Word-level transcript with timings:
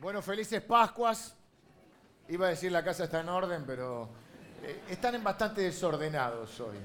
Bueno, 0.00 0.20
felices 0.20 0.60
Pascuas. 0.62 1.34
Iba 2.28 2.46
a 2.46 2.50
decir 2.50 2.72
la 2.72 2.82
casa 2.82 3.04
está 3.04 3.20
en 3.20 3.28
orden, 3.28 3.64
pero 3.66 4.08
eh, 4.62 4.82
están 4.90 5.14
en 5.14 5.22
bastante 5.22 5.60
desordenados 5.60 6.58
hoy. 6.60 6.76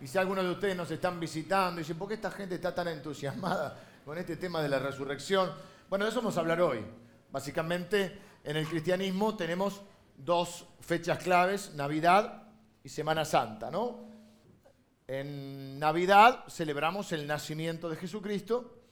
Y 0.00 0.06
si 0.06 0.18
algunos 0.18 0.44
de 0.44 0.50
ustedes 0.50 0.76
nos 0.76 0.90
están 0.90 1.18
visitando 1.18 1.80
y 1.80 1.84
dicen, 1.84 1.98
¿por 1.98 2.08
qué 2.08 2.14
esta 2.14 2.30
gente 2.30 2.56
está 2.56 2.74
tan 2.74 2.88
entusiasmada 2.88 3.80
con 4.04 4.18
este 4.18 4.36
tema 4.36 4.62
de 4.62 4.68
la 4.68 4.78
resurrección? 4.78 5.52
Bueno, 5.88 6.04
de 6.04 6.10
eso 6.10 6.20
vamos 6.20 6.36
a 6.36 6.40
hablar 6.40 6.60
hoy. 6.60 6.84
Básicamente, 7.30 8.18
en 8.44 8.56
el 8.56 8.66
cristianismo 8.68 9.36
tenemos 9.36 9.82
dos 10.16 10.66
fechas 10.80 11.18
claves, 11.18 11.74
Navidad 11.74 12.44
y 12.84 12.88
Semana 12.88 13.24
Santa, 13.24 13.70
¿no? 13.70 14.06
En 15.06 15.78
Navidad 15.78 16.44
celebramos 16.48 17.12
el 17.12 17.26
nacimiento 17.26 17.88
de 17.88 17.96
Jesucristo. 17.96 18.82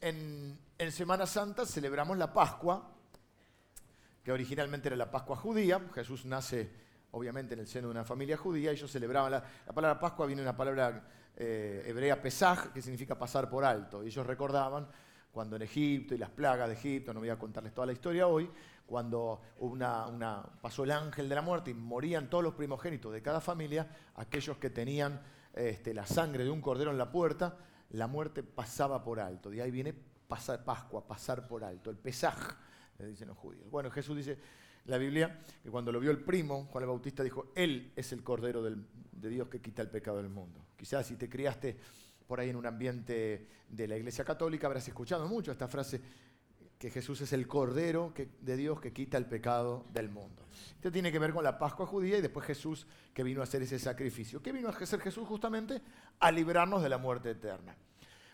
En, 0.00 0.58
en 0.78 0.92
Semana 0.92 1.26
Santa 1.26 1.64
celebramos 1.64 2.18
la 2.18 2.32
Pascua, 2.32 2.90
que 4.22 4.32
originalmente 4.32 4.88
era 4.88 4.96
la 4.96 5.10
Pascua 5.10 5.36
judía. 5.36 5.80
Jesús 5.94 6.24
nace 6.26 6.70
obviamente 7.12 7.54
en 7.54 7.60
el 7.60 7.66
seno 7.66 7.88
de 7.88 7.92
una 7.92 8.04
familia 8.04 8.36
judía. 8.36 8.72
Ellos 8.72 8.90
celebraban 8.90 9.32
la, 9.32 9.44
la 9.66 9.72
palabra 9.72 9.98
Pascua, 9.98 10.26
viene 10.26 10.42
de 10.42 10.48
una 10.48 10.56
palabra 10.56 11.02
eh, 11.36 11.84
hebrea 11.86 12.20
pesaj, 12.20 12.72
que 12.72 12.82
significa 12.82 13.18
pasar 13.18 13.48
por 13.48 13.64
alto. 13.64 14.02
Y 14.02 14.08
ellos 14.08 14.26
recordaban 14.26 14.88
cuando 15.30 15.56
en 15.56 15.62
Egipto 15.62 16.14
y 16.14 16.18
las 16.18 16.30
plagas 16.30 16.68
de 16.68 16.74
Egipto, 16.74 17.12
no 17.12 17.20
voy 17.20 17.28
a 17.28 17.38
contarles 17.38 17.74
toda 17.74 17.86
la 17.86 17.92
historia 17.92 18.26
hoy, 18.26 18.50
cuando 18.86 19.42
una, 19.58 20.42
pasó 20.62 20.84
el 20.84 20.92
ángel 20.92 21.28
de 21.28 21.34
la 21.34 21.42
muerte 21.42 21.72
y 21.72 21.74
morían 21.74 22.30
todos 22.30 22.42
los 22.42 22.54
primogénitos 22.54 23.12
de 23.12 23.20
cada 23.20 23.40
familia, 23.40 23.86
aquellos 24.14 24.56
que 24.56 24.70
tenían 24.70 25.20
este, 25.52 25.92
la 25.92 26.06
sangre 26.06 26.44
de 26.44 26.50
un 26.50 26.62
cordero 26.62 26.90
en 26.90 26.96
la 26.96 27.10
puerta, 27.10 27.58
la 27.90 28.06
muerte 28.06 28.42
pasaba 28.42 29.04
por 29.04 29.20
alto. 29.20 29.50
De 29.50 29.60
ahí 29.60 29.70
viene 29.70 29.94
pasar, 30.26 30.64
Pascua, 30.64 31.06
pasar 31.06 31.46
por 31.46 31.64
alto, 31.64 31.90
el 31.90 31.96
pesaj, 31.96 32.56
le 32.98 33.06
dicen 33.06 33.28
los 33.28 33.36
judíos. 33.36 33.70
Bueno, 33.70 33.90
Jesús 33.90 34.16
dice 34.16 34.38
la 34.86 34.98
Biblia 34.98 35.40
que 35.62 35.70
cuando 35.70 35.92
lo 35.92 36.00
vio 36.00 36.10
el 36.10 36.22
primo, 36.22 36.66
Juan 36.70 36.84
el 36.84 36.88
Bautista 36.88 37.22
dijo, 37.22 37.52
Él 37.54 37.92
es 37.96 38.12
el 38.12 38.22
cordero 38.22 38.62
de 38.62 39.28
Dios 39.28 39.48
que 39.48 39.60
quita 39.60 39.82
el 39.82 39.90
pecado 39.90 40.18
del 40.18 40.28
mundo. 40.28 40.66
Quizás 40.76 41.06
si 41.06 41.16
te 41.16 41.28
criaste 41.28 41.76
por 42.26 42.40
ahí 42.40 42.50
en 42.50 42.56
un 42.56 42.66
ambiente 42.66 43.48
de 43.68 43.88
la 43.88 43.96
Iglesia 43.96 44.24
Católica, 44.24 44.66
habrás 44.66 44.86
escuchado 44.88 45.28
mucho 45.28 45.52
esta 45.52 45.68
frase, 45.68 46.00
que 46.78 46.90
Jesús 46.90 47.22
es 47.22 47.32
el 47.32 47.46
Cordero 47.46 48.12
de 48.40 48.56
Dios 48.56 48.80
que 48.80 48.92
quita 48.92 49.16
el 49.16 49.24
pecado 49.24 49.86
del 49.92 50.10
mundo. 50.10 50.46
Esto 50.74 50.92
tiene 50.92 51.10
que 51.10 51.18
ver 51.18 51.32
con 51.32 51.42
la 51.42 51.58
Pascua 51.58 51.86
judía 51.86 52.18
y 52.18 52.20
después 52.20 52.46
Jesús 52.46 52.86
que 53.14 53.22
vino 53.22 53.40
a 53.40 53.44
hacer 53.44 53.62
ese 53.62 53.78
sacrificio. 53.78 54.42
¿Qué 54.42 54.52
vino 54.52 54.68
a 54.68 54.72
hacer 54.72 55.00
Jesús 55.00 55.26
justamente? 55.26 55.80
A 56.20 56.30
librarnos 56.30 56.82
de 56.82 56.88
la 56.90 56.98
muerte 56.98 57.30
eterna. 57.30 57.74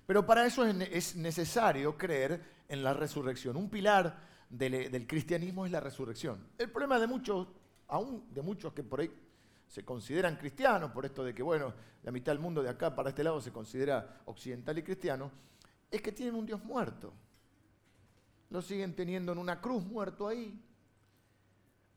Pero 0.07 0.27
para 0.27 0.47
eso 0.47 0.65
es 0.65 1.17
necesario 1.17 1.97
creer 1.97 2.43
en 2.69 2.83
la 2.83 2.93
resurrección. 2.93 3.57
Un 3.57 3.71
pilar 3.71 4.19
del, 4.49 4.91
del 4.91 5.07
cristianismo 5.07 5.65
es 5.65 5.73
la 5.73 5.81
resurrección. 5.81 6.49
El 6.59 6.71
problema 6.71 6.99
de 6.99 7.07
muchos, 7.07 7.49
aún 7.89 8.27
de 8.33 8.43
muchos 8.43 8.73
que 8.73 8.83
por 8.83 9.01
ahí 9.01 9.11
se 9.69 9.85
consideran 9.85 10.37
cristianos, 10.37 10.91
por 10.91 11.05
esto 11.05 11.25
de 11.25 11.35
que, 11.35 11.43
bueno, 11.43 11.73
la 12.03 12.13
mitad 12.13 12.33
del 12.33 12.41
mundo 12.41 12.63
de 12.63 12.69
acá 12.69 12.95
para 12.95 13.11
este 13.11 13.25
lado 13.25 13.41
se 13.41 13.53
considera 13.53 14.23
occidental 14.27 14.77
y 14.79 14.83
cristiano, 14.83 15.31
es 15.91 16.03
que 16.03 16.13
tienen 16.13 16.35
un 16.35 16.47
Dios 16.47 16.63
muerto 16.65 17.13
lo 18.53 18.61
siguen 18.61 18.95
teniendo 18.95 19.33
en 19.33 19.39
una 19.39 19.61
cruz 19.61 19.83
muerto 19.85 20.29
ahí. 20.29 20.55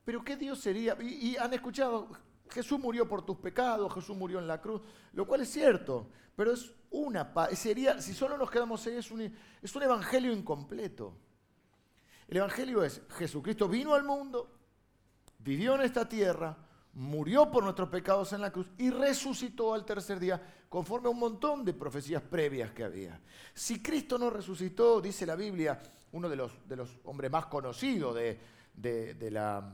Pero 0.06 0.24
¿qué 0.24 0.38
Dios 0.38 0.60
sería? 0.60 0.98
Y, 1.02 1.36
han 1.36 1.54
escuchado, 1.54 2.10
Jesús 2.50 2.80
murió 2.80 3.08
por 3.08 3.26
tus 3.26 3.38
pecados, 3.38 3.94
Jesús 3.94 4.16
murió 4.16 4.40
en 4.40 4.48
la 4.48 4.62
cruz, 4.62 4.82
lo 5.14 5.26
cual 5.26 5.42
es 5.42 5.50
cierto, 5.50 6.08
pero 6.36 6.52
es 6.52 6.72
una 6.92 7.34
sería, 7.54 8.02
si 8.02 8.14
solo 8.14 8.38
nos 8.38 8.50
quedamos 8.50 8.86
ahí, 8.88 8.96
es 8.96 9.12
un, 9.12 9.22
es 9.62 9.76
un 9.76 9.84
evangelio 9.84 10.32
incompleto. 10.32 11.14
El 12.28 12.38
evangelio 12.38 12.84
es, 12.84 13.02
Jesucristo 13.18 13.68
vino 13.68 13.94
al 13.94 14.04
mundo, 14.04 14.50
vivió 15.40 15.76
en 15.76 15.82
esta 15.82 16.08
tierra, 16.08 16.58
murió 16.94 17.52
por 17.52 17.64
nuestros 17.64 17.90
pecados 17.90 18.34
en 18.34 18.42
la 18.42 18.52
cruz 18.52 18.72
y 18.78 18.90
resucitó 18.90 19.74
al 19.74 19.86
tercer 19.86 20.20
día, 20.20 20.42
conforme 20.70 21.08
a 21.08 21.12
un 21.12 21.20
montón 21.20 21.64
de 21.64 21.74
profecías 21.74 22.22
previas 22.22 22.72
que 22.72 22.84
había. 22.84 23.20
Si 23.54 23.82
Cristo 23.82 24.18
no 24.18 24.30
resucitó, 24.30 25.02
dice 25.02 25.26
la 25.26 25.36
Biblia, 25.36 25.82
uno 26.14 26.30
de 26.30 26.36
los, 26.36 26.68
de 26.68 26.78
los 26.78 26.98
hombres 27.04 27.30
más 27.30 27.46
conocidos 27.48 28.16
de, 28.16 29.30
la, 29.32 29.72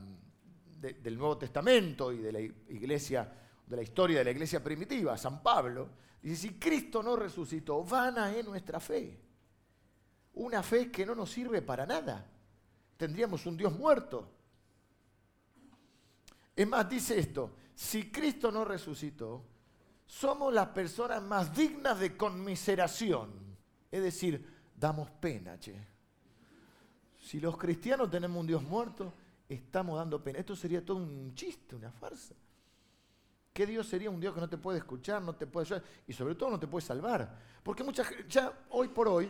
del 0.82 1.16
Nuevo 1.16 1.38
Testamento 1.38 2.12
y 2.12 2.18
de 2.18 2.32
la 2.32 2.40
iglesia, 2.40 3.32
de 3.66 3.76
la 3.76 3.82
historia 3.82 4.18
de 4.18 4.24
la 4.24 4.30
iglesia 4.32 4.62
primitiva, 4.62 5.16
San 5.16 5.42
Pablo, 5.42 5.88
dice, 6.20 6.48
si 6.48 6.54
Cristo 6.54 7.02
no 7.02 7.14
resucitó, 7.14 7.84
vana 7.84 8.34
es 8.34 8.44
nuestra 8.44 8.80
fe. 8.80 9.20
Una 10.34 10.62
fe 10.62 10.90
que 10.90 11.06
no 11.06 11.14
nos 11.14 11.30
sirve 11.30 11.62
para 11.62 11.86
nada. 11.86 12.26
Tendríamos 12.96 13.46
un 13.46 13.56
Dios 13.56 13.78
muerto. 13.78 14.28
Es 16.56 16.66
más, 16.66 16.88
dice 16.88 17.18
esto, 17.18 17.54
si 17.74 18.10
Cristo 18.10 18.50
no 18.50 18.64
resucitó, 18.64 19.44
somos 20.06 20.52
las 20.52 20.68
personas 20.68 21.22
más 21.22 21.54
dignas 21.54 22.00
de 22.00 22.16
conmiseración. 22.16 23.30
Es 23.90 24.02
decir, 24.02 24.44
damos 24.76 25.10
pena, 25.10 25.58
che. 25.60 25.92
Si 27.20 27.38
los 27.38 27.56
cristianos 27.56 28.10
tenemos 28.10 28.40
un 28.40 28.46
Dios 28.48 28.62
muerto, 28.62 29.12
estamos 29.54 29.96
dando 29.96 30.22
pena. 30.22 30.38
Esto 30.38 30.56
sería 30.56 30.84
todo 30.84 30.98
un 30.98 31.34
chiste, 31.34 31.74
una 31.74 31.90
farsa. 31.90 32.34
¿Qué 33.52 33.66
Dios 33.66 33.86
sería 33.86 34.10
un 34.10 34.18
Dios 34.18 34.34
que 34.34 34.40
no 34.40 34.48
te 34.48 34.56
puede 34.56 34.78
escuchar, 34.78 35.20
no 35.22 35.34
te 35.34 35.46
puede 35.46 35.66
ayudar 35.66 35.84
y 36.06 36.12
sobre 36.12 36.34
todo 36.34 36.50
no 36.50 36.58
te 36.58 36.66
puede 36.66 36.84
salvar? 36.86 37.38
Porque 37.62 37.84
mucha 37.84 38.04
ya 38.26 38.64
hoy 38.70 38.88
por 38.88 39.08
hoy, 39.08 39.26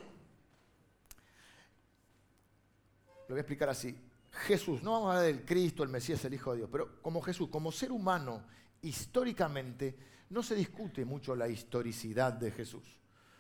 lo 3.17 3.29
voy 3.29 3.39
a 3.39 3.41
explicar 3.41 3.69
así, 3.69 3.97
Jesús, 4.31 4.83
no 4.83 4.93
vamos 4.93 5.09
a 5.09 5.19
hablar 5.19 5.27
del 5.27 5.45
Cristo, 5.45 5.83
el 5.83 5.89
Mesías, 5.89 6.25
el 6.25 6.35
Hijo 6.35 6.53
de 6.53 6.59
Dios, 6.59 6.69
pero 6.71 7.03
como 7.03 7.21
Jesús, 7.21 7.49
como 7.49 7.73
ser 7.73 7.91
humano, 7.91 8.45
históricamente, 8.83 9.97
no 10.31 10.43
se 10.43 10.55
discute 10.55 11.05
mucho 11.05 11.35
la 11.35 11.49
historicidad 11.49 12.33
de 12.33 12.51
Jesús. 12.51 12.99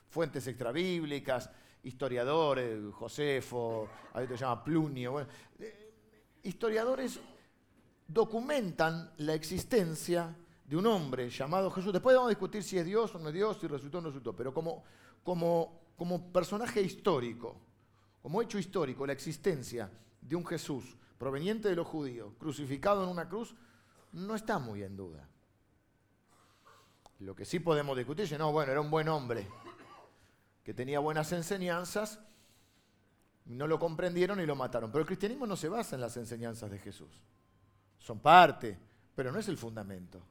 Fuentes 0.08 0.46
extrabíblicas, 0.46 1.48
historiadores, 1.84 2.78
Josefo, 2.92 3.88
hay 4.12 4.24
otro 4.24 4.34
que 4.34 4.38
se 4.38 4.44
llama 4.44 4.62
Plunio, 4.62 5.20
eh, 5.58 5.81
historiadores 6.42 7.20
documentan 8.06 9.12
la 9.18 9.34
existencia 9.34 10.36
de 10.64 10.76
un 10.76 10.86
hombre 10.86 11.28
llamado 11.30 11.70
Jesús. 11.70 11.92
Después 11.92 12.14
vamos 12.14 12.28
a 12.28 12.30
discutir 12.30 12.62
si 12.62 12.78
es 12.78 12.84
Dios 12.84 13.14
o 13.14 13.18
no 13.18 13.28
es 13.28 13.34
Dios, 13.34 13.58
si 13.60 13.66
resultó 13.66 13.98
o 13.98 14.00
no 14.00 14.08
resultó, 14.08 14.34
pero 14.34 14.52
como, 14.52 14.84
como, 15.22 15.80
como 15.96 16.32
personaje 16.32 16.82
histórico, 16.82 17.56
como 18.22 18.40
hecho 18.40 18.58
histórico, 18.58 19.06
la 19.06 19.12
existencia 19.12 19.90
de 20.20 20.36
un 20.36 20.46
Jesús 20.46 20.96
proveniente 21.18 21.68
de 21.68 21.76
los 21.76 21.86
judíos, 21.86 22.32
crucificado 22.38 23.04
en 23.04 23.10
una 23.10 23.28
cruz, 23.28 23.54
no 24.12 24.34
está 24.34 24.58
muy 24.58 24.82
en 24.82 24.96
duda. 24.96 25.28
Lo 27.20 27.34
que 27.36 27.44
sí 27.44 27.60
podemos 27.60 27.96
discutir 27.96 28.24
es, 28.24 28.38
no, 28.38 28.50
bueno, 28.50 28.72
era 28.72 28.80
un 28.80 28.90
buen 28.90 29.08
hombre, 29.08 29.46
que 30.64 30.74
tenía 30.74 30.98
buenas 30.98 31.30
enseñanzas, 31.32 32.20
no 33.46 33.66
lo 33.66 33.78
comprendieron 33.78 34.40
y 34.40 34.46
lo 34.46 34.56
mataron. 34.56 34.90
Pero 34.90 35.00
el 35.00 35.06
cristianismo 35.06 35.46
no 35.46 35.56
se 35.56 35.68
basa 35.68 35.96
en 35.96 36.00
las 36.00 36.16
enseñanzas 36.16 36.70
de 36.70 36.78
Jesús. 36.78 37.10
Son 37.98 38.20
parte, 38.20 38.78
pero 39.14 39.32
no 39.32 39.38
es 39.38 39.48
el 39.48 39.56
fundamento. 39.56 40.22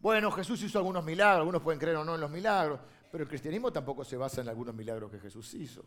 Bueno, 0.00 0.30
Jesús 0.30 0.62
hizo 0.62 0.78
algunos 0.78 1.04
milagros, 1.04 1.38
algunos 1.38 1.62
pueden 1.62 1.80
creer 1.80 1.96
o 1.96 2.04
no 2.04 2.14
en 2.14 2.20
los 2.20 2.30
milagros, 2.30 2.80
pero 3.10 3.24
el 3.24 3.28
cristianismo 3.28 3.72
tampoco 3.72 4.04
se 4.04 4.16
basa 4.16 4.42
en 4.42 4.48
algunos 4.48 4.74
milagros 4.74 5.10
que 5.10 5.18
Jesús 5.18 5.54
hizo. 5.54 5.84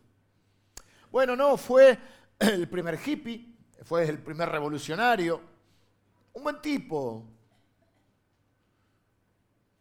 Bueno, 1.12 1.36
no, 1.36 1.56
fue 1.56 1.98
el 2.40 2.68
primer 2.68 3.00
hippie, 3.06 3.56
fue 3.84 4.08
el 4.08 4.20
primer 4.20 4.50
revolucionario, 4.50 5.40
un 6.34 6.44
buen 6.44 6.62
tipo, 6.62 7.26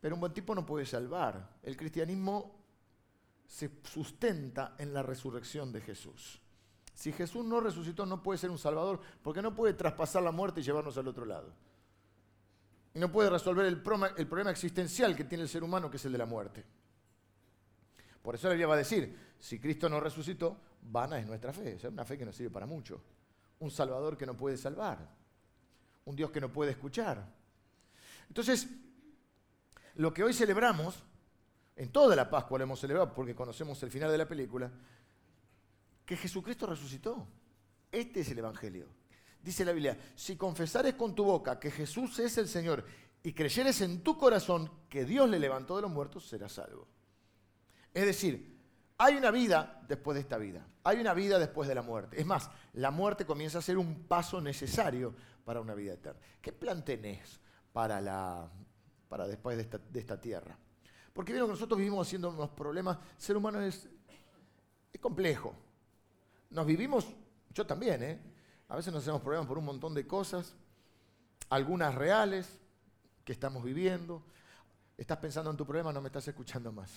pero 0.01 0.15
un 0.15 0.21
buen 0.21 0.33
tipo 0.33 0.55
no 0.55 0.65
puede 0.65 0.87
salvar. 0.87 1.57
El 1.63 1.77
cristianismo 1.77 2.55
se 3.47 3.71
sustenta 3.85 4.75
en 4.79 4.93
la 4.93 5.03
resurrección 5.03 5.73
de 5.73 5.81
Jesús. 5.81 6.41
Si 6.95 7.13
Jesús 7.13 7.45
no 7.45 7.61
resucitó, 7.61 8.07
no 8.07 8.23
puede 8.23 8.39
ser 8.39 8.51
un 8.51 8.59
salvador, 8.59 9.01
porque 9.23 9.43
no 9.43 9.55
puede 9.55 9.75
traspasar 9.75 10.23
la 10.23 10.33
muerte 10.33 10.61
y 10.61 10.63
llevarnos 10.63 10.97
al 10.97 11.09
otro 11.09 11.27
lado. 11.27 11.53
Y 12.95 12.99
no 12.99 13.13
puede 13.13 13.29
resolver 13.29 13.67
el 13.67 13.83
problema, 13.83 14.51
existencial 14.51 15.15
que 15.15 15.25
tiene 15.25 15.43
el 15.43 15.51
ser 15.51 15.63
humano, 15.63 15.91
que 15.91 15.99
es 15.99 16.05
el 16.07 16.13
de 16.13 16.19
la 16.19 16.25
muerte. 16.25 16.65
Por 18.23 18.35
eso 18.35 18.49
la 18.49 18.55
Biblia 18.55 18.67
va 18.67 18.75
a 18.75 18.79
decir, 18.79 19.35
si 19.39 19.61
Cristo 19.61 19.89
no 19.91 20.01
resucitó, 20.01 20.59
vana 20.81 21.19
es 21.19 21.27
nuestra 21.27 21.53
fe. 21.53 21.75
es 21.75 21.85
una 21.85 22.07
fe 22.07 22.17
que 22.17 22.25
no 22.25 22.33
sirve 22.33 22.51
para 22.51 22.65
mucho. 22.65 23.03
Un 23.61 23.71
salvador 23.71 24.17
que 24.17 24.25
no 24.25 24.35
puede 24.35 24.57
salvar. 24.57 25.07
Un 26.07 26.17
Dios 26.17 26.31
que 26.31 26.41
no 26.41 26.51
puede 26.51 26.71
escuchar. 26.71 27.23
Entonces, 28.29 28.67
lo 29.97 30.15
que 30.15 30.25
hoy 30.25 30.33
celebramos 30.33 31.03
en 31.77 31.93
toda 31.93 32.17
la 32.17 32.29
Pascua 32.29 32.59
lo 32.59 32.65
hemos 32.65 32.81
celebrado 32.81 33.13
porque 33.13 33.35
conocemos 33.35 33.81
el 33.83 33.91
final 33.91 34.11
de 34.11 34.19
la 34.19 34.27
película, 34.27 34.71
que 36.05 36.17
Jesucristo 36.17 36.67
resucitó. 36.67 37.27
Este 37.93 38.21
es 38.21 38.31
el 38.31 38.39
Evangelio. 38.39 38.89
Dice 39.43 39.65
la 39.65 39.73
Biblia, 39.73 39.97
si 40.17 40.37
confesares 40.37 40.95
con 40.95 41.15
tu 41.15 41.25
boca 41.25 41.61
que 41.61 41.71
Jesús 41.71 42.19
es 42.19 42.37
el 42.39 42.49
Señor 42.49 42.85
y 43.23 43.33
creyeres 43.33 43.81
en 43.81 44.03
tu 44.03 44.19
corazón 44.19 44.71
que 44.89 45.05
Dios 45.05 45.29
le 45.29 45.39
levantó 45.39 45.77
de 45.77 45.83
los 45.83 45.91
muertos, 45.91 46.27
serás 46.27 46.53
salvo. 46.53 46.89
Es 47.93 48.07
decir, 48.07 48.57
Hay 48.99 49.15
una 49.15 49.31
vida 49.31 49.83
después 49.87 50.15
de 50.15 50.23
esta 50.23 50.39
vida. 50.39 50.67
Hay 50.85 50.99
una 50.99 51.13
vida 51.13 51.39
después 51.39 51.69
de 51.69 51.75
la 51.75 51.83
muerte. 51.83 52.19
Es 52.19 52.27
más, 52.27 52.49
la 52.73 52.91
muerte 52.91 53.27
comienza 53.27 53.59
a 53.59 53.63
ser 53.63 53.77
un 53.77 54.05
paso 54.05 54.41
necesario 54.41 55.15
para 55.45 55.61
una 55.61 55.75
vida 55.75 55.93
eterna. 55.95 56.21
¿Qué 56.41 56.53
plan 56.53 56.85
tenés 56.85 57.41
para, 57.73 58.01
la, 58.01 58.51
para 59.09 59.27
después 59.27 59.57
de 59.57 59.65
esta, 59.65 59.79
de 59.79 60.01
esta 60.01 60.19
tierra? 60.19 60.59
Porque 61.17 61.33
vieron 61.33 61.49
que 61.49 61.55
nosotros 61.55 61.79
vivimos 61.79 62.07
haciendo 62.07 62.29
unos 62.29 62.51
problemas. 62.51 62.99
El 63.17 63.23
ser 63.23 63.37
humano 63.39 63.59
es, 63.63 63.89
es 64.93 65.01
complejo. 65.01 65.55
Nos 66.51 66.67
vivimos, 66.67 67.07
yo 67.55 67.67
también, 67.67 68.03
¿eh? 68.03 68.21
A 68.69 68.77
veces 68.77 68.93
nos 68.93 69.03
hacemos 69.03 69.23
problemas 69.23 69.49
por 69.49 69.57
un 69.57 69.65
montón 69.65 69.95
de 69.95 70.07
cosas, 70.07 70.55
algunas 71.49 71.95
reales 71.95 72.61
que 73.25 73.33
estamos 73.33 73.65
viviendo. 73.65 74.23
Estás 74.99 75.17
pensando 75.17 75.51
en 75.51 75.57
tu 75.57 75.65
problema, 75.65 75.91
no 75.91 76.03
me 76.03 76.09
estás 76.09 76.29
escuchando 76.29 76.71
más. 76.71 76.93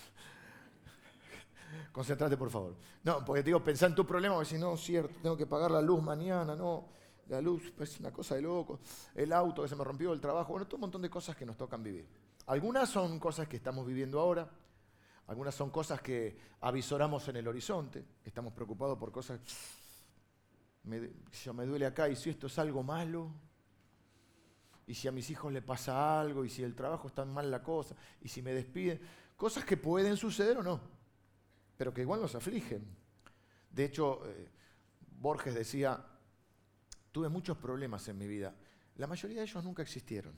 Concéntrate, 1.94 2.36
por 2.36 2.50
favor. 2.50 2.76
No, 3.06 3.24
porque 3.24 3.42
te 3.42 3.48
digo, 3.48 3.64
pensá 3.64 3.86
en 3.86 3.96
tu 3.96 4.06
problema, 4.06 4.36
porque 4.36 4.50
si 4.50 4.58
no, 4.58 4.76
cierto, 4.76 5.16
tengo 5.22 5.38
que 5.38 5.48
pagar 5.48 5.72
la 5.72 5.82
luz 5.82 6.04
mañana, 6.04 6.58
no, 6.58 6.90
la 7.30 7.40
luz 7.40 7.72
es 7.80 8.00
una 8.02 8.12
cosa 8.12 8.36
de 8.36 8.42
loco, 8.42 8.82
el 9.16 9.32
auto 9.32 9.64
que 9.64 9.70
se 9.70 9.78
me 9.78 9.84
rompió, 9.86 10.12
el 10.12 10.20
trabajo, 10.20 10.52
bueno, 10.52 10.68
todo 10.68 10.76
un 10.76 10.82
montón 10.82 11.02
de 11.02 11.10
cosas 11.10 11.38
que 11.38 11.46
nos 11.46 11.56
tocan 11.56 11.82
vivir. 11.82 12.29
Algunas 12.50 12.90
son 12.90 13.20
cosas 13.20 13.48
que 13.48 13.56
estamos 13.56 13.86
viviendo 13.86 14.20
ahora, 14.20 14.50
algunas 15.28 15.56
son 15.56 15.70
cosas 15.70 16.02
que 16.02 16.38
avisoramos 16.62 17.28
en 17.30 17.38
el 17.38 17.48
horizonte, 17.48 18.06
estamos 18.24 18.54
preocupados 18.54 18.98
por 18.98 19.12
cosas, 19.12 19.40
me, 20.84 21.00
me 21.54 21.66
duele 21.66 21.86
acá 21.86 22.10
y 22.10 22.16
si 22.16 22.30
esto 22.30 22.48
es 22.48 22.60
algo 22.60 22.84
malo, 22.84 23.32
y 24.86 24.94
si 24.94 25.08
a 25.08 25.12
mis 25.12 25.30
hijos 25.30 25.54
le 25.54 25.62
pasa 25.62 26.20
algo, 26.20 26.44
y 26.44 26.50
si 26.50 26.64
el 26.64 26.76
trabajo 26.76 27.08
está 27.08 27.24
mal 27.26 27.50
la 27.50 27.64
cosa, 27.64 27.96
y 28.22 28.28
si 28.28 28.42
me 28.42 28.54
despiden, 28.54 29.00
cosas 29.36 29.64
que 29.64 29.78
pueden 29.78 30.18
suceder 30.18 30.58
o 30.58 30.64
no 30.64 31.00
pero 31.80 31.94
que 31.94 32.02
igual 32.02 32.20
nos 32.20 32.36
afligen. 32.36 32.86
De 33.72 33.86
hecho, 33.86 34.28
eh, 34.28 34.50
Borges 35.18 35.56
decía, 35.56 36.06
tuve 37.10 37.30
muchos 37.30 37.58
problemas 37.58 38.06
en 38.10 38.18
mi 38.18 38.28
vida. 38.28 38.54
La 38.98 39.08
mayoría 39.08 39.38
de 39.38 39.44
ellos 39.44 39.64
nunca 39.64 39.82
existieron. 39.82 40.34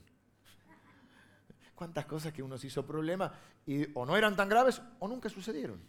¿Cuántas 1.82 2.06
cosas 2.06 2.32
que 2.32 2.44
uno 2.44 2.56
se 2.56 2.68
hizo 2.68 2.86
problema 2.86 3.32
y 3.66 3.86
o 3.98 4.06
no 4.06 4.16
eran 4.16 4.36
tan 4.36 4.48
graves 4.48 4.80
o 5.00 5.08
nunca 5.08 5.28
sucedieron? 5.28 5.82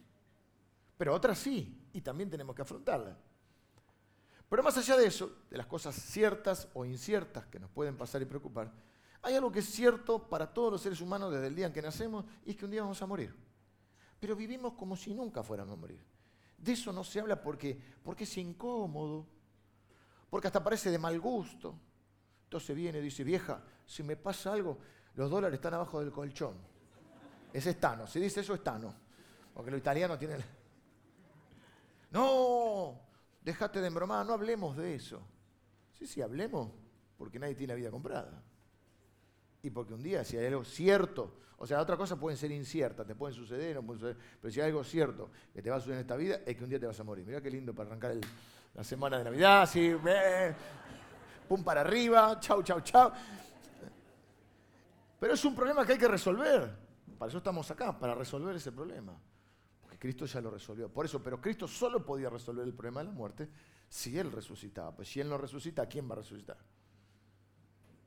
Pero 0.97 1.13
otras 1.13 1.37
sí, 1.37 1.87
y 1.93 2.01
también 2.01 2.31
tenemos 2.31 2.55
que 2.55 2.63
afrontarlas. 2.63 3.15
Pero 4.49 4.63
más 4.63 4.75
allá 4.75 4.97
de 4.97 5.05
eso, 5.05 5.43
de 5.51 5.57
las 5.57 5.67
cosas 5.67 5.95
ciertas 5.95 6.67
o 6.73 6.83
inciertas 6.83 7.45
que 7.45 7.59
nos 7.59 7.69
pueden 7.69 7.95
pasar 7.95 8.23
y 8.23 8.25
preocupar, 8.25 8.71
hay 9.21 9.35
algo 9.35 9.51
que 9.51 9.59
es 9.59 9.65
cierto 9.65 10.27
para 10.27 10.51
todos 10.51 10.71
los 10.71 10.81
seres 10.81 10.99
humanos 10.99 11.31
desde 11.31 11.45
el 11.45 11.55
día 11.55 11.67
en 11.67 11.73
que 11.73 11.81
nacemos 11.83 12.25
y 12.43 12.51
es 12.51 12.57
que 12.57 12.65
un 12.65 12.71
día 12.71 12.81
vamos 12.81 12.99
a 13.01 13.05
morir 13.05 13.35
pero 14.23 14.37
vivimos 14.37 14.71
como 14.75 14.95
si 14.95 15.13
nunca 15.13 15.43
fuéramos 15.43 15.73
a 15.73 15.75
morir. 15.75 16.01
De 16.57 16.71
eso 16.71 16.93
no 16.93 17.03
se 17.03 17.19
habla 17.19 17.41
porque, 17.41 17.77
porque 18.01 18.23
es 18.23 18.37
incómodo, 18.37 19.27
porque 20.29 20.47
hasta 20.47 20.63
parece 20.63 20.89
de 20.89 20.97
mal 20.97 21.19
gusto. 21.19 21.77
Entonces 22.45 22.73
viene 22.73 22.99
y 22.99 23.01
dice, 23.01 23.25
vieja, 23.25 23.61
si 23.85 24.01
me 24.01 24.15
pasa 24.15 24.53
algo, 24.53 24.79
los 25.15 25.29
dólares 25.29 25.55
están 25.55 25.73
abajo 25.73 25.99
del 25.99 26.11
colchón. 26.11 26.55
Es 27.51 27.65
estano, 27.65 28.07
si 28.07 28.19
dice 28.19 28.41
eso 28.41 28.53
estano, 28.53 28.93
porque 29.53 29.71
lo 29.71 29.77
italiano 29.77 30.17
tiene... 30.17 30.37
No, 32.11 32.99
déjate 33.41 33.81
de 33.81 33.87
embromar, 33.87 34.25
no 34.25 34.33
hablemos 34.33 34.77
de 34.77 34.95
eso. 34.95 35.21
Sí, 35.93 36.05
sí, 36.05 36.21
hablemos, 36.21 36.71
porque 37.17 37.39
nadie 37.39 37.55
tiene 37.55 37.73
la 37.73 37.77
vida 37.77 37.91
comprada. 37.91 38.43
Y 39.61 39.69
porque 39.69 39.93
un 39.93 40.03
día, 40.03 40.23
si 40.23 40.37
hay 40.37 40.47
algo 40.47 40.63
cierto 40.63 41.39
o 41.63 41.65
sea, 41.65 41.79
otras 41.79 41.97
cosas 41.97 42.19
pueden 42.19 42.37
ser 42.37 42.51
inciertas, 42.51 43.07
te 43.07 43.15
pueden 43.15 43.33
suceder, 43.33 43.73
no 43.73 43.83
pueden 43.83 44.01
suceder, 44.01 44.17
pero 44.41 44.53
si 44.53 44.59
hay 44.59 44.67
algo 44.67 44.83
cierto 44.83 45.29
que 45.53 45.61
te 45.61 45.69
va 45.69 45.77
a 45.77 45.79
suceder 45.79 45.95
en 45.95 46.01
esta 46.01 46.17
vida, 46.17 46.41
es 46.45 46.57
que 46.57 46.63
un 46.65 46.69
día 46.69 46.77
te 46.77 46.85
vas 46.85 46.99
a 46.99 47.05
morir. 47.05 47.25
Mirá 47.25 47.39
qué 47.39 47.49
lindo 47.49 47.73
para 47.73 47.87
arrancar 47.87 48.15
la 48.73 48.83
semana 48.83 49.17
de 49.17 49.23
Navidad, 49.23 49.61
así, 49.61 49.95
pum 51.47 51.63
para 51.63 51.79
arriba, 51.79 52.37
chau, 52.41 52.61
chau, 52.63 52.81
chau. 52.81 53.13
Pero 55.23 55.35
es 55.35 55.45
un 55.45 55.55
problema 55.55 55.85
que 55.85 55.93
hay 55.93 55.97
que 55.97 56.09
resolver. 56.09 56.69
Para 57.17 57.29
eso 57.29 57.37
estamos 57.37 57.71
acá, 57.71 57.97
para 57.97 58.13
resolver 58.13 58.53
ese 58.57 58.73
problema. 58.73 59.17
Porque 59.79 59.97
Cristo 59.97 60.25
ya 60.25 60.41
lo 60.41 60.51
resolvió. 60.51 60.89
Por 60.89 61.05
eso, 61.05 61.23
pero 61.23 61.39
Cristo 61.39 61.65
solo 61.65 62.05
podía 62.05 62.29
resolver 62.29 62.67
el 62.67 62.73
problema 62.73 62.99
de 62.99 63.05
la 63.05 63.13
muerte 63.13 63.49
si 63.87 64.19
Él 64.19 64.33
resucitaba. 64.33 64.93
Pues 64.93 65.07
si 65.07 65.21
Él 65.21 65.29
no 65.29 65.37
resucita, 65.37 65.85
¿quién 65.85 66.09
va 66.09 66.15
a 66.15 66.17
resucitar? 66.17 66.57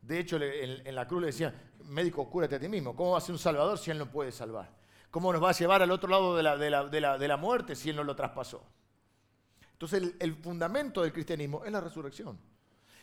De 0.02 0.18
hecho, 0.18 0.36
en, 0.36 0.94
la 0.94 1.08
cruz 1.08 1.22
le 1.22 1.26
decía, 1.28 1.54
médico, 1.86 2.28
cúrate 2.28 2.56
a 2.56 2.60
ti 2.60 2.68
mismo. 2.68 2.94
¿Cómo 2.94 3.12
va 3.12 3.16
a 3.16 3.22
ser 3.22 3.32
un 3.32 3.38
salvador 3.38 3.78
si 3.78 3.90
Él 3.90 3.96
no 3.96 4.10
puede 4.10 4.30
salvar? 4.30 4.76
¿Cómo 5.10 5.32
nos 5.32 5.42
va 5.42 5.48
a 5.48 5.52
llevar 5.52 5.80
al 5.80 5.92
otro 5.92 6.10
lado 6.10 6.36
de 6.36 6.42
la, 6.42 7.36
muerte 7.38 7.74
si 7.76 7.88
Él 7.88 7.96
no 7.96 8.04
lo 8.04 8.14
traspasó? 8.14 8.62
Entonces, 9.72 10.16
el, 10.20 10.34
fundamento 10.34 11.00
del 11.00 11.14
cristianismo 11.14 11.64
es 11.64 11.72
la 11.72 11.80
resurrección. 11.80 12.38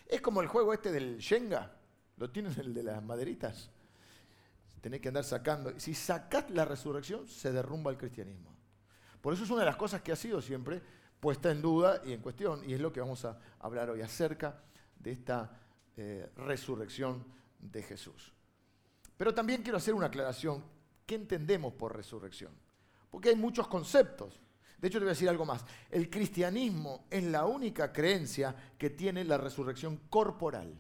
Es 0.06 0.21
como 0.21 0.39
el 0.39 0.48
juego 0.48 0.71
este 0.71 0.92
del 0.92 1.18
Shenga. 1.18 1.71
¿Lo 2.18 2.30
tienes 2.30 2.60
el 2.60 2.75
de 2.75 2.83
las 2.83 3.04
maderitas? 3.04 3.71
Tenés 4.83 5.00
que 5.00 5.07
andar 5.07 5.24
sacando. 5.24 5.80
Si 5.80 5.94
sacás 5.94 6.50
la 6.50 6.65
resurrección, 6.65 7.25
se 7.25 7.53
derrumba 7.53 7.89
el 7.89 7.97
cristianismo. 7.97 8.53
Por 9.21 9.33
eso 9.33 9.45
es 9.45 9.50
una 9.50 9.62
de 9.62 9.68
las 9.68 9.77
cosas 9.77 10.01
que 10.01 10.12
ha 10.12 10.15
sido 10.18 10.41
siempre 10.41 10.81
puesta 11.21 11.50
en 11.51 11.62
duda 11.62 12.01
y 12.03 12.12
en 12.12 12.19
cuestión, 12.19 12.69
y 12.69 12.74
es 12.74 12.81
lo 12.81 12.91
que 12.91 13.00
vamos 13.00 13.24
a 13.24 13.39
hablar 13.59 13.89
hoy 13.89 14.01
acerca 14.01 14.62
de 15.00 15.13
esta 15.13 15.57
eh, 15.95 16.30
resurrección 16.35 17.24
de 17.59 17.81
Jesús. 17.81 18.33
Pero 19.15 19.33
también 19.33 19.63
quiero 19.63 19.77
hacer 19.77 19.94
una 19.94 20.07
aclaración. 20.07 20.62
¿Qué 21.06 21.15
entendemos 21.15 21.71
por 21.75 21.95
resurrección? 21.95 22.51
Porque 23.09 23.29
hay 23.29 23.38
muchos 23.38 23.69
conceptos. 23.69 24.41
De 24.79 24.89
hecho, 24.89 25.00
te 25.00 25.06
voy 25.06 25.12
a 25.12 25.15
decir 25.15 25.29
algo 25.29 25.45
más. 25.45 25.63
El 25.89 26.09
cristianismo 26.09 27.06
es 27.09 27.24
la 27.24 27.45
única 27.45 27.94
creencia 27.94 28.53
que 28.77 28.89
tiene 28.89 29.24
la 29.24 29.38
resurrección 29.38 29.95
corporal. 30.09 30.77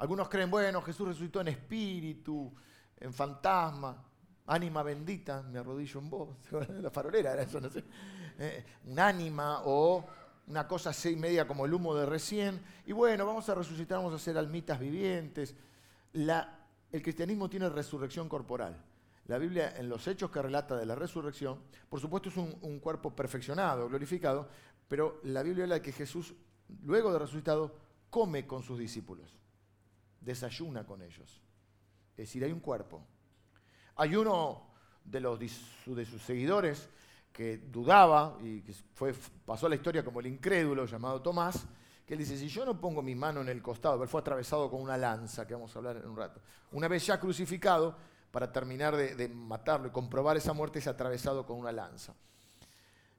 Algunos 0.00 0.30
creen, 0.30 0.50
bueno, 0.50 0.80
Jesús 0.80 1.08
resucitó 1.08 1.42
en 1.42 1.48
espíritu, 1.48 2.50
en 2.96 3.12
fantasma, 3.12 4.02
ánima 4.46 4.82
bendita, 4.82 5.42
me 5.42 5.58
arrodillo 5.58 6.00
en 6.00 6.08
vos, 6.08 6.36
la 6.80 6.90
farolera 6.90 7.34
era 7.34 7.42
eso, 7.42 7.60
no 7.60 7.68
sé. 7.68 7.84
Eh, 8.38 8.64
un 8.86 8.98
ánima 8.98 9.60
o 9.64 10.02
una 10.46 10.66
cosa 10.66 10.90
así 10.90 11.14
media 11.16 11.46
como 11.46 11.66
el 11.66 11.74
humo 11.74 11.94
de 11.94 12.06
recién, 12.06 12.62
y 12.86 12.92
bueno, 12.92 13.26
vamos 13.26 13.46
a 13.50 13.54
resucitar, 13.54 13.98
vamos 13.98 14.14
a 14.14 14.16
hacer 14.16 14.38
almitas 14.38 14.80
vivientes. 14.80 15.54
el 16.14 17.02
cristianismo 17.02 17.50
tiene 17.50 17.68
resurrección 17.68 18.26
corporal. 18.26 18.82
La 19.26 19.36
Biblia 19.36 19.76
en 19.76 19.90
los 19.90 20.08
hechos 20.08 20.30
que 20.30 20.40
relata 20.40 20.78
de 20.78 20.86
la 20.86 20.94
resurrección, 20.94 21.60
por 21.90 22.00
supuesto 22.00 22.30
es 22.30 22.38
un, 22.38 22.80
cuerpo 22.80 23.14
perfeccionado, 23.14 23.86
glorificado, 23.86 24.48
pero 24.88 25.20
la 25.24 25.42
Biblia 25.42 25.64
habla 25.64 25.74
de 25.74 25.82
que 25.82 25.92
Jesús, 25.92 26.34
luego 26.84 27.12
de 27.12 27.18
resucitado, 27.18 27.76
come 28.08 28.46
con 28.46 28.62
sus 28.62 28.78
discípulos, 28.78 29.39
desayuna 30.20 30.84
con 30.84 31.02
ellos. 31.02 31.40
Es 32.12 32.28
decir, 32.28 32.44
hay 32.44 32.52
un 32.52 32.60
cuerpo. 32.60 33.02
Hay 33.96 34.14
uno 34.14 34.70
de, 35.04 35.20
de 35.20 36.06
sus 36.06 36.22
seguidores 36.22 36.88
que 37.32 37.58
dudaba 37.58 38.36
y 38.42 38.60
que 38.62 38.72
fue, 38.94 39.14
pasó 39.44 39.66
a 39.66 39.68
la 39.68 39.76
historia 39.76 40.04
como 40.04 40.20
el 40.20 40.26
incrédulo 40.26 40.84
llamado 40.86 41.22
Tomás, 41.22 41.66
que 42.04 42.14
él 42.14 42.18
dice, 42.18 42.36
si 42.36 42.48
yo 42.48 42.64
no 42.64 42.80
pongo 42.80 43.02
mi 43.02 43.14
mano 43.14 43.40
en 43.40 43.48
el 43.48 43.62
costado, 43.62 43.96
pero 43.98 44.08
fue 44.08 44.20
atravesado 44.20 44.68
con 44.68 44.82
una 44.82 44.96
lanza, 44.96 45.46
que 45.46 45.54
vamos 45.54 45.74
a 45.74 45.78
hablar 45.78 45.96
en 45.96 46.08
un 46.08 46.16
rato, 46.16 46.40
una 46.72 46.88
vez 46.88 47.06
ya 47.06 47.20
crucificado, 47.20 47.96
para 48.30 48.52
terminar 48.52 48.96
de, 48.96 49.28
matarlo 49.28 49.88
y 49.88 49.90
comprobar 49.90 50.36
esa 50.36 50.52
muerte, 50.52 50.78
es 50.78 50.86
atravesado 50.86 51.44
con 51.44 51.58
una 51.58 51.72
lanza. 51.72 52.14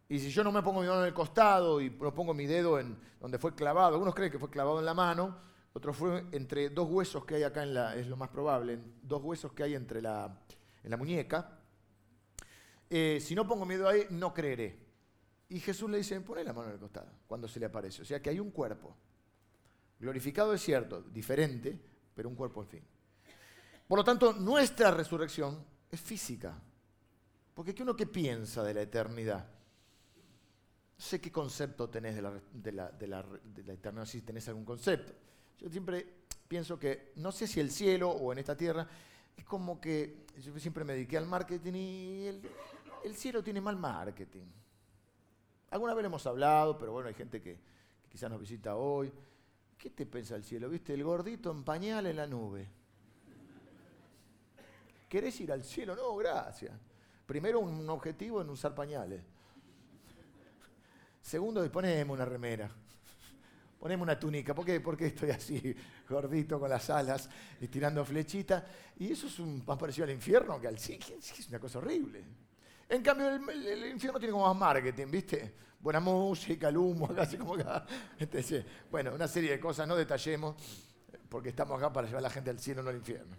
Y 0.08 0.20
si 0.20 0.29
yo 0.29 0.43
no 0.43 0.51
me 0.51 0.62
pongo 0.62 0.81
mi 0.81 0.88
mano 0.88 1.01
en 1.01 1.08
el 1.08 1.13
costado 1.13 1.81
y 1.81 1.89
no 1.89 2.13
pongo 2.13 2.34
mi 2.34 2.46
dedo 2.46 2.79
en 2.79 2.98
donde 3.20 3.38
fue 3.38 3.53
clavado, 3.55 3.93
algunos 3.93 4.13
creen 4.13 4.31
que 4.31 4.39
fue 4.39 4.50
clavado 4.50 4.79
en 4.79 4.86
la 4.86 4.93
mano, 4.93 5.38
otros 5.74 5.96
fue 5.96 6.25
entre 6.32 6.70
dos 6.70 6.90
huesos 6.90 7.25
que 7.25 7.36
hay 7.36 7.44
acá 7.44 7.63
en 7.63 7.74
la, 7.74 7.96
es 7.96 8.08
lo 8.08 8.18
más 8.18 8.30
probable, 8.30 8.80
dos 9.01 9.24
huesos 9.24 9.54
que 9.54 9.63
hay 9.63 9.75
entre 9.75 10.01
la, 10.01 10.38
en 10.84 10.92
la 10.92 10.98
muñeca, 10.98 11.60
eh, 12.90 13.20
si 13.22 13.34
no 13.36 13.48
pongo 13.48 13.66
miedo 13.66 13.88
ahí, 13.88 14.06
no 14.10 14.34
creeré. 14.34 14.78
Y 15.48 15.62
Jesús 15.62 15.90
le 15.90 15.98
dice, 15.98 16.20
pone 16.20 16.44
la 16.44 16.51
mano 16.51 16.68
en 16.68 16.74
el 16.74 16.80
costado 16.80 17.10
cuando 17.25 17.48
se 17.48 17.60
le 17.60 17.68
aparece. 17.68 18.01
O 18.01 18.06
sea 18.06 18.22
que 18.22 18.30
hay 18.30 18.40
un 18.40 18.51
cuerpo. 18.51 18.94
Glorificado 19.98 20.54
es 20.54 20.62
cierto, 20.62 21.01
diferente, 21.01 21.80
pero 22.13 22.28
un 22.28 22.36
cuerpo 22.36 22.62
en 22.63 22.68
fin. 22.68 22.84
Por 23.88 23.98
lo 23.98 24.04
tanto, 24.04 24.34
nuestra 24.34 24.92
resurrección 24.92 25.63
es 25.90 26.01
física. 26.01 26.62
Porque 27.54 27.74
¿qué 27.74 27.84
uno 27.84 27.96
que 27.96 28.08
piensa 28.08 28.62
de 28.63 28.74
la 28.74 28.82
eternidad? 28.82 29.48
Sé 30.98 31.22
qué 31.22 31.32
concepto 31.32 31.90
tenés 31.90 32.16
de 32.16 32.22
la, 32.22 32.92
de 32.92 33.08
la 33.08 33.74
eternidad, 33.74 34.06
si 34.06 34.22
tenés 34.22 34.48
algún 34.50 34.66
concepto. 34.66 35.13
Yo 35.62 35.70
siempre 35.70 36.06
pienso 36.48 36.77
que, 36.77 37.13
no 37.15 37.32
sé 37.32 37.48
si 37.48 37.60
el 37.60 37.72
cielo 37.72 38.10
o 38.10 38.34
en 38.34 38.39
esta 38.39 38.58
tierra, 38.58 38.88
es 39.38 39.46
como 39.46 39.80
que 39.80 40.25
yo 40.41 40.60
siempre 40.60 40.84
me 40.84 40.94
dediqué 40.94 41.18
al 41.18 41.27
marketing 41.27 41.74
y 41.74 42.25
el, 42.27 42.41
el 43.06 43.15
cielo 43.15 43.44
tiene 43.44 43.62
mal 43.62 43.77
marketing. 43.77 44.48
Alguna 45.70 45.94
vez 45.94 46.06
hemos 46.06 46.25
hablado, 46.27 46.77
pero 46.77 46.91
bueno, 46.91 47.08
hay 47.08 47.13
gente 47.13 47.41
que, 47.41 47.60
quizás 48.10 48.30
nos 48.30 48.39
visita 48.39 48.75
hoy. 48.75 49.12
¿Qué 49.77 49.89
te 49.89 50.06
piensa 50.06 50.36
el 50.36 50.44
cielo? 50.44 50.70
¿Viste? 50.70 50.94
El 50.94 51.03
gordito 51.03 51.50
en 51.51 51.63
pañal 51.63 52.06
en 52.08 52.18
la 52.18 52.27
nube. 52.27 52.68
¿Querés 55.08 55.39
ir 55.41 55.51
al 55.51 55.63
cielo? 55.63 55.96
No, 55.96 56.15
gracias. 56.15 56.74
Primero, 57.25 57.60
un 57.60 57.89
objetivo 57.89 58.41
en 58.41 58.50
usar 58.50 58.75
pañales. 58.75 59.24
Segundo, 61.22 61.70
poneme 61.72 62.12
una 62.12 62.25
remera. 62.25 62.70
Poneme 63.82 64.04
una 64.04 64.20
túnica. 64.20 64.54
¿Por 64.54 64.64
qué? 64.64 65.08
Estoy 65.08 65.32
así, 65.32 65.76
gordito, 66.08 66.60
con 66.60 66.70
las 66.70 66.88
alas 66.92 67.28
y 67.60 67.68
tirando 67.68 68.06
flechitas. 68.06 68.64
Y 69.00 69.12
eso 69.12 69.26
es 69.26 69.40
un, 69.40 69.64
más 69.66 69.76
parecido 69.76 70.04
al 70.04 70.12
infierno 70.12 70.62
que 70.62 70.68
al 70.68 70.78
cielo. 70.78 71.04
Es 71.18 71.48
una 71.50 71.58
cosa 71.60 71.80
horrible. 71.80 72.24
En 72.88 73.02
cambio, 73.02 73.30
el, 73.32 73.88
infierno 73.88 74.20
tiene 74.20 74.34
como 74.34 74.46
más 74.46 74.56
marketing, 74.56 75.08
¿viste? 75.10 75.56
Buena 75.80 76.00
música, 76.00 76.70
el 76.70 76.78
humo, 76.78 77.08
casi 77.16 77.38
como 77.38 77.56
acá. 77.56 77.84
Bueno, 78.92 79.16
una 79.16 79.28
serie 79.28 79.50
de 79.50 79.60
cosas, 79.60 79.88
no 79.88 79.96
detallemos, 79.96 80.56
porque 81.28 81.50
estamos 81.50 81.76
acá 81.80 81.92
para 81.92 82.06
llevar 82.06 82.20
a 82.20 82.28
la 82.28 82.30
gente 82.30 82.52
al 82.52 82.60
cielo, 82.60 82.84
no 82.84 82.92
al 82.92 82.98
infierno. 82.98 83.36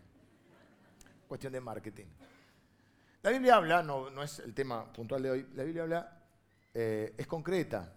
Cuestión 1.29 1.53
de 1.53 1.61
marketing. 1.61 2.07
La 3.23 3.31
Biblia 3.31 3.55
habla, 3.55 3.81
no, 3.81 4.11
no 4.11 4.25
es 4.25 4.41
el 4.41 4.53
tema 4.55 4.93
puntual 4.93 5.23
de 5.23 5.31
hoy, 5.31 5.47
la 5.55 5.63
Biblia 5.63 5.85
habla 5.85 6.21
eh, 6.75 7.15
es 7.17 7.29
concreta, 7.29 7.95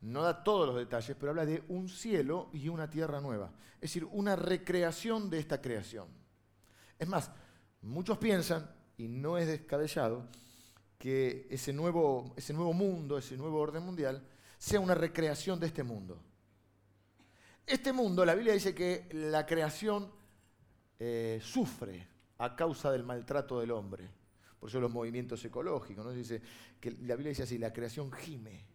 no 0.00 0.22
da 0.22 0.42
todos 0.42 0.66
los 0.66 0.76
detalles, 0.76 1.16
pero 1.18 1.30
habla 1.30 1.44
de 1.44 1.62
un 1.68 1.88
cielo 1.88 2.48
y 2.52 2.68
una 2.68 2.88
tierra 2.88 3.20
nueva. 3.20 3.52
Es 3.74 3.92
decir, 3.92 4.04
una 4.06 4.36
recreación 4.36 5.28
de 5.28 5.38
esta 5.38 5.60
creación. 5.60 6.08
Es 6.98 7.08
más, 7.08 7.30
muchos 7.82 8.18
piensan, 8.18 8.70
y 8.96 9.08
no 9.08 9.38
es 9.38 9.46
descabellado, 9.46 10.28
que 10.98 11.46
ese 11.50 11.72
nuevo, 11.72 12.34
ese 12.36 12.52
nuevo 12.52 12.72
mundo, 12.72 13.16
ese 13.16 13.36
nuevo 13.36 13.58
orden 13.58 13.82
mundial, 13.82 14.22
sea 14.58 14.80
una 14.80 14.94
recreación 14.94 15.58
de 15.58 15.66
este 15.66 15.82
mundo. 15.82 16.22
Este 17.66 17.92
mundo, 17.92 18.24
la 18.24 18.34
Biblia 18.34 18.52
dice 18.52 18.74
que 18.74 19.08
la 19.12 19.46
creación 19.46 20.10
eh, 20.98 21.40
sufre 21.42 22.06
a 22.38 22.54
causa 22.54 22.90
del 22.90 23.04
maltrato 23.04 23.60
del 23.60 23.70
hombre. 23.70 24.10
Por 24.58 24.68
eso 24.68 24.80
los 24.80 24.90
movimientos 24.90 25.42
ecológicos, 25.44 26.04
¿no? 26.04 26.12
Dice 26.12 26.42
que 26.78 26.90
la 26.90 27.16
Biblia 27.16 27.30
dice 27.30 27.44
así, 27.44 27.56
la 27.56 27.72
creación 27.72 28.12
gime. 28.12 28.66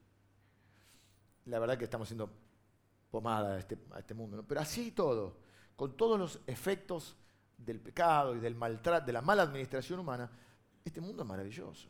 La 1.46 1.60
verdad 1.60 1.78
que 1.78 1.86
estamos 1.86 2.08
haciendo 2.08 2.30
pomada 3.12 3.56
a 3.56 3.60
este, 3.60 3.78
este 3.98 4.14
mundo, 4.14 4.44
Pero 4.48 4.60
así 4.62 4.92
todo, 4.92 5.38
con 5.76 5.96
todos 5.96 6.20
los 6.20 6.42
efectos 6.48 7.16
del 7.58 7.80
pecado 7.80 8.36
y 8.36 8.40
del 8.40 8.56
maltrato, 8.56 9.06
de 9.06 9.14
la 9.14 9.22
mala 9.22 9.44
administración 9.44 10.00
humana, 10.00 10.30
este 10.84 11.02
mundo 11.02 11.24
es 11.24 11.30
maravilloso. 11.30 11.90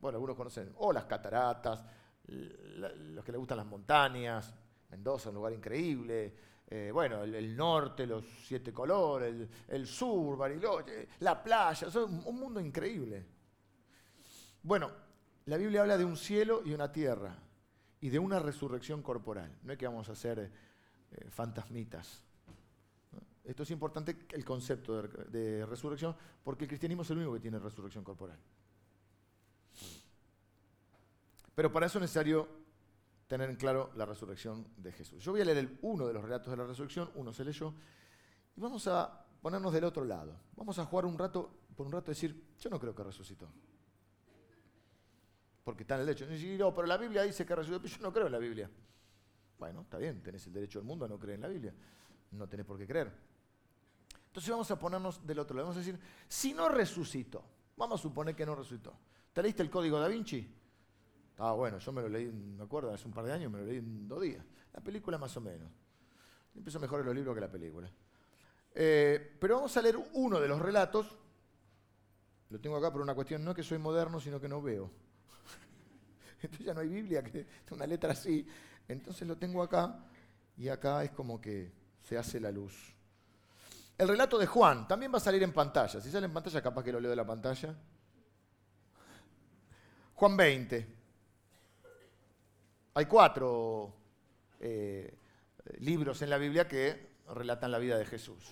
Bueno, 0.00 0.16
algunos 0.16 0.36
conocen, 0.36 0.72
o 0.76 0.92
las 0.92 1.04
cataratas, 1.06 1.82
los 2.26 3.24
que 3.24 3.32
les 3.32 3.38
gustan 3.38 3.56
las 3.58 3.66
montañas, 3.66 4.54
Mendoza, 4.90 5.30
un 5.30 5.36
lugar 5.36 5.52
increíble, 5.52 6.34
eh, 6.66 6.90
bueno, 6.92 7.22
el, 7.22 7.56
norte, 7.56 8.06
los 8.06 8.24
siete 8.44 8.72
colores, 8.72 9.48
el, 9.68 9.86
sur, 9.86 10.36
Bariloche, 10.36 11.08
la 11.20 11.42
playa, 11.42 11.88
es 11.88 11.94
un 11.94 12.38
mundo 12.38 12.60
increíble. 12.60 13.26
Bueno, 14.62 14.90
la 15.46 15.56
Biblia 15.56 15.80
habla 15.80 15.96
de 15.96 16.04
un 16.04 16.16
cielo 16.16 16.62
y 16.64 16.72
una 16.72 16.92
tierra 16.92 17.47
y 18.00 18.08
de 18.08 18.18
una 18.18 18.38
resurrección 18.38 19.02
corporal. 19.02 19.56
No 19.62 19.72
es 19.72 19.78
que 19.78 19.86
vamos 19.86 20.08
a 20.08 20.14
ser 20.14 20.38
eh, 20.38 20.50
fantasmitas. 21.30 22.22
Esto 23.44 23.62
es 23.62 23.70
importante, 23.70 24.26
el 24.32 24.44
concepto 24.44 25.00
de, 25.02 25.64
resurrección, 25.64 26.14
porque 26.44 26.64
el 26.64 26.68
cristianismo 26.68 27.02
es 27.02 27.10
el 27.10 27.16
único 27.16 27.32
que 27.32 27.40
tiene 27.40 27.58
resurrección 27.58 28.04
corporal. 28.04 28.38
Pero 31.54 31.72
para 31.72 31.86
eso 31.86 31.98
es 31.98 32.02
necesario 32.02 32.46
tener 33.26 33.48
en 33.48 33.56
claro 33.56 33.90
la 33.96 34.04
resurrección 34.04 34.66
de 34.76 34.92
Jesús. 34.92 35.24
Yo 35.24 35.32
voy 35.32 35.40
a 35.40 35.46
leer 35.46 35.78
uno 35.80 36.06
de 36.06 36.12
los 36.12 36.22
relatos 36.22 36.50
de 36.50 36.58
la 36.58 36.66
resurrección, 36.66 37.10
uno 37.14 37.32
se 37.32 37.44
leyó, 37.44 37.72
y 38.54 38.60
vamos 38.60 38.86
a 38.86 39.24
ponernos 39.40 39.72
del 39.72 39.84
otro 39.84 40.04
lado. 40.04 40.38
Vamos 40.54 40.78
a 40.78 40.84
jugar 40.84 41.06
un 41.06 41.16
rato, 41.18 41.50
por 41.74 41.86
un 41.86 41.92
rato 41.92 42.10
decir, 42.10 42.54
yo 42.58 42.68
no 42.68 42.78
creo 42.78 42.94
que 42.94 43.02
resucitó. 43.02 43.48
Porque 45.68 45.82
está 45.82 45.96
en 45.96 46.00
el 46.00 46.08
hecho. 46.08 46.24
No, 46.58 46.74
pero 46.74 46.86
la 46.86 46.96
Biblia 46.96 47.24
dice 47.24 47.44
que 47.44 47.54
resucitó, 47.54 47.82
pero 47.82 47.94
yo 47.94 48.02
no 48.02 48.10
creo 48.10 48.24
en 48.24 48.32
la 48.32 48.38
Biblia. 48.38 48.70
Bueno, 49.58 49.82
está 49.82 49.98
bien, 49.98 50.22
tenés 50.22 50.46
el 50.46 50.54
derecho 50.54 50.78
del 50.78 50.86
mundo 50.86 51.04
a 51.04 51.08
no 51.08 51.18
creer 51.18 51.34
en 51.34 51.42
la 51.42 51.48
Biblia. 51.48 51.74
No 52.30 52.48
tenés 52.48 52.64
por 52.64 52.78
qué 52.78 52.86
creer. 52.86 53.12
Entonces 54.28 54.50
vamos 54.50 54.70
a 54.70 54.78
ponernos 54.78 55.26
del 55.26 55.38
otro 55.38 55.54
lado. 55.54 55.68
Vamos 55.68 55.76
a 55.76 55.80
decir, 55.80 56.00
si 56.26 56.54
no 56.54 56.70
resucitó, 56.70 57.44
vamos 57.76 58.00
a 58.00 58.02
suponer 58.02 58.34
que 58.34 58.46
no 58.46 58.54
resucitó. 58.54 58.96
¿Te 59.30 59.42
leíste 59.42 59.62
el 59.62 59.68
código 59.68 60.00
da 60.00 60.08
Vinci? 60.08 60.50
Ah, 61.36 61.52
bueno, 61.52 61.78
yo 61.78 61.92
me 61.92 62.00
lo 62.00 62.08
leí, 62.08 62.32
me 62.32 62.64
acuerdo, 62.64 62.90
hace 62.90 63.06
un 63.06 63.12
par 63.12 63.26
de 63.26 63.32
años, 63.34 63.52
me 63.52 63.58
lo 63.58 63.66
leí 63.66 63.76
en 63.76 64.08
dos 64.08 64.22
días. 64.22 64.42
La 64.72 64.80
película 64.80 65.18
más 65.18 65.36
o 65.36 65.42
menos. 65.42 65.70
Empiezo 66.54 66.80
mejor 66.80 67.00
en 67.00 67.06
los 67.08 67.14
libros 67.14 67.34
que 67.34 67.42
la 67.42 67.50
película. 67.50 67.92
Eh, 68.74 69.36
pero 69.38 69.56
vamos 69.56 69.76
a 69.76 69.82
leer 69.82 69.98
uno 70.14 70.40
de 70.40 70.48
los 70.48 70.58
relatos. 70.58 71.14
Lo 72.48 72.58
tengo 72.58 72.78
acá 72.78 72.90
por 72.90 73.02
una 73.02 73.14
cuestión, 73.14 73.44
no 73.44 73.50
es 73.50 73.56
que 73.58 73.62
soy 73.62 73.76
moderno, 73.76 74.18
sino 74.18 74.40
que 74.40 74.48
no 74.48 74.62
veo. 74.62 74.90
Entonces 76.42 76.66
ya 76.66 76.74
no 76.74 76.80
hay 76.80 76.88
Biblia, 76.88 77.22
que 77.22 77.46
una 77.70 77.86
letra 77.86 78.12
así. 78.12 78.46
Entonces 78.86 79.26
lo 79.26 79.36
tengo 79.36 79.62
acá 79.62 79.98
y 80.56 80.68
acá 80.68 81.04
es 81.04 81.10
como 81.10 81.40
que 81.40 81.72
se 82.02 82.16
hace 82.16 82.40
la 82.40 82.50
luz. 82.50 82.94
El 83.96 84.08
relato 84.08 84.38
de 84.38 84.46
Juan 84.46 84.86
también 84.86 85.12
va 85.12 85.18
a 85.18 85.20
salir 85.20 85.42
en 85.42 85.52
pantalla. 85.52 86.00
Si 86.00 86.10
sale 86.10 86.26
en 86.26 86.32
pantalla, 86.32 86.62
capaz 86.62 86.84
que 86.84 86.92
lo 86.92 87.00
leo 87.00 87.10
de 87.10 87.16
la 87.16 87.26
pantalla. 87.26 87.74
Juan 90.14 90.36
20. 90.36 90.86
Hay 92.94 93.06
cuatro 93.06 93.94
eh, 94.60 95.16
libros 95.78 96.22
en 96.22 96.30
la 96.30 96.38
Biblia 96.38 96.66
que 96.66 97.08
relatan 97.34 97.70
la 97.70 97.78
vida 97.78 97.98
de 97.98 98.04
Jesús. 98.04 98.44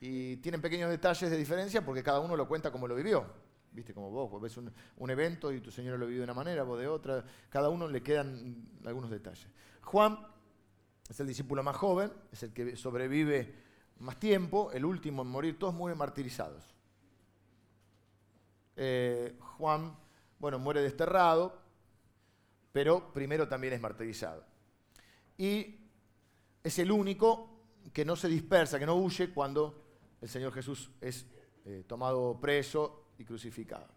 Y 0.00 0.36
tienen 0.36 0.60
pequeños 0.60 0.90
detalles 0.90 1.30
de 1.30 1.36
diferencia 1.36 1.84
porque 1.84 2.02
cada 2.02 2.20
uno 2.20 2.36
lo 2.36 2.46
cuenta 2.46 2.70
como 2.70 2.86
lo 2.86 2.94
vivió. 2.94 3.26
Viste, 3.72 3.94
como 3.94 4.10
vos, 4.10 4.40
ves 4.40 4.56
un, 4.56 5.10
evento 5.10 5.52
y 5.52 5.60
tu 5.60 5.70
señor 5.70 5.98
lo 5.98 6.06
vivió 6.06 6.20
de 6.20 6.24
una 6.24 6.34
manera, 6.34 6.62
vos 6.62 6.78
de 6.78 6.88
otra. 6.88 7.24
Cada 7.48 7.68
uno 7.68 7.86
le 7.88 8.02
quedan 8.02 8.66
algunos 8.84 9.10
detalles. 9.10 9.46
Juan 9.82 10.18
es 11.08 11.20
el 11.20 11.26
discípulo 11.26 11.62
más 11.62 11.76
joven, 11.76 12.12
es 12.32 12.42
el 12.42 12.52
que 12.52 12.76
sobrevive 12.76 13.54
más 14.00 14.18
tiempo, 14.18 14.70
el 14.72 14.84
último 14.84 15.22
en 15.22 15.28
morir, 15.28 15.58
todos 15.58 15.74
mueren 15.74 15.98
martirizados. 15.98 16.74
Eh, 18.76 19.36
Juan, 19.56 19.96
bueno, 20.38 20.58
muere 20.58 20.82
desterrado, 20.82 21.60
pero 22.72 23.12
primero 23.12 23.48
también 23.48 23.72
es 23.72 23.80
martirizado. 23.80 24.44
Y 25.36 25.76
es 26.62 26.78
el 26.78 26.90
único 26.90 27.50
que 27.92 28.04
no 28.04 28.16
se 28.16 28.28
dispersa, 28.28 28.78
que 28.78 28.86
no 28.86 28.96
huye 28.96 29.30
cuando 29.30 29.84
el 30.20 30.28
Señor 30.28 30.52
Jesús 30.52 30.90
es 31.00 31.26
eh, 31.64 31.84
tomado 31.86 32.38
preso 32.40 33.07
y 33.18 33.24
crucificado. 33.24 33.88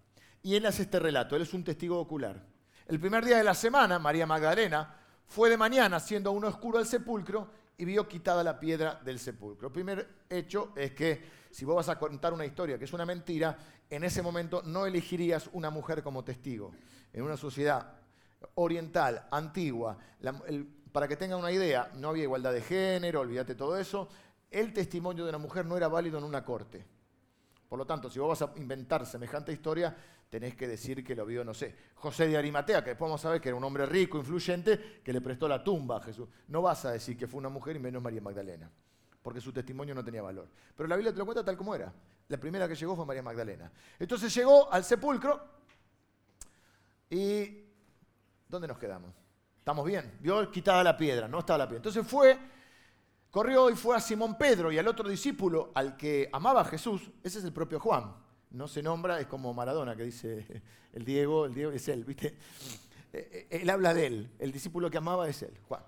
Y 0.43 0.55
él 0.55 0.65
hace 0.65 0.83
este 0.83 0.99
relato, 0.99 1.35
él 1.35 1.43
es 1.43 1.53
un 1.53 1.63
testigo 1.63 1.99
ocular. 1.99 2.43
El 2.87 2.99
primer 2.99 3.23
día 3.23 3.37
de 3.37 3.43
la 3.43 3.53
semana, 3.53 3.99
María 3.99 4.25
Magdalena 4.25 4.95
fue 5.27 5.49
de 5.49 5.57
mañana, 5.57 5.99
siendo 5.99 6.31
aún 6.31 6.43
oscuro 6.43 6.79
al 6.79 6.85
sepulcro, 6.85 7.49
y 7.77 7.85
vio 7.85 8.07
quitada 8.07 8.43
la 8.43 8.59
piedra 8.59 8.99
del 9.03 9.17
sepulcro. 9.17 9.69
El 9.69 9.73
primer 9.73 10.07
hecho 10.29 10.71
es 10.75 10.91
que 10.91 11.21
si 11.49 11.65
vos 11.65 11.75
vas 11.75 11.89
a 11.89 11.97
contar 11.97 12.33
una 12.33 12.45
historia 12.45 12.77
que 12.77 12.85
es 12.85 12.93
una 12.93 13.05
mentira, 13.05 13.57
en 13.89 14.03
ese 14.03 14.21
momento 14.21 14.61
no 14.63 14.85
elegirías 14.85 15.49
una 15.53 15.69
mujer 15.69 16.03
como 16.03 16.23
testigo. 16.23 16.73
En 17.11 17.23
una 17.23 17.37
sociedad 17.37 17.93
oriental, 18.55 19.27
antigua, 19.31 19.97
para 20.91 21.07
que 21.07 21.15
tengan 21.15 21.39
una 21.39 21.51
idea, 21.51 21.91
no 21.95 22.09
había 22.09 22.23
igualdad 22.23 22.53
de 22.53 22.61
género, 22.61 23.21
olvídate 23.21 23.55
todo 23.55 23.77
eso, 23.77 24.09
el 24.49 24.73
testimonio 24.73 25.23
de 25.23 25.29
una 25.29 25.39
mujer 25.39 25.65
no 25.65 25.77
era 25.77 25.87
válido 25.87 26.17
en 26.17 26.23
una 26.23 26.43
corte. 26.43 26.85
Por 27.71 27.79
lo 27.79 27.85
tanto, 27.85 28.09
si 28.09 28.19
vos 28.19 28.37
vas 28.37 28.49
a 28.49 28.51
inventar 28.57 29.05
semejante 29.05 29.53
historia, 29.53 29.95
tenés 30.29 30.57
que 30.57 30.67
decir 30.67 31.05
que 31.05 31.15
lo 31.15 31.25
vio, 31.25 31.45
no 31.45 31.53
sé, 31.53 31.73
José 31.95 32.27
de 32.27 32.35
Arimatea, 32.35 32.83
que 32.83 32.89
después 32.89 33.07
vamos 33.07 33.23
a 33.23 33.29
ver 33.29 33.39
que 33.39 33.47
era 33.47 33.55
un 33.55 33.63
hombre 33.63 33.85
rico, 33.85 34.17
influyente, 34.17 34.99
que 35.01 35.13
le 35.13 35.21
prestó 35.21 35.47
la 35.47 35.63
tumba 35.63 35.95
a 35.95 36.01
Jesús. 36.01 36.27
No 36.49 36.61
vas 36.61 36.83
a 36.83 36.91
decir 36.91 37.15
que 37.15 37.27
fue 37.27 37.37
una 37.37 37.47
mujer 37.47 37.77
y 37.77 37.79
menos 37.79 38.03
María 38.03 38.19
Magdalena, 38.19 38.69
porque 39.21 39.39
su 39.39 39.53
testimonio 39.53 39.95
no 39.95 40.03
tenía 40.03 40.21
valor. 40.21 40.49
Pero 40.75 40.89
la 40.89 40.97
Biblia 40.97 41.13
te 41.13 41.19
lo 41.19 41.23
cuenta 41.23 41.45
tal 41.45 41.55
como 41.55 41.73
era. 41.73 41.93
La 42.27 42.37
primera 42.37 42.67
que 42.67 42.75
llegó 42.75 42.93
fue 42.93 43.05
María 43.05 43.23
Magdalena. 43.23 43.71
Entonces 43.97 44.35
llegó 44.35 44.69
al 44.69 44.83
sepulcro 44.83 45.41
y 47.09 47.67
¿dónde 48.49 48.67
nos 48.67 48.77
quedamos? 48.77 49.15
¿Estamos 49.59 49.85
bien? 49.85 50.17
Vio 50.19 50.51
quitada 50.51 50.83
la 50.83 50.97
piedra, 50.97 51.29
no 51.29 51.39
estaba 51.39 51.59
la 51.59 51.67
piedra. 51.67 51.77
Entonces 51.77 52.05
fue, 52.05 52.37
corrió 53.31 53.69
y 53.69 53.75
fue 53.75 53.95
a 53.95 53.99
Simón 53.99 54.37
Pedro 54.37 54.71
y 54.71 54.77
al 54.77 54.87
otro 54.87 55.09
discípulo, 55.09 55.71
al 55.73 55.97
que 55.97 56.29
amaba 56.31 56.61
a 56.61 56.65
Jesús, 56.65 57.09
ese 57.23 57.39
es 57.39 57.45
el 57.45 57.53
propio 57.53 57.79
Juan. 57.79 58.13
No 58.51 58.67
se 58.67 58.83
nombra, 58.83 59.19
es 59.19 59.27
como 59.27 59.53
Maradona 59.53 59.95
que 59.95 60.03
dice 60.03 60.61
el 60.93 61.05
Diego, 61.05 61.45
el 61.45 61.53
Diego 61.53 61.71
es 61.71 61.87
él, 61.87 62.03
¿viste? 62.03 62.37
Eh, 63.13 63.47
eh, 63.49 63.59
él 63.61 63.69
habla 63.69 63.93
de 63.93 64.07
él, 64.07 64.31
el 64.37 64.51
discípulo 64.51 64.91
que 64.91 64.97
amaba 64.97 65.27
es 65.27 65.41
él, 65.41 65.57
Juan. 65.67 65.83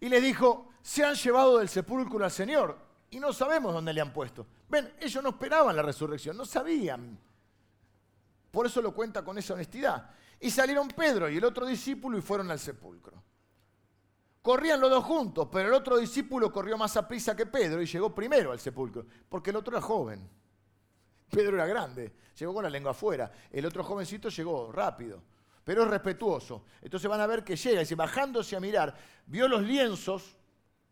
Y 0.00 0.08
le 0.08 0.20
dijo, 0.20 0.70
se 0.80 1.04
han 1.04 1.14
llevado 1.14 1.58
del 1.58 1.68
sepulcro 1.68 2.24
al 2.24 2.30
Señor 2.30 2.78
y 3.10 3.18
no 3.18 3.32
sabemos 3.32 3.74
dónde 3.74 3.92
le 3.92 4.00
han 4.00 4.12
puesto. 4.12 4.46
Ven, 4.68 4.92
ellos 5.00 5.22
no 5.22 5.30
esperaban 5.30 5.74
la 5.74 5.82
resurrección, 5.82 6.36
no 6.36 6.44
sabían. 6.44 7.18
Por 8.50 8.66
eso 8.66 8.80
lo 8.80 8.94
cuenta 8.94 9.24
con 9.24 9.36
esa 9.38 9.54
honestidad. 9.54 10.10
Y 10.40 10.50
salieron 10.50 10.88
Pedro 10.88 11.28
y 11.28 11.38
el 11.38 11.44
otro 11.44 11.66
discípulo 11.66 12.18
y 12.18 12.22
fueron 12.22 12.50
al 12.50 12.58
sepulcro. 12.58 13.22
Corrían 14.46 14.80
los 14.80 14.90
dos 14.90 15.02
juntos, 15.02 15.48
pero 15.50 15.66
el 15.66 15.74
otro 15.74 15.96
discípulo 15.96 16.52
corrió 16.52 16.78
más 16.78 16.96
a 16.96 17.08
prisa 17.08 17.34
que 17.34 17.46
Pedro 17.46 17.82
y 17.82 17.86
llegó 17.86 18.14
primero 18.14 18.52
al 18.52 18.60
sepulcro, 18.60 19.04
porque 19.28 19.50
el 19.50 19.56
otro 19.56 19.76
era 19.76 19.84
joven. 19.84 20.30
Pedro 21.28 21.56
era 21.56 21.66
grande, 21.66 22.12
llegó 22.38 22.54
con 22.54 22.62
la 22.62 22.70
lengua 22.70 22.92
afuera. 22.92 23.28
El 23.50 23.66
otro 23.66 23.82
jovencito 23.82 24.28
llegó 24.28 24.70
rápido, 24.70 25.20
pero 25.64 25.82
es 25.82 25.88
respetuoso. 25.88 26.62
Entonces 26.80 27.10
van 27.10 27.20
a 27.22 27.26
ver 27.26 27.42
que 27.42 27.56
llega, 27.56 27.82
y 27.82 27.94
bajándose 27.96 28.54
a 28.54 28.60
mirar, 28.60 28.94
vio 29.26 29.48
los 29.48 29.62
lienzos, 29.62 30.38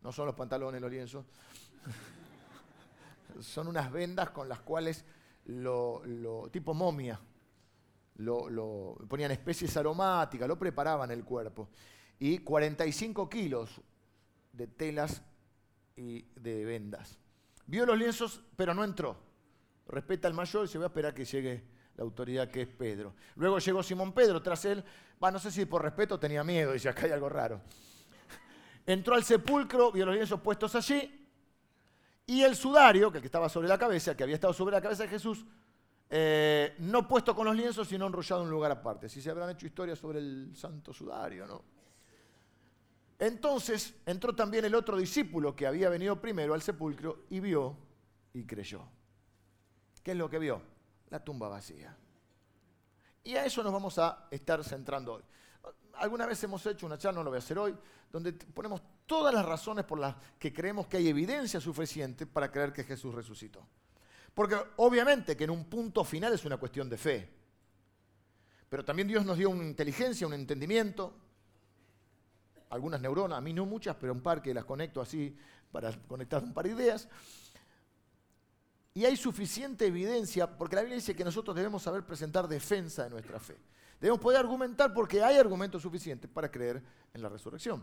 no 0.02 0.10
son 0.10 0.26
los 0.26 0.34
pantalones 0.34 0.80
los 0.80 0.90
lienzos, 0.90 1.24
son 3.38 3.68
unas 3.68 3.88
vendas 3.92 4.30
con 4.30 4.48
las 4.48 4.62
cuales 4.62 5.04
lo, 5.44 6.02
tipo 6.50 6.74
momia, 6.74 7.20
lo, 8.16 8.96
ponían 9.08 9.30
especies 9.30 9.76
aromáticas, 9.76 10.48
lo 10.48 10.58
preparaban 10.58 11.12
el 11.12 11.22
cuerpo. 11.22 11.68
Y 12.18 12.38
45 12.38 13.28
kilos 13.28 13.80
de 14.52 14.66
telas 14.66 15.22
y 15.96 16.22
de 16.36 16.64
vendas. 16.64 17.18
Vio 17.66 17.86
los 17.86 17.98
lienzos, 17.98 18.40
pero 18.56 18.74
no 18.74 18.84
entró. 18.84 19.16
Respeta 19.86 20.28
al 20.28 20.34
mayor 20.34 20.64
y 20.64 20.68
se 20.68 20.78
va 20.78 20.84
a 20.84 20.88
esperar 20.88 21.14
que 21.14 21.24
llegue 21.24 21.62
la 21.96 22.04
autoridad 22.04 22.50
que 22.50 22.62
es 22.62 22.68
Pedro. 22.68 23.14
Luego 23.36 23.58
llegó 23.58 23.82
Simón 23.82 24.12
Pedro 24.12 24.42
tras 24.42 24.64
él. 24.64 24.84
Va, 25.22 25.30
no 25.30 25.38
sé 25.38 25.50
si 25.50 25.64
por 25.64 25.82
respeto 25.82 26.18
tenía 26.18 26.42
miedo, 26.42 26.72
dice, 26.72 26.88
acá 26.88 27.06
hay 27.06 27.12
algo 27.12 27.28
raro. 27.28 27.60
Entró 28.86 29.14
al 29.14 29.24
sepulcro, 29.24 29.92
vio 29.92 30.06
los 30.06 30.14
lienzos 30.14 30.40
puestos 30.40 30.74
allí 30.74 31.24
y 32.26 32.42
el 32.42 32.56
sudario, 32.56 33.10
que, 33.10 33.18
el 33.18 33.22
que 33.22 33.28
estaba 33.28 33.48
sobre 33.48 33.68
la 33.68 33.78
cabeza, 33.78 34.16
que 34.16 34.22
había 34.22 34.36
estado 34.36 34.52
sobre 34.52 34.74
la 34.74 34.80
cabeza 34.80 35.02
de 35.02 35.08
Jesús, 35.10 35.44
eh, 36.08 36.74
no 36.78 37.06
puesto 37.06 37.34
con 37.34 37.46
los 37.46 37.56
lienzos, 37.56 37.88
sino 37.88 38.06
enrollado 38.06 38.42
en 38.42 38.46
un 38.46 38.52
lugar 38.52 38.70
aparte. 38.70 39.08
Si 39.08 39.20
se 39.20 39.30
habrán 39.30 39.50
hecho 39.50 39.66
historias 39.66 39.98
sobre 39.98 40.20
el 40.20 40.52
santo 40.54 40.92
sudario, 40.92 41.46
¿no? 41.46 41.62
Entonces 43.18 43.94
entró 44.06 44.34
también 44.34 44.64
el 44.64 44.74
otro 44.74 44.96
discípulo 44.96 45.54
que 45.54 45.66
había 45.66 45.88
venido 45.88 46.20
primero 46.20 46.54
al 46.54 46.62
sepulcro 46.62 47.24
y 47.30 47.40
vio 47.40 47.76
y 48.32 48.44
creyó. 48.44 48.82
¿Qué 50.02 50.12
es 50.12 50.16
lo 50.16 50.28
que 50.28 50.38
vio? 50.38 50.60
La 51.10 51.22
tumba 51.22 51.48
vacía. 51.48 51.96
Y 53.22 53.36
a 53.36 53.44
eso 53.44 53.62
nos 53.62 53.72
vamos 53.72 53.98
a 53.98 54.28
estar 54.30 54.62
centrando 54.64 55.14
hoy. 55.14 55.22
Alguna 55.94 56.26
vez 56.26 56.42
hemos 56.44 56.64
hecho 56.66 56.86
una 56.86 56.98
charla, 56.98 57.20
no 57.20 57.24
lo 57.24 57.30
voy 57.30 57.36
a 57.36 57.38
hacer 57.38 57.58
hoy, 57.58 57.74
donde 58.10 58.32
ponemos 58.32 58.82
todas 59.06 59.32
las 59.32 59.44
razones 59.44 59.84
por 59.84 59.98
las 59.98 60.16
que 60.38 60.52
creemos 60.52 60.86
que 60.88 60.96
hay 60.96 61.08
evidencia 61.08 61.60
suficiente 61.60 62.26
para 62.26 62.50
creer 62.50 62.72
que 62.72 62.84
Jesús 62.84 63.14
resucitó. 63.14 63.66
Porque 64.34 64.56
obviamente 64.76 65.36
que 65.36 65.44
en 65.44 65.50
un 65.50 65.64
punto 65.64 66.04
final 66.04 66.32
es 66.32 66.44
una 66.44 66.56
cuestión 66.56 66.88
de 66.90 66.98
fe. 66.98 67.30
Pero 68.68 68.84
también 68.84 69.06
Dios 69.06 69.24
nos 69.24 69.38
dio 69.38 69.48
una 69.50 69.64
inteligencia, 69.64 70.26
un 70.26 70.34
entendimiento, 70.34 71.14
algunas 72.70 73.00
neuronas, 73.00 73.38
a 73.38 73.40
mí 73.40 73.52
no 73.52 73.66
muchas, 73.66 73.96
pero 73.96 74.12
un 74.12 74.20
par 74.20 74.42
que 74.42 74.52
las 74.54 74.64
conecto 74.64 75.00
así 75.00 75.36
para 75.70 75.92
conectar 76.06 76.42
un 76.42 76.52
par 76.52 76.66
de 76.66 76.72
ideas. 76.72 77.08
Y 78.94 79.04
hay 79.04 79.16
suficiente 79.16 79.86
evidencia, 79.86 80.46
porque 80.56 80.76
la 80.76 80.82
Biblia 80.82 80.96
dice 80.96 81.16
que 81.16 81.24
nosotros 81.24 81.56
debemos 81.56 81.82
saber 81.82 82.04
presentar 82.04 82.46
defensa 82.46 83.04
de 83.04 83.10
nuestra 83.10 83.40
fe. 83.40 83.56
Debemos 84.00 84.20
poder 84.20 84.38
argumentar 84.38 84.92
porque 84.92 85.22
hay 85.22 85.36
argumentos 85.36 85.82
suficientes 85.82 86.30
para 86.30 86.50
creer 86.50 86.82
en 87.12 87.22
la 87.22 87.28
resurrección. 87.28 87.82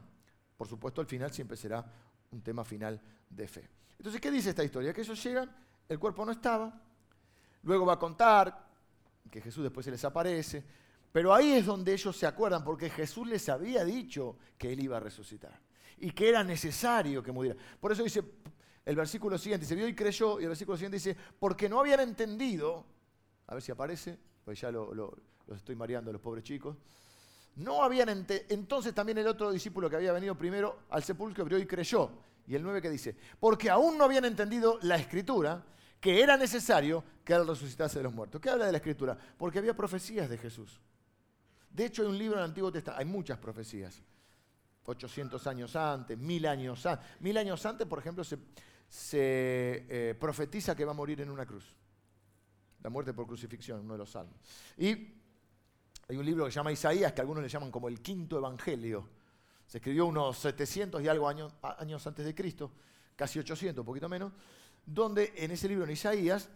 Por 0.56 0.68
supuesto, 0.68 1.02
al 1.02 1.08
final 1.08 1.32
siempre 1.34 1.58
será 1.58 1.84
un 2.32 2.42
tema 2.42 2.64
final 2.64 3.02
de 3.30 3.48
fe. 3.48 3.68
Entonces, 3.98 4.22
¿qué 4.22 4.32
dice 4.32 4.52
esta 4.52 4.64
historia? 4.64 4.94
Que 4.94 5.02
ellos 5.02 5.22
llegan, 5.24 5.54
el 5.90 6.00
cuerpo 6.00 6.26
no 6.26 6.32
estaba, 6.32 6.82
luego 7.64 7.86
va 7.86 7.94
a 7.94 8.00
contar 8.00 8.68
que 9.30 9.42
Jesús 9.42 9.64
después 9.64 9.84
se 9.84 9.92
les 9.92 10.04
aparece, 10.06 10.64
pero 11.12 11.34
ahí 11.34 11.54
es 11.54 11.66
donde 11.66 11.94
ellos 11.94 12.16
se 12.16 12.26
acuerdan, 12.26 12.64
porque 12.64 12.90
Jesús 12.90 13.28
les 13.28 13.50
había 13.50 13.84
dicho 13.84 14.38
que 14.58 14.72
él 14.72 14.84
iba 14.84 14.98
a 14.98 15.00
resucitar 15.00 15.60
y 15.98 16.12
que 16.12 16.30
era 16.30 16.44
necesario 16.44 17.22
que 17.22 17.32
muriera. 17.32 17.58
Por 17.80 17.92
eso 17.92 18.04
dice 18.04 18.24
el 18.86 18.96
versículo 18.96 19.38
siguiente, 19.38 19.66
se 19.66 19.76
vio 19.76 19.88
y 19.88 19.94
creyó, 19.94 20.40
y 20.40 20.44
el 20.44 20.50
versículo 20.50 20.78
siguiente 20.78 20.98
dice, 20.98 21.16
porque 21.40 21.70
no 21.70 21.80
habían 21.80 22.00
entendido, 22.00 22.86
a 23.48 23.54
ver 23.54 23.62
si 23.62 23.72
aparece, 23.72 24.18
pues 24.44 24.60
ya 24.60 24.72
lo, 24.72 24.94
los 24.94 25.14
estoy 25.56 25.76
mareando 25.76 26.12
los 26.12 26.22
pobres 26.22 26.44
chicos, 26.44 26.78
no 27.58 27.84
habían 27.84 28.26
entonces 28.50 28.94
también 28.94 29.18
el 29.18 29.28
otro 29.28 29.52
discípulo 29.52 29.90
que 29.90 29.98
había 29.98 30.14
venido 30.14 30.36
primero 30.36 30.84
al 30.90 31.04
sepulcro 31.04 31.46
vio 31.46 31.58
y 31.58 31.66
creyó. 31.66 32.10
Y 32.48 32.56
el 32.56 32.64
9 32.64 32.82
que 32.82 32.90
dice, 32.90 33.16
porque 33.40 33.70
aún 33.70 33.98
no 33.98 34.06
habían 34.06 34.26
entendido 34.26 34.80
la 34.82 34.96
escritura, 34.96 35.64
que 36.00 36.22
era 36.22 36.38
necesario 36.38 37.04
que 37.24 37.34
él 37.34 37.48
resucitase 37.48 38.00
de 38.00 38.04
los 38.04 38.14
muertos. 38.14 38.42
¿Qué 38.42 38.50
habla 38.50 38.66
de 38.66 38.72
la 38.72 38.80
escritura? 38.80 39.18
Porque 39.38 39.60
había 39.60 39.76
profecías 39.76 40.30
de 40.30 40.38
Jesús. 40.38 40.80
De 41.74 41.86
hecho, 41.86 42.02
hay 42.02 42.10
un 42.10 42.18
libro 42.18 42.36
en 42.36 42.44
el 42.44 42.50
Antiguo 42.50 42.72
Testamento, 42.72 43.00
hay 43.00 43.06
muchas 43.06 43.38
profecías. 43.38 44.02
800 44.86 45.46
años 45.48 45.76
antes, 45.76 46.18
mil 46.18 46.46
años 46.46 46.86
antes. 46.86 47.22
Mil 47.22 47.38
años 47.38 47.66
antes, 47.66 47.88
por 47.88 48.00
ejemplo, 48.00 48.24
se, 48.24 48.38
eh, 48.90 50.16
profetiza 50.20 50.76
que 50.76 50.84
va 50.84 50.92
a 50.92 50.96
morir 50.96 51.22
en 51.22 51.30
una 51.30 51.46
cruz. 51.46 51.74
La 52.82 52.90
muerte 52.90 53.14
por 53.14 53.28
crucifixión, 53.28 53.82
uno 53.82 53.94
de 53.94 54.00
los 54.00 54.10
salmos. 54.10 54.36
Y 54.78 54.90
hay 56.10 56.18
un 56.18 56.26
libro 56.26 56.46
que 56.46 56.52
se 56.52 56.56
llama 56.56 56.72
Isaías, 56.72 57.14
que 57.14 57.22
algunos 57.22 57.44
le 57.44 57.50
llaman 57.50 57.72
como 57.72 57.88
el 57.88 58.02
quinto 58.02 58.38
evangelio. 58.38 59.10
Se 59.66 59.78
escribió 59.78 60.08
unos 60.08 60.38
700 60.40 61.02
y 61.02 61.08
algo 61.08 61.30
años, 61.30 61.54
años 61.62 62.06
antes 62.06 62.26
de 62.26 62.36
Cristo, 62.36 62.72
casi 63.16 63.40
800, 63.40 63.82
un 63.82 63.86
poquito 63.86 64.10
menos, 64.10 64.34
donde 64.86 65.32
en 65.38 65.52
ese 65.52 65.70
libro, 65.70 65.86
en 65.86 65.92
Isaías, 65.92 66.50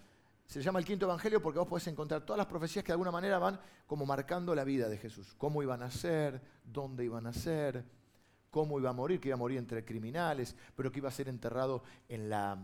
se 0.45 0.61
llama 0.61 0.79
el 0.79 0.85
quinto 0.85 1.05
evangelio 1.05 1.41
porque 1.41 1.59
vos 1.59 1.67
podés 1.67 1.87
encontrar 1.87 2.21
todas 2.21 2.37
las 2.37 2.47
profecías 2.47 2.83
que 2.83 2.89
de 2.89 2.93
alguna 2.93 3.11
manera 3.11 3.39
van 3.39 3.59
como 3.87 4.05
marcando 4.05 4.53
la 4.53 4.63
vida 4.63 4.87
de 4.87 4.97
Jesús. 4.97 5.33
Cómo 5.37 5.63
iban 5.63 5.81
a 5.81 5.89
ser, 5.89 6.41
dónde 6.63 7.03
iban 7.03 7.25
a 7.27 7.33
ser, 7.33 7.83
cómo 8.51 8.79
iba 8.79 8.91
a 8.91 8.93
morir, 8.93 9.19
que 9.19 9.29
iba 9.29 9.35
a 9.35 9.39
morir 9.39 9.57
entre 9.57 9.83
criminales, 9.83 10.55
pero 10.75 10.91
que 10.91 10.99
iba 10.99 11.09
a 11.09 11.11
ser 11.11 11.27
enterrado 11.29 11.83
en 12.07 12.29
la, 12.29 12.57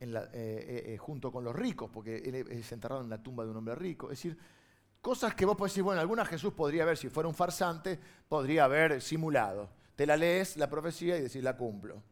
eh, 0.00 0.06
eh, 0.32 0.82
eh, 0.86 0.98
junto 0.98 1.32
con 1.32 1.44
los 1.44 1.54
ricos, 1.54 1.88
porque 1.90 2.18
él 2.18 2.34
es 2.34 2.72
enterrado 2.72 3.02
en 3.02 3.10
la 3.10 3.22
tumba 3.22 3.44
de 3.44 3.50
un 3.50 3.56
hombre 3.56 3.74
rico. 3.74 4.06
Es 4.10 4.18
decir, 4.18 4.36
cosas 5.00 5.34
que 5.34 5.46
vos 5.46 5.56
podés 5.56 5.72
decir, 5.72 5.84
bueno, 5.84 6.00
alguna 6.00 6.26
Jesús 6.26 6.52
podría 6.52 6.82
haber, 6.82 6.96
si 6.96 7.08
fuera 7.08 7.28
un 7.28 7.34
farsante, 7.34 7.98
podría 8.28 8.64
haber 8.64 9.00
simulado. 9.00 9.70
Te 9.96 10.04
la 10.04 10.16
lees, 10.16 10.56
la 10.56 10.68
profecía, 10.68 11.16
y 11.16 11.22
decís, 11.22 11.42
la 11.42 11.56
cumplo. 11.56 12.02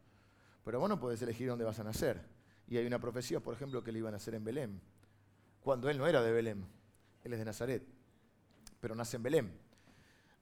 Pero 0.63 0.79
vos 0.79 0.89
no 0.89 0.99
podés 0.99 1.21
elegir 1.21 1.47
dónde 1.47 1.65
vas 1.65 1.79
a 1.79 1.83
nacer. 1.83 2.36
Y 2.67 2.77
hay 2.77 2.85
una 2.85 2.99
profecía, 2.99 3.39
por 3.39 3.53
ejemplo, 3.53 3.83
que 3.83 3.91
le 3.91 3.99
iban 3.99 4.13
a 4.13 4.17
hacer 4.17 4.35
en 4.35 4.43
Belén, 4.43 4.81
cuando 5.61 5.89
él 5.89 5.97
no 5.97 6.07
era 6.07 6.21
de 6.21 6.31
Belén, 6.31 6.65
él 7.23 7.33
es 7.33 7.39
de 7.39 7.45
Nazaret, 7.45 7.83
pero 8.79 8.95
nace 8.95 9.17
en 9.17 9.23
Belén. 9.23 9.59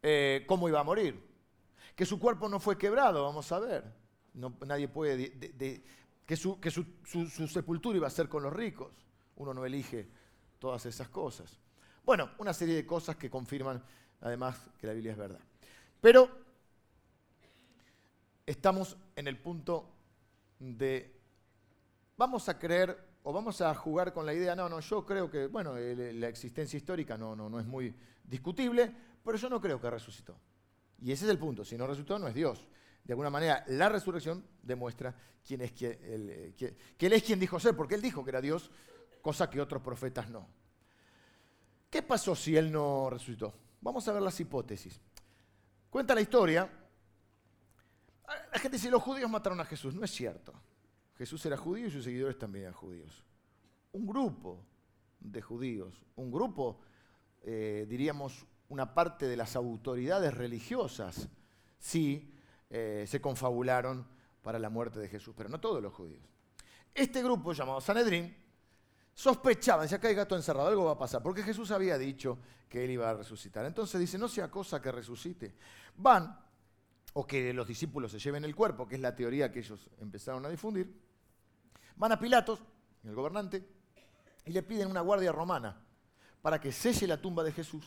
Eh, 0.01 0.43
¿Cómo 0.47 0.69
iba 0.69 0.79
a 0.79 0.83
morir? 0.83 1.19
Que 1.95 2.05
su 2.05 2.19
cuerpo 2.19 2.47
no 2.47 2.59
fue 2.59 2.77
quebrado, 2.77 3.23
vamos 3.23 3.51
a 3.51 3.59
ver. 3.59 3.83
Nadie 4.65 4.87
puede... 4.87 5.33
que, 6.25 6.35
su, 6.35 6.59
que 6.59 6.69
su, 6.69 7.47
sepultura 7.47 7.97
iba 7.97 8.07
a 8.07 8.11
ser 8.11 8.27
con 8.29 8.43
los 8.43 8.53
ricos. 8.53 8.93
Uno 9.37 9.53
no 9.53 9.65
elige 9.65 10.07
todas 10.59 10.85
esas 10.85 11.09
cosas. 11.09 11.57
Bueno, 12.03 12.31
una 12.37 12.53
serie 12.53 12.75
de 12.75 12.85
cosas 12.85 13.15
que 13.15 13.29
confirman 13.29 13.83
además 14.21 14.69
que 14.79 14.87
la 14.87 14.93
Biblia 14.93 15.13
es 15.13 15.17
verdad. 15.17 15.39
Pero 16.01 16.29
estamos 18.45 18.95
en 19.15 19.27
el 19.27 19.39
punto 19.39 19.89
de 20.59 21.14
vamos 22.17 22.47
a 22.49 22.57
creer 22.57 22.97
o 23.23 23.33
vamos 23.33 23.59
a 23.61 23.73
jugar 23.73 24.13
con 24.13 24.25
la 24.25 24.33
idea, 24.33 24.55
no, 24.55 24.69
no, 24.69 24.79
yo 24.79 25.05
creo 25.05 25.29
que, 25.29 25.47
bueno, 25.47 25.75
la 25.75 26.27
existencia 26.27 26.77
histórica 26.77 27.17
no, 27.17 27.35
no, 27.35 27.49
no 27.49 27.59
es 27.59 27.65
muy 27.65 27.93
discutible, 28.23 28.93
pero 29.23 29.37
yo 29.37 29.49
no 29.49 29.59
creo 29.59 29.81
que 29.81 29.89
resucitó. 29.89 30.37
Y 31.01 31.11
ese 31.11 31.25
es 31.25 31.31
el 31.31 31.39
punto, 31.39 31.65
si 31.65 31.77
no 31.77 31.87
resucitó 31.87 32.19
no 32.19 32.27
es 32.27 32.35
Dios. 32.35 32.67
De 33.03 33.13
alguna 33.13 33.29
manera, 33.29 33.63
la 33.67 33.89
resurrección 33.89 34.45
demuestra 34.61 35.15
quién 35.45 35.61
es 35.61 35.73
eh, 35.81 36.53
que 36.57 37.05
Él 37.05 37.13
es 37.13 37.23
quien 37.23 37.39
dijo 37.39 37.59
ser, 37.59 37.75
porque 37.75 37.95
Él 37.95 38.01
dijo 38.01 38.23
que 38.23 38.29
era 38.29 38.41
Dios, 38.41 38.71
cosa 39.21 39.49
que 39.49 39.61
otros 39.61 39.81
profetas 39.81 40.29
no. 40.29 40.47
¿Qué 41.89 42.01
pasó 42.01 42.35
si 42.35 42.55
Él 42.55 42.71
no 42.71 43.09
resucitó? 43.09 43.53
Vamos 43.81 44.07
a 44.07 44.13
ver 44.13 44.21
las 44.21 44.39
hipótesis. 44.39 44.99
Cuenta 45.89 46.13
la 46.13 46.21
historia. 46.21 46.69
La 48.51 48.59
gente 48.59 48.77
dice, 48.77 48.89
los 48.89 49.01
judíos 49.01 49.29
mataron 49.29 49.59
a 49.59 49.65
Jesús. 49.65 49.93
No 49.93 50.03
es 50.03 50.11
cierto. 50.11 50.53
Jesús 51.17 51.45
era 51.45 51.57
judío 51.57 51.87
y 51.87 51.91
sus 51.91 52.03
seguidores 52.03 52.37
también 52.37 52.65
eran 52.65 52.75
judíos. 52.75 53.23
Un 53.93 54.05
grupo 54.05 54.65
de 55.19 55.41
judíos, 55.41 56.05
un 56.15 56.31
grupo, 56.31 56.81
eh, 57.41 57.85
diríamos, 57.87 58.45
una 58.69 58.93
parte 58.93 59.27
de 59.27 59.37
las 59.37 59.55
autoridades 59.55 60.33
religiosas, 60.33 61.29
sí 61.79 62.33
eh, 62.69 63.05
se 63.07 63.21
confabularon 63.21 64.07
para 64.41 64.59
la 64.59 64.69
muerte 64.69 64.99
de 64.99 65.07
Jesús, 65.07 65.33
pero 65.37 65.49
no 65.49 65.59
todos 65.59 65.81
los 65.81 65.93
judíos. 65.93 66.23
Este 66.93 67.23
grupo 67.23 67.53
llamado 67.53 67.81
Sanedrín 67.81 68.35
sospechaba, 69.13 69.83
decía, 69.83 69.97
acá 69.97 70.07
hay 70.07 70.15
gato 70.15 70.35
encerrado, 70.35 70.67
algo 70.67 70.85
va 70.85 70.91
a 70.91 70.97
pasar, 70.97 71.23
porque 71.23 71.43
Jesús 71.43 71.71
había 71.71 71.97
dicho 71.97 72.37
que 72.67 72.83
él 72.83 72.91
iba 72.91 73.09
a 73.09 73.13
resucitar. 73.13 73.65
Entonces 73.65 73.99
dice, 73.99 74.17
no 74.17 74.27
sea 74.27 74.51
cosa 74.51 74.81
que 74.81 74.91
resucite. 74.91 75.55
Van, 75.95 76.37
o 77.13 77.25
que 77.25 77.53
los 77.53 77.67
discípulos 77.67 78.11
se 78.11 78.19
lleven 78.19 78.43
el 78.43 78.55
cuerpo, 78.55 78.87
que 78.87 78.95
es 78.95 79.01
la 79.01 79.15
teoría 79.15 79.51
que 79.51 79.59
ellos 79.59 79.89
empezaron 79.99 80.45
a 80.45 80.49
difundir, 80.49 81.04
Van 81.95 82.11
a 82.11 82.19
Pilatos, 82.19 82.59
el 83.03 83.15
gobernante, 83.15 83.65
y 84.45 84.51
le 84.51 84.63
piden 84.63 84.89
una 84.89 85.01
guardia 85.01 85.31
romana 85.31 85.81
para 86.41 86.59
que 86.59 86.71
selle 86.71 87.07
la 87.07 87.21
tumba 87.21 87.43
de 87.43 87.51
Jesús. 87.51 87.83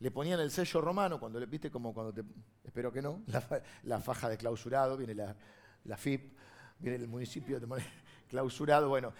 Le 0.00 0.10
ponían 0.10 0.38
el 0.40 0.50
sello 0.50 0.80
romano, 0.80 1.18
cuando 1.18 1.40
le 1.40 1.46
viste 1.46 1.70
como 1.70 1.92
cuando 1.92 2.12
te, 2.12 2.22
espero 2.64 2.92
que 2.92 3.02
no, 3.02 3.22
la, 3.82 4.00
faja 4.00 4.28
de 4.28 4.38
clausurado, 4.38 4.96
viene 4.96 5.14
la, 5.14 5.96
FIP, 5.96 6.36
viene 6.78 6.96
el 6.96 7.08
municipio 7.08 7.58
de 7.58 7.66
clausurado. 8.28 8.88
Bueno, 8.88 9.12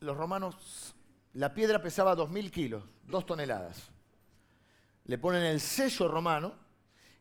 los 0.00 0.16
romanos 0.16 0.94
La 1.32 1.52
piedra 1.54 1.80
pesaba 1.80 2.16
2.000 2.16 2.50
kilos, 2.50 2.84
2 3.04 3.26
toneladas. 3.26 3.90
Le 5.04 5.16
ponen 5.16 5.42
el 5.42 5.60
sello 5.60 6.08
romano, 6.08 6.54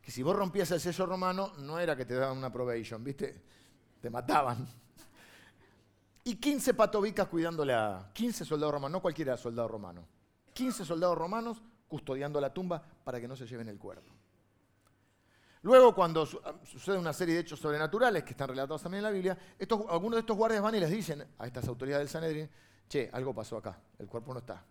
que 0.01 0.11
si 0.11 0.21
vos 0.21 0.35
rompías 0.35 0.69
el 0.71 0.81
sello 0.81 1.05
romano, 1.05 1.53
no 1.59 1.79
era 1.79 1.95
que 1.95 2.05
te 2.05 2.15
daban 2.15 2.37
una 2.37 2.51
probation, 2.51 3.03
¿viste? 3.03 3.41
Te 4.01 4.09
mataban. 4.09 4.67
Y 6.27 6.35
15 6.35 6.73
patobicas 6.73 7.29
cuidándole 7.29 7.73
a 7.73 8.11
15 8.11 8.43
soldados 8.43 8.73
romanos, 8.73 8.91
no 8.97 9.01
cualquiera 9.01 9.37
soldado 9.37 9.69
romano. 9.69 10.05
15 10.51 10.83
soldados 10.83 11.17
romanos 11.17 11.61
custodiando 11.87 12.41
la 12.41 12.53
tumba 12.53 12.83
para 13.01 13.21
que 13.21 13.29
no 13.29 13.37
se 13.37 13.47
lleven 13.47 13.69
el 13.69 13.79
cuerpo. 13.79 14.13
Luego, 15.61 15.95
cuando 15.95 16.27
ah, 16.43 16.55
sucede 16.65 16.97
una 16.97 17.13
serie 17.13 17.33
de 17.33 17.39
hechos 17.39 17.61
sobrenaturales 17.61 18.25
que 18.25 18.31
están 18.31 18.49
relatados 18.49 18.83
también 18.83 18.99
en 18.99 19.03
la 19.03 19.11
Biblia, 19.11 19.37
algunos 19.87 20.17
de 20.17 20.19
estos 20.19 20.35
guardias 20.35 20.61
van 20.61 20.75
y 20.75 20.81
les 20.81 20.89
dicen 20.89 21.25
a 21.37 21.47
estas 21.47 21.65
autoridades 21.65 22.01
del 22.01 22.09
Sanedrín, 22.09 22.49
che, 22.89 23.09
algo 23.13 23.33
pasó 23.33 23.55
acá, 23.55 23.79
el 23.97 24.07
cuerpo 24.07 24.33
no 24.33 24.39
está. 24.39 24.65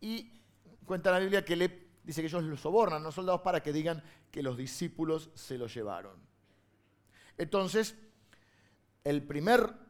Y 0.00 0.42
cuenta 0.84 1.12
la 1.12 1.20
Biblia 1.20 1.44
que 1.44 1.54
le 1.54 1.90
dice 2.02 2.22
que 2.22 2.26
ellos 2.26 2.42
lo 2.42 2.56
sobornan 2.56 3.02
a 3.02 3.04
los 3.04 3.14
soldados 3.14 3.42
para 3.42 3.62
que 3.62 3.72
digan 3.72 4.02
que 4.32 4.42
los 4.42 4.56
discípulos 4.56 5.30
se 5.34 5.58
lo 5.58 5.68
llevaron. 5.68 6.16
Entonces, 7.38 7.94
el 9.04 9.22
primer 9.22 9.85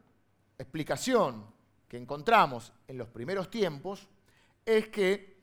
explicación 0.57 1.45
que 1.87 1.97
encontramos 1.97 2.73
en 2.87 2.97
los 2.97 3.07
primeros 3.07 3.49
tiempos 3.49 4.07
es 4.65 4.87
que 4.89 5.37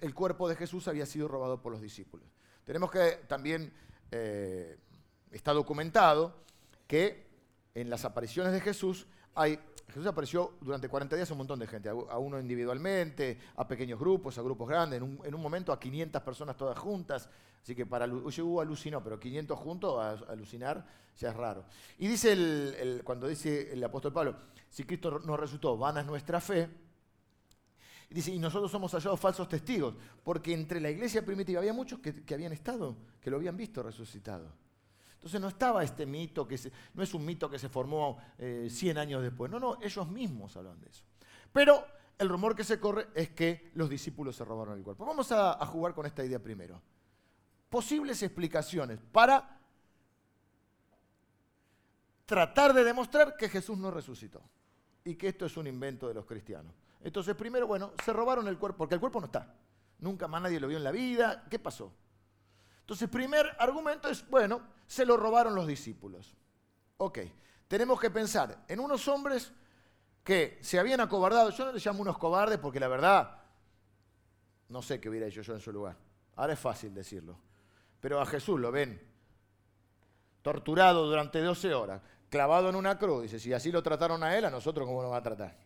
el 0.00 0.14
cuerpo 0.14 0.48
de 0.48 0.56
Jesús 0.56 0.88
había 0.88 1.06
sido 1.06 1.28
robado 1.28 1.60
por 1.60 1.72
los 1.72 1.80
discípulos. 1.80 2.26
Tenemos 2.64 2.90
que 2.90 3.22
también, 3.26 3.72
eh, 4.10 4.78
está 5.30 5.52
documentado 5.52 6.44
que 6.86 7.26
en 7.74 7.90
las 7.90 8.04
apariciones 8.04 8.52
de 8.52 8.60
Jesús 8.60 9.06
hay 9.34 9.58
Jesús 9.88 10.06
apareció 10.06 10.54
durante 10.60 10.88
40 10.88 11.16
días 11.16 11.30
a 11.30 11.34
un 11.34 11.38
montón 11.38 11.58
de 11.58 11.66
gente, 11.66 11.88
a 11.88 12.18
uno 12.18 12.40
individualmente, 12.40 13.38
a 13.56 13.68
pequeños 13.68 13.98
grupos, 13.98 14.36
a 14.38 14.42
grupos 14.42 14.68
grandes, 14.68 15.00
en 15.00 15.34
un, 15.34 15.40
momento 15.40 15.72
a 15.72 15.78
500 15.78 16.22
personas 16.22 16.56
todas 16.56 16.78
juntas. 16.78 17.28
Así 17.62 17.74
que 17.74 17.86
para 17.86 18.06
hubo 18.06 18.60
alucinó, 18.60 19.02
pero 19.02 19.20
500 19.20 19.58
juntos 19.58 19.98
a, 19.98 20.32
alucinar 20.32 20.84
ya 21.16 21.30
es 21.30 21.36
raro. 21.36 21.64
Y 21.98 22.08
dice 22.08 22.32
el, 22.32 23.02
cuando 23.04 23.28
dice 23.28 23.72
el 23.72 23.84
apóstol 23.84 24.12
Pablo, 24.12 24.36
si 24.68 24.84
Cristo 24.84 25.20
nos 25.24 25.38
resultó, 25.38 25.76
vana 25.76 26.00
es 26.00 26.06
nuestra 26.06 26.40
fe. 26.40 26.68
Dice, 28.10 28.32
y 28.32 28.38
nosotros 28.38 28.70
somos 28.70 28.92
hallados 28.92 29.18
falsos 29.18 29.48
testigos, 29.48 29.94
porque 30.22 30.52
entre 30.52 30.80
la 30.80 30.90
iglesia 30.90 31.24
primitiva 31.24 31.60
había 31.60 31.72
muchos 31.72 31.98
que 32.00 32.34
habían 32.34 32.52
estado, 32.52 32.96
que 33.20 33.30
lo 33.30 33.36
habían 33.36 33.56
visto 33.56 33.82
resucitado. 33.82 34.63
Entonces 35.24 35.40
no 35.40 35.48
estaba 35.48 35.82
este 35.82 36.04
mito, 36.04 36.46
que 36.46 36.60
no 36.92 37.02
es 37.02 37.14
un 37.14 37.24
mito 37.24 37.48
que 37.48 37.58
se 37.58 37.70
formó 37.70 38.18
100 38.36 38.68
eh, 38.98 39.00
años 39.00 39.22
después, 39.22 39.50
no, 39.50 39.58
no, 39.58 39.78
ellos 39.80 40.06
mismos 40.10 40.54
hablan 40.54 40.78
de 40.82 40.90
eso. 40.90 41.02
Pero 41.50 41.82
el 42.18 42.28
rumor 42.28 42.54
que 42.54 42.62
se 42.62 42.78
corre 42.78 43.08
es 43.14 43.30
que 43.30 43.70
los 43.74 43.88
discípulos 43.88 44.36
se 44.36 44.44
robaron 44.44 44.76
el 44.76 44.84
cuerpo. 44.84 45.06
Vamos 45.06 45.32
a, 45.32 45.52
a 45.52 45.64
jugar 45.64 45.94
con 45.94 46.04
esta 46.04 46.22
idea 46.22 46.38
primero. 46.42 46.78
Posibles 47.70 48.22
explicaciones 48.22 49.00
para 49.12 49.58
tratar 52.26 52.74
de 52.74 52.84
demostrar 52.84 53.34
que 53.38 53.48
Jesús 53.48 53.78
no 53.78 53.90
resucitó 53.90 54.42
y 55.04 55.14
que 55.14 55.28
esto 55.28 55.46
es 55.46 55.56
un 55.56 55.66
invento 55.66 56.06
de 56.06 56.12
los 56.12 56.26
cristianos. 56.26 56.74
Entonces, 57.02 57.34
primero, 57.34 57.66
bueno, 57.66 57.92
se 58.04 58.12
robaron 58.12 58.46
el 58.46 58.58
cuerpo, 58.58 58.76
porque 58.76 58.96
el 58.96 59.00
cuerpo 59.00 59.20
no 59.20 59.26
está. 59.26 59.54
Nunca 60.00 60.28
más 60.28 60.42
nadie 60.42 60.60
lo 60.60 60.68
vio 60.68 60.76
en 60.76 60.84
la 60.84 60.92
vida. 60.92 61.46
¿Qué 61.48 61.58
pasó? 61.58 61.94
Entonces, 62.80 63.08
primer 63.08 63.56
argumento 63.58 64.10
es, 64.10 64.28
bueno, 64.28 64.73
se 64.86 65.04
lo 65.04 65.16
robaron 65.16 65.54
los 65.54 65.66
discípulos. 65.66 66.34
Ok, 66.98 67.20
tenemos 67.68 68.00
que 68.00 68.10
pensar 68.10 68.64
en 68.68 68.80
unos 68.80 69.06
hombres 69.08 69.52
que 70.22 70.58
se 70.62 70.78
habían 70.78 71.00
acobardado. 71.00 71.50
Yo 71.50 71.66
no 71.66 71.72
les 71.72 71.84
llamo 71.84 72.02
unos 72.02 72.18
cobardes 72.18 72.58
porque 72.58 72.80
la 72.80 72.88
verdad, 72.88 73.42
no 74.68 74.82
sé 74.82 75.00
qué 75.00 75.08
hubiera 75.08 75.26
hecho 75.26 75.42
yo 75.42 75.54
en 75.54 75.60
su 75.60 75.72
lugar. 75.72 75.96
Ahora 76.36 76.54
es 76.54 76.58
fácil 76.58 76.94
decirlo. 76.94 77.38
Pero 78.00 78.20
a 78.20 78.26
Jesús 78.26 78.60
lo 78.60 78.70
ven 78.70 79.00
torturado 80.42 81.06
durante 81.06 81.40
12 81.40 81.72
horas, 81.72 82.02
clavado 82.28 82.68
en 82.68 82.76
una 82.76 82.98
cruz. 82.98 83.22
Dice, 83.22 83.38
si 83.38 83.52
así 83.52 83.72
lo 83.72 83.82
trataron 83.82 84.22
a 84.22 84.36
él, 84.36 84.44
a 84.44 84.50
nosotros 84.50 84.86
cómo 84.86 85.02
nos 85.02 85.10
va 85.10 85.16
a 85.16 85.22
tratar. 85.22 85.56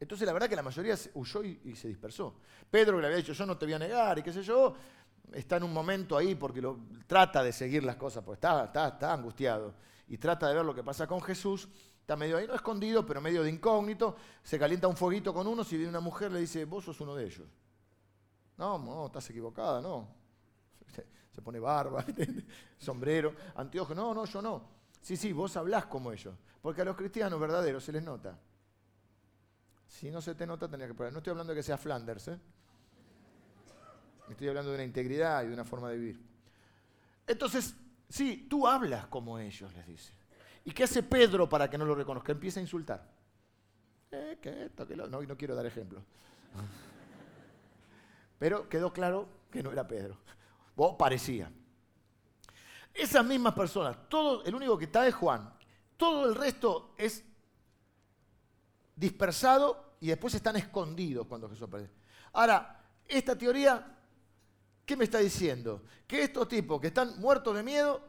Entonces 0.00 0.26
la 0.26 0.32
verdad 0.32 0.48
que 0.48 0.56
la 0.56 0.62
mayoría 0.62 0.94
huyó 1.14 1.42
y, 1.42 1.74
se 1.74 1.88
dispersó. 1.88 2.36
Pedro 2.70 3.00
le 3.00 3.06
había 3.06 3.16
dicho, 3.16 3.32
yo 3.32 3.46
no 3.46 3.56
te 3.56 3.66
voy 3.66 3.74
a 3.74 3.78
negar 3.78 4.18
y 4.18 4.22
qué 4.22 4.32
sé 4.32 4.42
yo, 4.42 4.74
está 5.32 5.56
en 5.56 5.64
un 5.64 5.72
momento 5.72 6.16
ahí 6.16 6.34
porque 6.34 6.62
trata 7.06 7.42
de 7.42 7.52
seguir 7.52 7.84
las 7.84 7.96
cosas, 7.96 8.24
porque 8.24 8.36
está, 8.36 8.64
está, 8.64 9.12
angustiado 9.12 9.74
y 10.08 10.18
trata 10.18 10.48
de 10.48 10.54
ver 10.54 10.64
lo 10.64 10.74
que 10.74 10.82
pasa 10.82 11.06
con 11.06 11.20
Jesús. 11.20 11.68
Está 12.00 12.16
medio 12.16 12.38
ahí, 12.38 12.46
no 12.46 12.54
escondido, 12.54 13.04
pero 13.04 13.20
medio 13.20 13.42
de 13.42 13.50
incógnito. 13.50 14.16
Se 14.42 14.58
calienta 14.58 14.88
un 14.88 14.96
fueguito 14.96 15.34
con 15.34 15.46
uno. 15.46 15.62
Si 15.62 15.76
viene 15.76 15.90
una 15.90 16.00
mujer, 16.00 16.32
le 16.32 16.40
dice, 16.40 16.64
vos 16.64 16.84
sos 16.84 17.00
uno 17.00 17.14
de 17.14 17.26
ellos. 17.26 17.46
No, 18.56 18.78
no, 18.78 19.06
estás 19.06 19.28
equivocada, 19.28 19.80
no. 19.80 20.08
Se 21.30 21.42
pone 21.42 21.60
barba, 21.60 22.04
sombrero, 22.78 23.34
anteojos. 23.54 23.94
No, 23.94 24.14
no, 24.14 24.24
yo 24.24 24.40
no. 24.40 24.62
Sí, 25.02 25.16
sí, 25.16 25.32
vos 25.32 25.56
hablás 25.56 25.86
como 25.86 26.10
ellos. 26.10 26.34
Porque 26.60 26.80
a 26.80 26.84
los 26.84 26.96
cristianos 26.96 27.38
verdaderos 27.38 27.84
se 27.84 27.92
les 27.92 28.02
nota. 28.02 28.38
Si 29.86 30.10
no 30.10 30.20
se 30.20 30.34
te 30.34 30.46
nota, 30.46 30.68
tenía 30.68 30.86
que 30.86 30.94
poner. 30.94 31.12
No 31.12 31.18
estoy 31.18 31.30
hablando 31.30 31.52
de 31.52 31.58
que 31.58 31.62
sea 31.62 31.76
Flanders, 31.76 32.28
¿eh? 32.28 32.38
Estoy 34.30 34.48
hablando 34.48 34.70
de 34.70 34.76
una 34.76 34.84
integridad 34.84 35.44
y 35.44 35.48
de 35.48 35.54
una 35.54 35.64
forma 35.64 35.90
de 35.90 35.98
vivir. 35.98 36.20
Entonces, 37.26 37.74
sí, 38.08 38.46
tú 38.48 38.66
hablas 38.66 39.06
como 39.06 39.38
ellos, 39.38 39.72
les 39.74 39.86
dice. 39.86 40.12
¿Y 40.64 40.72
qué 40.72 40.84
hace 40.84 41.02
Pedro 41.02 41.48
para 41.48 41.68
que 41.70 41.78
no 41.78 41.84
lo 41.84 41.94
reconozca? 41.94 42.32
Empieza 42.32 42.60
a 42.60 42.62
insultar. 42.62 43.08
Eh, 44.10 44.38
que 44.40 44.64
esto, 44.64 44.86
que 44.86 44.96
No, 44.96 45.20
quiero 45.36 45.54
dar 45.54 45.66
ejemplos. 45.66 46.02
Pero 48.38 48.68
quedó 48.68 48.92
claro 48.92 49.28
que 49.50 49.62
no 49.62 49.72
era 49.72 49.86
Pedro. 49.86 50.18
O 50.76 50.96
parecía. 50.96 51.50
Esas 52.94 53.24
mismas 53.24 53.54
personas, 53.54 54.08
todo, 54.08 54.44
el 54.44 54.54
único 54.54 54.78
que 54.78 54.86
está 54.86 55.06
es 55.06 55.14
Juan. 55.14 55.52
Todo 55.96 56.28
el 56.28 56.34
resto 56.34 56.94
es 56.96 57.24
dispersado 58.94 59.96
y 60.00 60.08
después 60.08 60.34
están 60.34 60.56
escondidos 60.56 61.26
cuando 61.26 61.48
Jesús 61.48 61.66
aparece. 61.66 61.92
Ahora, 62.32 62.84
esta 63.06 63.36
teoría 63.36 63.97
¿Qué 64.88 64.96
me 64.96 65.04
está 65.04 65.18
diciendo? 65.18 65.82
Que 66.06 66.22
estos 66.22 66.48
tipos 66.48 66.80
que 66.80 66.86
están 66.86 67.20
muertos 67.20 67.54
de 67.54 67.62
miedo 67.62 68.00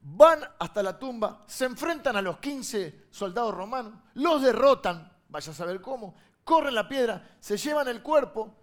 van 0.00 0.40
hasta 0.58 0.82
la 0.82 0.98
tumba, 0.98 1.44
se 1.46 1.66
enfrentan 1.66 2.16
a 2.16 2.22
los 2.22 2.38
15 2.38 3.08
soldados 3.10 3.54
romanos, 3.54 3.92
los 4.14 4.40
derrotan, 4.40 5.12
vaya 5.28 5.52
a 5.52 5.54
saber 5.54 5.82
cómo, 5.82 6.14
corren 6.42 6.74
la 6.74 6.88
piedra, 6.88 7.36
se 7.38 7.58
llevan 7.58 7.86
el 7.88 8.00
cuerpo, 8.00 8.56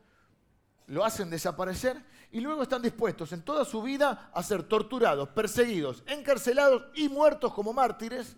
lo 0.88 1.06
hacen 1.06 1.30
desaparecer 1.30 2.04
y 2.32 2.40
luego 2.40 2.64
están 2.64 2.82
dispuestos 2.82 3.34
en 3.34 3.44
toda 3.44 3.66
su 3.66 3.84
vida 3.84 4.32
a 4.34 4.42
ser 4.42 4.64
torturados, 4.64 5.30
perseguidos, 5.30 6.04
encarcelados 6.08 6.86
y 6.96 7.08
muertos 7.08 7.54
como 7.54 7.72
mártires 7.72 8.36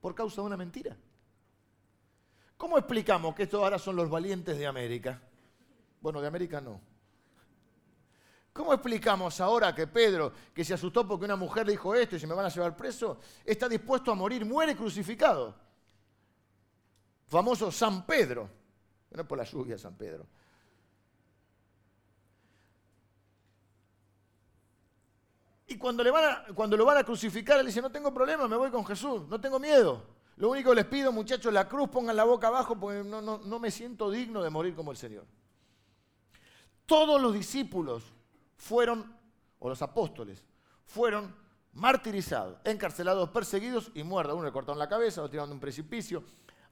por 0.00 0.16
causa 0.16 0.40
de 0.40 0.48
una 0.48 0.56
mentira. 0.56 0.96
¿Cómo 2.56 2.76
explicamos 2.76 3.36
que 3.36 3.44
estos 3.44 3.62
ahora 3.62 3.78
son 3.78 3.94
los 3.94 4.10
valientes 4.10 4.58
de 4.58 4.66
América? 4.66 5.22
Bueno, 6.00 6.20
de 6.20 6.26
América 6.26 6.60
no 6.60 6.92
¿Cómo 8.54 8.72
explicamos 8.72 9.40
ahora 9.40 9.74
que 9.74 9.88
Pedro, 9.88 10.32
que 10.54 10.64
se 10.64 10.74
asustó 10.74 11.06
porque 11.06 11.24
una 11.24 11.34
mujer 11.34 11.66
dijo 11.66 11.92
esto 11.92 12.14
y 12.14 12.20
se 12.20 12.26
me 12.28 12.34
van 12.34 12.46
a 12.46 12.48
llevar 12.48 12.76
preso, 12.76 13.18
está 13.44 13.68
dispuesto 13.68 14.12
a 14.12 14.14
morir, 14.14 14.44
muere 14.46 14.76
crucificado? 14.76 15.56
Famoso 17.26 17.72
San 17.72 18.06
Pedro. 18.06 18.48
No 19.10 19.22
es 19.22 19.26
por 19.26 19.38
la 19.38 19.44
lluvia, 19.44 19.76
San 19.76 19.96
Pedro. 19.96 20.24
Y 25.66 25.76
cuando, 25.76 26.04
le 26.04 26.12
lo 26.76 26.84
van 26.84 26.98
a 26.98 27.04
crucificar, 27.04 27.58
él 27.58 27.66
dice, 27.66 27.82
no 27.82 27.90
tengo 27.90 28.14
problema, 28.14 28.46
me 28.46 28.56
voy 28.56 28.70
con 28.70 28.86
Jesús, 28.86 29.26
no 29.26 29.40
tengo 29.40 29.58
miedo. 29.58 30.00
Lo 30.36 30.50
único 30.50 30.70
que 30.70 30.76
les 30.76 30.86
pido, 30.86 31.10
muchachos, 31.10 31.52
la 31.52 31.68
cruz, 31.68 31.88
pongan 31.88 32.14
la 32.14 32.22
boca 32.22 32.46
abajo 32.46 32.78
porque 32.78 33.02
no, 33.02 33.20
no 33.20 33.58
me 33.58 33.72
siento 33.72 34.12
digno 34.12 34.44
de 34.44 34.50
morir 34.50 34.76
como 34.76 34.92
el 34.92 34.96
Señor. 34.96 35.26
Todos 36.86 37.20
los 37.20 37.34
discípulos 37.34 38.14
fueron, 38.64 39.14
o 39.58 39.68
los 39.68 39.82
apóstoles, 39.82 40.42
fueron 40.86 41.34
martirizados, 41.74 42.58
encarcelados, 42.64 43.28
perseguidos 43.28 43.90
y 43.94 44.02
muertos. 44.02 44.34
Uno 44.34 44.44
le 44.44 44.52
cortaron 44.52 44.78
la 44.78 44.88
cabeza, 44.88 45.20
lo 45.20 45.28
tiraron 45.28 45.50
de 45.50 45.54
un 45.54 45.60
precipicio. 45.60 46.24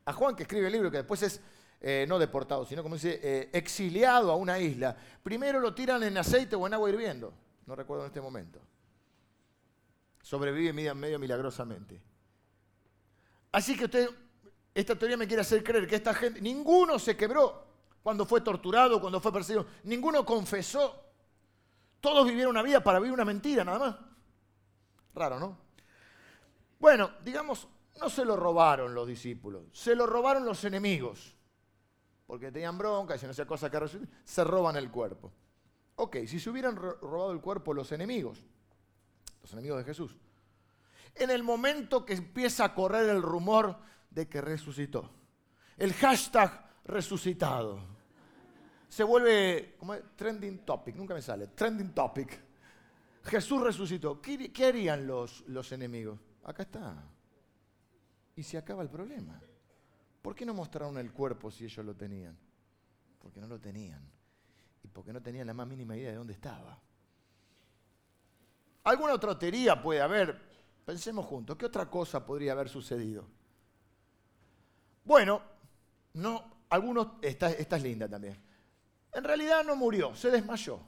A 0.06 0.12
Juan, 0.12 0.34
que 0.34 0.44
escribe 0.44 0.66
el 0.66 0.72
libro, 0.72 0.90
que 0.90 0.98
después 0.98 1.22
es 1.22 1.40
eh, 1.80 2.06
no 2.08 2.18
deportado, 2.18 2.64
sino 2.64 2.82
como 2.82 2.94
dice, 2.94 3.20
eh, 3.22 3.50
exiliado 3.52 4.32
a 4.32 4.36
una 4.36 4.58
isla, 4.58 4.96
primero 5.22 5.60
lo 5.60 5.74
tiran 5.74 6.02
en 6.02 6.16
aceite 6.16 6.56
o 6.56 6.66
en 6.66 6.74
agua 6.74 6.88
hirviendo. 6.88 7.34
No 7.66 7.76
recuerdo 7.76 8.04
en 8.04 8.08
este 8.08 8.20
momento. 8.20 8.58
Sobrevive 10.22 10.72
medio 10.72 11.18
milagrosamente. 11.18 12.00
Así 13.52 13.76
que 13.76 13.84
usted, 13.84 14.08
esta 14.74 14.96
teoría 14.96 15.18
me 15.18 15.26
quiere 15.26 15.42
hacer 15.42 15.62
creer 15.62 15.86
que 15.86 15.96
esta 15.96 16.14
gente, 16.14 16.40
ninguno 16.40 16.98
se 16.98 17.16
quebró 17.16 17.66
cuando 18.02 18.24
fue 18.24 18.40
torturado, 18.40 18.98
cuando 19.00 19.20
fue 19.20 19.30
perseguido, 19.30 19.66
ninguno 19.84 20.24
confesó 20.24 21.11
todos 22.02 22.26
vivieron 22.26 22.50
una 22.50 22.62
vida 22.62 22.82
para 22.82 22.98
vivir 22.98 23.14
una 23.14 23.24
mentira, 23.24 23.64
nada 23.64 23.78
más. 23.78 23.96
Raro, 25.14 25.38
¿no? 25.38 25.56
Bueno, 26.80 27.12
digamos, 27.24 27.68
no 28.00 28.10
se 28.10 28.24
lo 28.24 28.36
robaron 28.36 28.92
los 28.92 29.06
discípulos, 29.06 29.62
se 29.72 29.94
lo 29.94 30.04
robaron 30.04 30.44
los 30.44 30.64
enemigos. 30.64 31.36
porque 32.26 32.50
tenían 32.50 32.78
bronca, 32.78 33.14
y 33.14 33.18
si 33.18 33.26
no 33.26 33.34
sea 33.34 33.46
cosa 33.46 33.70
que 33.70 33.78
se 34.24 34.44
roban 34.44 34.76
el 34.76 34.90
cuerpo. 34.90 35.32
Ok, 35.96 36.16
si 36.26 36.40
se 36.40 36.48
hubieran 36.50 36.76
robado 36.76 37.30
el 37.30 37.40
cuerpo 37.40 37.74
los 37.74 37.92
enemigos, 37.92 38.44
los 39.42 39.52
enemigos 39.52 39.78
de 39.78 39.84
Jesús, 39.84 40.16
en 41.14 41.30
el 41.30 41.42
momento 41.42 42.06
que 42.06 42.14
empieza 42.14 42.64
a 42.64 42.74
correr 42.74 43.08
el 43.10 43.22
rumor 43.22 43.76
de 44.10 44.28
que 44.28 44.40
resucitó, 44.40 45.10
el 45.76 45.92
hashtag 45.92 46.70
resucitado, 46.84 47.84
se 48.92 49.04
vuelve 49.04 49.74
como 49.78 49.96
trending 49.96 50.66
topic, 50.66 50.94
nunca 50.96 51.14
me 51.14 51.22
sale, 51.22 51.46
trending 51.46 51.94
topic. 51.94 52.38
Jesús 53.24 53.62
resucitó. 53.62 54.20
¿Qué, 54.20 54.66
harían 54.66 55.06
los, 55.06 55.48
los 55.48 55.72
enemigos? 55.72 56.20
Acá 56.44 56.64
está. 56.64 57.02
Y 58.36 58.42
se 58.42 58.58
acaba 58.58 58.82
el 58.82 58.90
problema. 58.90 59.40
¿Por 60.20 60.34
qué 60.34 60.44
no 60.44 60.52
mostraron 60.52 60.98
el 60.98 61.10
cuerpo 61.10 61.50
si 61.50 61.64
ellos 61.64 61.86
lo 61.86 61.96
tenían? 61.96 62.36
Porque 63.18 63.40
no 63.40 63.46
lo 63.46 63.58
tenían. 63.58 64.06
Y 64.82 64.88
porque 64.88 65.14
no 65.14 65.22
tenían 65.22 65.46
la 65.46 65.54
más 65.54 65.66
mínima 65.66 65.96
idea 65.96 66.10
de 66.10 66.16
dónde 66.16 66.34
estaba. 66.34 66.78
¿Alguna 68.84 69.14
otra 69.14 69.38
teoría 69.38 69.82
puede 69.82 70.02
haber? 70.02 70.38
Pensemos 70.84 71.24
juntos. 71.24 71.56
¿Qué 71.56 71.64
otra 71.64 71.88
cosa 71.88 72.26
podría 72.26 72.52
haber 72.52 72.68
sucedido? 72.68 73.26
Bueno, 75.02 75.40
no, 76.12 76.66
algunos, 76.68 77.12
esta 77.22 77.48
es 77.48 77.82
linda 77.82 78.06
también. 78.06 78.51
En 79.12 79.24
realidad 79.24 79.62
no 79.64 79.76
murió, 79.76 80.14
se 80.14 80.30
desmayó. 80.30 80.80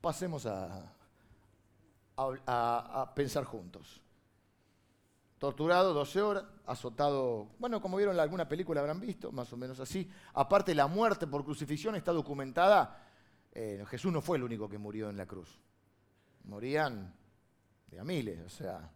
Pasemos 0.00 0.46
a, 0.46 0.92
pensar 3.14 3.44
juntos. 3.44 4.00
Torturado 5.38 5.92
12 5.92 6.22
horas, 6.22 6.44
azotado, 6.66 7.48
bueno, 7.58 7.82
como 7.82 7.96
vieron 7.96 8.18
alguna 8.18 8.48
película 8.48 8.80
habrán 8.80 9.00
visto, 9.00 9.32
más 9.32 9.52
o 9.52 9.56
menos 9.56 9.80
así. 9.80 10.08
Aparte, 10.34 10.74
la 10.74 10.86
muerte 10.86 11.26
por 11.26 11.44
crucifixión 11.44 11.96
está 11.96 12.12
documentada. 12.12 13.02
Eh, 13.52 13.84
Jesús 13.88 14.12
no 14.12 14.22
fue 14.22 14.36
el 14.36 14.44
único 14.44 14.68
que 14.68 14.78
murió 14.78 15.10
en 15.10 15.16
la 15.16 15.26
cruz. 15.26 15.58
Morían 16.44 17.12
de 17.88 17.98
a 17.98 18.04
miles, 18.04 18.40
o 18.40 18.48
sea, 18.48 18.90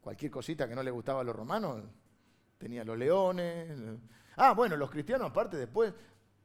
cualquier 0.00 0.30
cosita 0.30 0.68
que 0.68 0.74
no 0.74 0.82
le 0.82 0.90
gustaba 0.90 1.20
a 1.22 1.24
los 1.24 1.34
romanos, 1.34 1.82
tenía 2.58 2.84
los 2.84 2.96
leones. 2.96 3.98
Ah, 4.40 4.52
bueno, 4.52 4.76
los 4.76 4.90
cristianos 4.90 5.30
aparte 5.30 5.56
después 5.56 5.92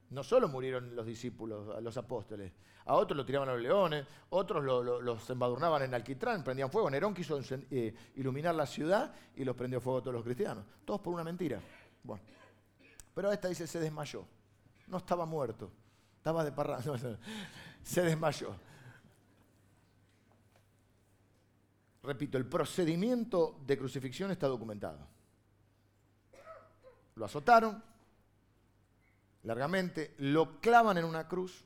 no 0.10 0.24
solo 0.24 0.48
murieron 0.48 0.96
los 0.96 1.06
discípulos, 1.06 1.82
los 1.82 1.96
apóstoles, 1.96 2.52
a 2.86 2.96
otros 2.96 3.16
lo 3.16 3.26
tiraban 3.26 3.50
a 3.50 3.54
los 3.54 3.62
leones, 3.62 4.06
otros 4.30 4.64
los 4.64 5.30
embadurnaban 5.30 5.84
en 5.84 5.94
alquitrán, 5.94 6.44
prendían 6.44 6.70
fuego. 6.70 6.90
Nerón 6.90 7.14
quiso 7.14 7.40
eh, 7.72 7.94
iluminar 8.16 8.56
la 8.56 8.66
ciudad 8.66 9.14
y 9.36 9.46
los 9.46 9.56
prendió 9.56 9.80
fuego 9.80 10.00
a 10.00 10.02
todos 10.02 10.16
los 10.16 10.24
cristianos. 10.24 10.66
Todos 10.84 11.00
por 11.00 11.14
una 11.14 11.24
mentira. 11.24 11.62
Bueno. 12.04 12.24
Pero 13.14 13.32
esta 13.32 13.48
dice, 13.48 13.68
se 13.68 13.80
desmayó. 13.80 14.26
No 14.88 14.98
estaba 14.98 15.26
muerto, 15.26 15.72
estaba 16.18 16.44
de 16.44 16.52
parranda. 16.52 16.98
se 17.84 18.02
desmayó. 18.02 18.56
Repito, 22.02 22.38
el 22.38 22.46
procedimiento 22.46 23.62
de 23.66 23.78
crucifixión 23.78 24.30
está 24.32 24.48
documentado. 24.48 25.13
Lo 27.16 27.26
azotaron 27.26 27.84
largamente, 29.44 30.16
lo 30.18 30.60
clavan 30.60 30.98
en 30.98 31.06
una 31.06 31.28
cruz 31.28 31.66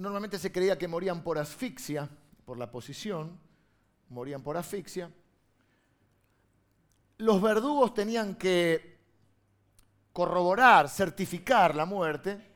normalmente 0.00 0.38
se 0.38 0.50
creía 0.50 0.78
que 0.78 0.88
morían 0.88 1.22
por 1.22 1.38
asfixia, 1.38 2.08
por 2.44 2.58
la 2.58 2.70
posición, 2.70 3.38
morían 4.08 4.42
por 4.42 4.56
asfixia. 4.56 5.10
Los 7.18 7.40
verdugos 7.42 7.92
tenían 7.92 8.34
que 8.34 8.98
corroborar, 10.12 10.88
certificar 10.88 11.74
la 11.74 11.84
muerte. 11.84 12.46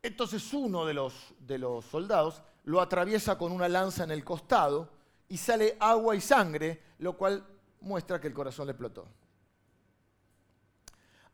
Entonces 0.00 0.52
uno 0.54 0.86
de 0.86 0.94
los, 0.94 1.34
de 1.40 1.58
los 1.58 1.84
soldados 1.86 2.40
lo 2.64 2.80
atraviesa 2.80 3.36
con 3.36 3.50
una 3.52 3.68
lanza 3.68 4.04
en 4.04 4.12
el 4.12 4.24
costado 4.24 4.88
y 5.28 5.36
sale 5.36 5.76
agua 5.80 6.14
y 6.14 6.20
sangre, 6.20 6.82
lo 6.98 7.16
cual 7.16 7.44
muestra 7.84 8.20
que 8.20 8.28
el 8.28 8.34
corazón 8.34 8.66
le 8.66 8.72
explotó. 8.72 9.06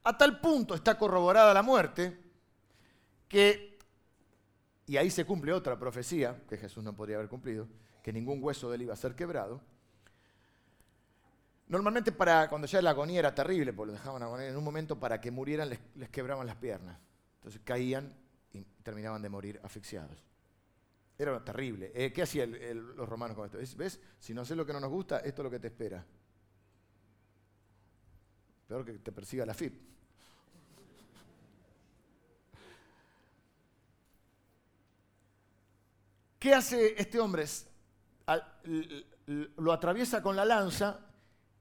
A 0.03 0.17
tal 0.17 0.41
punto 0.41 0.75
está 0.75 0.99
corroborada 0.99 1.53
la 1.55 1.63
muerte 1.63 2.19
que 3.29 3.71
y 4.91 4.97
ahí 4.97 5.09
se 5.09 5.25
cumple 5.25 5.53
otra 5.53 5.79
profecía 5.79 6.43
que 6.49 6.57
Jesús 6.57 6.83
no 6.83 6.97
podría 6.97 7.15
haber 7.15 7.29
cumplido, 7.29 7.69
que 8.03 8.13
ningún 8.13 8.43
hueso 8.43 8.69
de 8.69 8.75
él 8.75 8.83
iba 8.83 8.93
a 8.93 8.97
ser 8.97 9.15
quebrado. 9.15 9.61
Normalmente 11.69 12.11
para 12.11 12.49
cuando 12.49 12.67
ya 12.67 12.83
la 12.83 12.91
agonía 12.91 13.21
era 13.21 13.33
terrible, 13.33 13.73
porque 13.73 13.93
lo 13.93 13.99
dejaban 13.99 14.21
agonía, 14.25 14.49
en 14.49 14.57
un 14.57 14.65
momento 14.65 14.99
para 14.99 15.21
que 15.21 15.31
murieran 15.31 15.69
les, 15.69 16.09
quebraban 16.11 16.45
las 16.45 16.57
piernas. 16.57 16.99
Entonces 17.37 17.61
caían 17.63 18.13
y 18.53 18.63
terminaban 18.83 19.23
de 19.23 19.29
morir 19.29 19.61
asfixiados. 19.63 20.25
Era 21.17 21.45
terrible. 21.45 21.93
Eh, 21.95 22.13
¿Qué 22.13 22.23
hacían 22.23 22.57
los 22.97 23.09
romanos 23.09 23.37
con 23.37 23.45
esto? 23.45 23.79
¿Ves? 23.79 24.01
Si 24.19 24.35
no 24.35 24.45
sé 24.45 24.57
lo 24.57 24.67
que 24.67 24.73
no 24.73 24.81
nos 24.81 24.91
gusta, 24.91 25.19
esto 25.19 25.43
es 25.43 25.45
lo 25.45 25.51
que 25.53 25.61
te 25.61 25.69
espera. 25.69 26.05
Peor 28.71 28.85
que 28.85 28.93
te 29.01 29.11
persiga 29.11 29.45
la 29.45 29.53
FIP. 29.53 29.75
¿Qué 36.39 36.55
hace 36.55 36.95
este 36.97 37.19
hombre? 37.19 37.47
Lo 39.57 39.73
atraviesa 39.73 40.23
con 40.23 40.37
la 40.37 40.45
lanza 40.45 41.01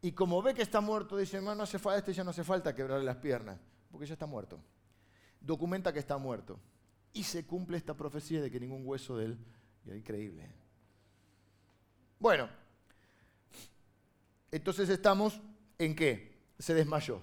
y 0.04 0.12
como 0.12 0.40
ve 0.44 0.54
que 0.54 0.62
está 0.62 0.82
muerto, 0.82 1.18
dice, 1.18 1.42
no, 1.42 1.56
no 1.56 1.64
hace 1.64 1.80
falta, 1.80 1.98
este 1.98 2.14
ya 2.14 2.24
no 2.24 2.30
hace 2.30 2.44
falta 2.44 2.76
quebrarle 2.76 3.06
las 3.06 3.18
piernas, 3.18 3.60
porque 3.90 4.06
ya 4.06 4.14
está 4.14 4.28
muerto. 4.28 4.64
Documenta 5.42 5.92
que 5.92 5.98
está 5.98 6.20
muerto. 6.20 6.60
Y 7.12 7.24
se 7.24 7.44
cumple 7.44 7.78
esta 7.78 7.96
profecía 7.96 8.40
de 8.40 8.52
que 8.52 8.60
ningún 8.60 8.86
hueso 8.86 9.18
de 9.18 9.26
él... 9.26 9.38
Es 9.88 9.96
increíble. 9.96 10.48
Bueno, 12.20 12.48
entonces 14.52 14.88
estamos 14.90 15.42
en 15.80 15.96
qué? 15.96 16.29
Se 16.60 16.74
desmayó. 16.74 17.22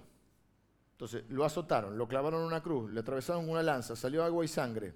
Entonces 0.93 1.23
lo 1.29 1.45
azotaron, 1.45 1.97
lo 1.97 2.07
clavaron 2.07 2.41
en 2.41 2.47
una 2.47 2.63
cruz, 2.63 2.91
le 2.91 2.99
atravesaron 2.99 3.47
una 3.47 3.61
lanza, 3.61 3.95
salió 3.95 4.23
agua 4.23 4.43
y 4.43 4.47
sangre. 4.47 4.95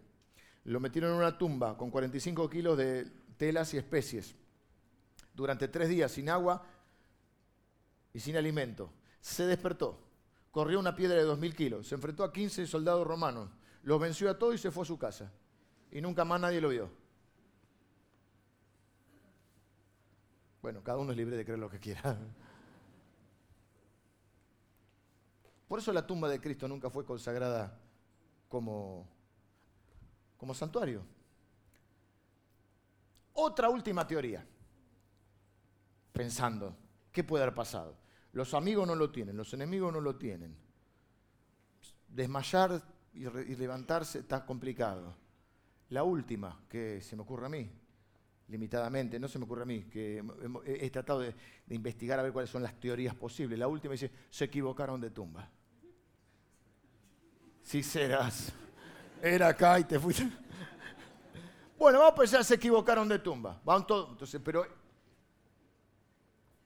Lo 0.63 0.79
metieron 0.79 1.11
en 1.11 1.17
una 1.17 1.37
tumba 1.37 1.77
con 1.77 1.91
45 1.91 2.49
kilos 2.49 2.77
de 2.77 3.07
telas 3.37 3.73
y 3.73 3.77
especies. 3.77 4.35
Durante 5.33 5.67
tres 5.67 5.89
días 5.89 6.11
sin 6.11 6.29
agua 6.29 6.65
y 8.13 8.19
sin 8.19 8.35
alimento. 8.35 8.91
Se 9.19 9.45
despertó. 9.45 9.99
Corrió 10.51 10.79
una 10.79 10.95
piedra 10.95 11.15
de 11.17 11.25
2.000 11.25 11.55
kilos. 11.55 11.87
Se 11.87 11.95
enfrentó 11.95 12.23
a 12.23 12.33
15 12.33 12.67
soldados 12.67 13.07
romanos. 13.07 13.49
Los 13.83 13.99
venció 13.99 14.29
a 14.29 14.37
todos 14.37 14.55
y 14.55 14.57
se 14.57 14.71
fue 14.71 14.83
a 14.83 14.85
su 14.85 14.97
casa. 14.97 15.31
Y 15.91 16.01
nunca 16.01 16.25
más 16.25 16.41
nadie 16.41 16.59
lo 16.59 16.69
vio. 16.69 16.89
Bueno, 20.61 20.83
cada 20.83 20.97
uno 20.97 21.11
es 21.11 21.17
libre 21.17 21.37
de 21.37 21.45
creer 21.45 21.59
lo 21.59 21.69
que 21.69 21.79
quiera. 21.79 22.17
Por 25.71 25.79
eso 25.79 25.93
la 25.93 26.05
tumba 26.05 26.27
de 26.27 26.41
Cristo 26.41 26.67
nunca 26.67 26.89
fue 26.89 27.05
consagrada 27.05 27.79
como 28.49 29.07
como 30.35 30.53
santuario. 30.53 31.01
Otra 33.31 33.69
última 33.69 34.05
teoría, 34.05 34.45
pensando, 36.11 36.75
¿qué 37.09 37.23
puede 37.23 37.45
haber 37.45 37.55
pasado? 37.55 37.95
Los 38.33 38.53
amigos 38.53 38.85
no 38.85 38.95
lo 38.95 39.11
tienen, 39.11 39.37
los 39.37 39.53
enemigos 39.53 39.93
no 39.93 40.01
lo 40.01 40.17
tienen. 40.17 40.57
Desmayar 42.05 42.83
y, 43.13 43.23
levantarse 43.55 44.19
está 44.19 44.45
complicado. 44.45 45.15
La 45.87 46.03
última, 46.03 46.65
que 46.67 46.99
se 46.99 47.15
me 47.15 47.21
ocurre 47.21 47.45
a 47.45 47.49
mí, 47.49 47.71
limitadamente, 48.49 49.17
no 49.17 49.29
se 49.29 49.39
me 49.39 49.45
ocurre 49.45 49.61
a 49.61 49.67
mí, 49.67 49.83
que 49.83 50.21
he, 50.65 50.89
tratado 50.89 51.21
de, 51.21 51.33
de, 51.65 51.75
investigar 51.75 52.19
a 52.19 52.23
ver 52.23 52.33
cuáles 52.33 52.49
son 52.49 52.61
las 52.61 52.77
teorías 52.77 53.15
posibles. 53.15 53.57
La 53.57 53.69
última 53.69 53.93
dice, 53.93 54.11
se 54.29 54.43
equivocaron 54.43 54.99
de 54.99 55.11
tumba. 55.11 55.49
Si 57.71 57.81
serás 57.83 58.51
era 59.21 59.47
acá 59.47 59.79
y 59.79 59.85
te 59.85 59.97
fuiste. 59.97 60.29
Bueno, 61.79 61.99
vamos 61.99 62.11
a 62.11 62.15
pensar, 62.15 62.43
se 62.43 62.55
equivocaron 62.55 63.07
de 63.07 63.19
tumba. 63.19 63.61
Van 63.63 63.87
todos. 63.87 64.09
Entonces, 64.09 64.41
pero. 64.43 64.67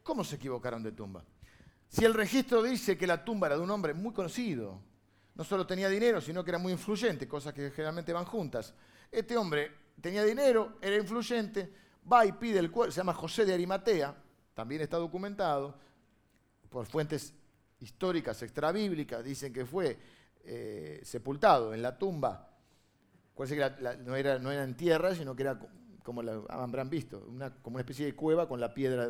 ¿Cómo 0.02 0.24
se 0.24 0.38
equivocaron 0.38 0.82
de 0.82 0.94
tumba? 0.94 1.24
Si 1.88 2.04
el 2.04 2.12
registro 2.15 2.63
dice 2.63 2.98
que 2.98 3.06
la 3.06 3.24
tumba 3.24 3.46
era 3.46 3.56
de 3.56 3.62
un 3.62 3.70
hombre 3.70 3.94
muy 3.94 4.13
conocido, 4.13 4.82
no 5.36 5.44
solo 5.44 5.68
tenía 5.68 5.89
dinero, 5.89 6.20
sino 6.22 6.44
que 6.44 6.50
era 6.50 6.58
muy 6.58 6.72
influyente, 6.72 7.28
cosas 7.28 7.54
que 7.54 7.70
generalmente 7.70 8.12
van 8.12 8.26
juntas. 8.26 8.74
Este 9.12 9.38
hombre 9.38 9.74
tenía 10.02 10.24
dinero, 10.24 10.80
era 10.82 10.96
influyente, 10.96 11.72
va 12.12 12.26
y 12.26 12.32
pide 12.32 12.58
el 12.58 12.72
cuerpo, 12.72 12.91
se 12.91 12.98
llama 12.98 13.13
José 13.13 13.46
de 13.46 13.54
Arimatea, 13.54 14.15
también 14.56 14.82
está 14.82 14.98
documentado 14.98 15.78
por 16.68 16.88
fuentes 16.88 17.32
históricas 17.80 18.41
extrabíblicas, 18.41 19.24
dicen 19.24 19.54
que 19.54 19.68
fue 19.68 20.00
eh, 20.46 21.02
sepultado 21.04 21.74
en 21.74 21.82
la 21.82 21.98
tumba, 21.98 22.52
no, 23.38 24.16
era, 24.16 24.40
no 24.40 24.52
era 24.52 24.64
en 24.64 24.78
tierra, 24.78 25.14
sino 25.14 25.36
que 25.36 25.44
era 25.44 25.60
como 26.04 26.22
la 26.22 26.40
habrán 26.50 26.90
visto, 26.90 27.26
una, 27.28 27.54
como 27.56 27.76
una 27.76 27.82
especie 27.82 28.06
de 28.06 28.16
cueva 28.16 28.48
con 28.48 28.60
la 28.60 28.74
piedra. 28.74 29.10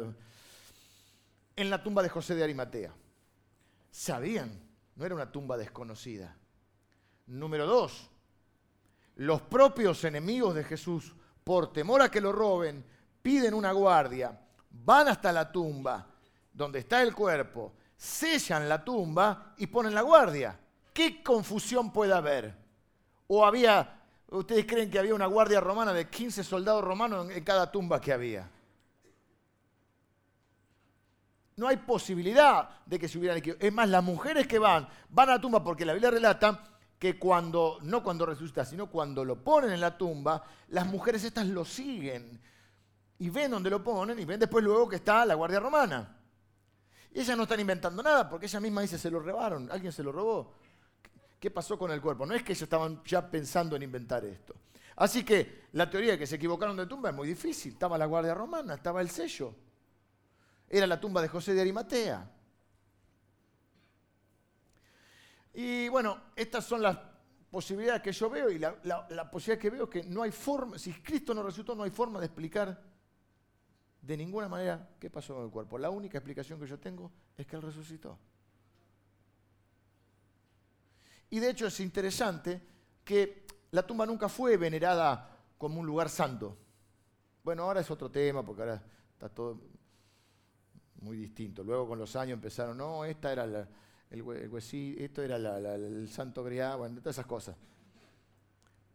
En 1.55 1.69
la 1.69 1.83
tumba 1.83 2.01
de 2.01 2.09
José 2.09 2.35
de 2.35 2.43
Arimatea. 2.43 2.93
sabían, 3.91 4.49
no 4.95 5.05
era 5.05 5.13
una 5.13 5.31
tumba 5.31 5.57
desconocida. 5.57 6.35
Número 7.27 7.65
dos, 7.65 8.09
los 9.15 9.41
propios 9.41 10.03
enemigos 10.05 10.55
de 10.55 10.63
Jesús, 10.63 11.13
por 11.43 11.73
temor 11.73 12.01
a 12.01 12.09
que 12.09 12.21
lo 12.21 12.31
roben, 12.31 12.83
piden 13.21 13.53
una 13.53 13.71
guardia, 13.71 14.39
van 14.69 15.07
hasta 15.07 15.31
la 15.31 15.51
tumba 15.51 16.07
donde 16.53 16.79
está 16.79 17.01
el 17.01 17.13
cuerpo, 17.13 17.73
sellan 17.97 18.69
la 18.69 18.83
tumba 18.83 19.53
y 19.57 19.67
ponen 19.67 19.93
la 19.93 20.01
guardia. 20.01 20.59
¿Qué 20.95 21.21
confusión 21.21 21.91
puede 21.91 22.13
haber? 22.13 22.55
¿O 23.27 23.45
había, 23.45 24.01
ustedes 24.29 24.65
creen 24.65 24.89
que 24.89 24.97
había 24.97 25.13
una 25.13 25.25
guardia 25.25 25.59
romana 25.59 25.91
de 25.91 26.09
15 26.09 26.41
soldados 26.41 26.81
romanos 26.85 27.29
en 27.29 27.43
cada 27.43 27.69
tumba 27.69 27.99
que 27.99 28.13
había? 28.13 28.49
No 31.57 31.67
hay 31.67 31.75
posibilidad 31.75 32.69
de 32.85 32.97
que 32.97 33.09
se 33.09 33.17
hubieran 33.17 33.39
equivocado. 33.39 33.67
Es 33.67 33.73
más, 33.73 33.89
las 33.89 34.05
mujeres 34.05 34.47
que 34.47 34.57
van, 34.57 34.87
van 35.09 35.27
a 35.27 35.33
la 35.33 35.41
tumba 35.41 35.61
porque 35.61 35.83
la 35.83 35.91
Biblia 35.91 36.11
relata 36.11 36.63
que 36.97 37.19
cuando, 37.19 37.77
no 37.81 38.01
cuando 38.01 38.25
resucita, 38.25 38.63
sino 38.63 38.89
cuando 38.89 39.25
lo 39.25 39.43
ponen 39.43 39.71
en 39.71 39.81
la 39.81 39.97
tumba, 39.97 40.45
las 40.69 40.87
mujeres 40.87 41.25
estas 41.25 41.45
lo 41.47 41.65
siguen 41.65 42.39
y 43.19 43.29
ven 43.29 43.51
dónde 43.51 43.69
lo 43.69 43.83
ponen 43.83 44.17
y 44.17 44.23
ven 44.23 44.39
después 44.39 44.63
luego 44.63 44.87
que 44.87 44.95
está 44.95 45.25
la 45.25 45.35
guardia 45.35 45.59
romana. 45.59 46.19
Y 47.13 47.19
ellas 47.19 47.35
no 47.35 47.43
están 47.43 47.59
inventando 47.59 48.01
nada 48.01 48.29
porque 48.29 48.45
ella 48.45 48.61
misma 48.61 48.81
dice, 48.81 48.97
se 48.97 49.11
lo 49.11 49.19
robaron, 49.19 49.69
alguien 49.69 49.91
se 49.91 50.01
lo 50.01 50.13
robó. 50.13 50.63
¿Qué 51.45 51.51
pasó 51.51 51.77
con 51.77 51.91
el 51.91 52.01
cuerpo? 52.01 52.25
No 52.25 52.33
es 52.33 52.41
que 52.41 52.53
ellos 52.53 52.63
estaban 52.63 53.03
ya 53.03 53.29
pensando 53.29 53.75
en 53.75 53.83
inventar 53.83 54.25
esto. 54.25 54.55
Así 54.95 55.23
que 55.23 55.65
la 55.73 55.87
teoría 55.87 56.13
de 56.13 56.17
que 56.17 56.25
se 56.25 56.37
equivocaron 56.37 56.75
de 56.75 56.87
tumba 56.87 57.09
es 57.09 57.15
muy 57.15 57.27
difícil. 57.27 57.73
Estaba 57.73 57.99
la 57.99 58.07
guardia 58.07 58.33
romana, 58.33 58.73
estaba 58.73 58.99
el 58.99 59.11
sello. 59.11 59.53
Era 60.67 60.87
la 60.87 60.99
tumba 60.99 61.21
de 61.21 61.27
José 61.27 61.53
de 61.53 61.61
Arimatea. 61.61 62.31
Y 65.53 65.87
bueno, 65.89 66.19
estas 66.35 66.65
son 66.65 66.81
las 66.81 66.97
posibilidades 67.51 68.01
que 68.01 68.11
yo 68.11 68.27
veo 68.27 68.49
y 68.49 68.57
la, 68.57 69.29
posibilidad 69.31 69.61
que 69.61 69.69
veo 69.69 69.83
es 69.83 69.89
que 69.91 70.03
no 70.03 70.23
hay 70.23 70.31
forma, 70.31 70.79
si 70.79 70.93
Cristo 70.93 71.35
no 71.35 71.43
resucitó, 71.43 71.75
no 71.75 71.83
hay 71.83 71.91
forma 71.91 72.19
de 72.19 72.25
explicar 72.25 72.81
de 74.01 74.17
ninguna 74.17 74.49
manera 74.49 74.89
qué 74.99 75.11
pasó 75.11 75.35
con 75.35 75.45
el 75.45 75.51
cuerpo. 75.51 75.77
La 75.77 75.91
única 75.91 76.17
explicación 76.17 76.59
que 76.59 76.65
yo 76.65 76.79
tengo 76.79 77.11
es 77.37 77.45
que 77.45 77.55
Él 77.55 77.61
resucitó. 77.61 78.17
Y 81.29 81.39
de 81.39 81.49
hecho 81.49 81.67
es 81.67 81.79
interesante 81.79 82.61
que 83.03 83.45
la 83.71 83.85
tumba 83.85 84.05
nunca 84.05 84.29
fue 84.29 84.57
venerada 84.57 85.37
como 85.57 85.79
un 85.79 85.85
lugar 85.85 86.09
santo. 86.09 86.57
Bueno, 87.43 87.63
ahora 87.63 87.81
es 87.81 87.91
otro 87.91 88.09
tema 88.09 88.43
porque 88.43 88.61
ahora 88.61 88.83
está 89.13 89.29
todo 89.29 89.59
muy 91.01 91.17
distinto. 91.17 91.63
Luego 91.63 91.87
con 91.87 91.99
los 91.99 92.15
años 92.15 92.33
empezaron, 92.33 92.77
no, 92.77 93.05
esta 93.05 93.31
era 93.31 93.43
el, 93.43 93.67
el 94.09 94.51
esto 94.97 95.21
era 95.21 95.35
el 95.75 96.09
santo 96.09 96.43
grial, 96.43 96.77
bueno, 96.77 96.99
todas 96.99 97.15
esas 97.15 97.25
cosas. 97.25 97.55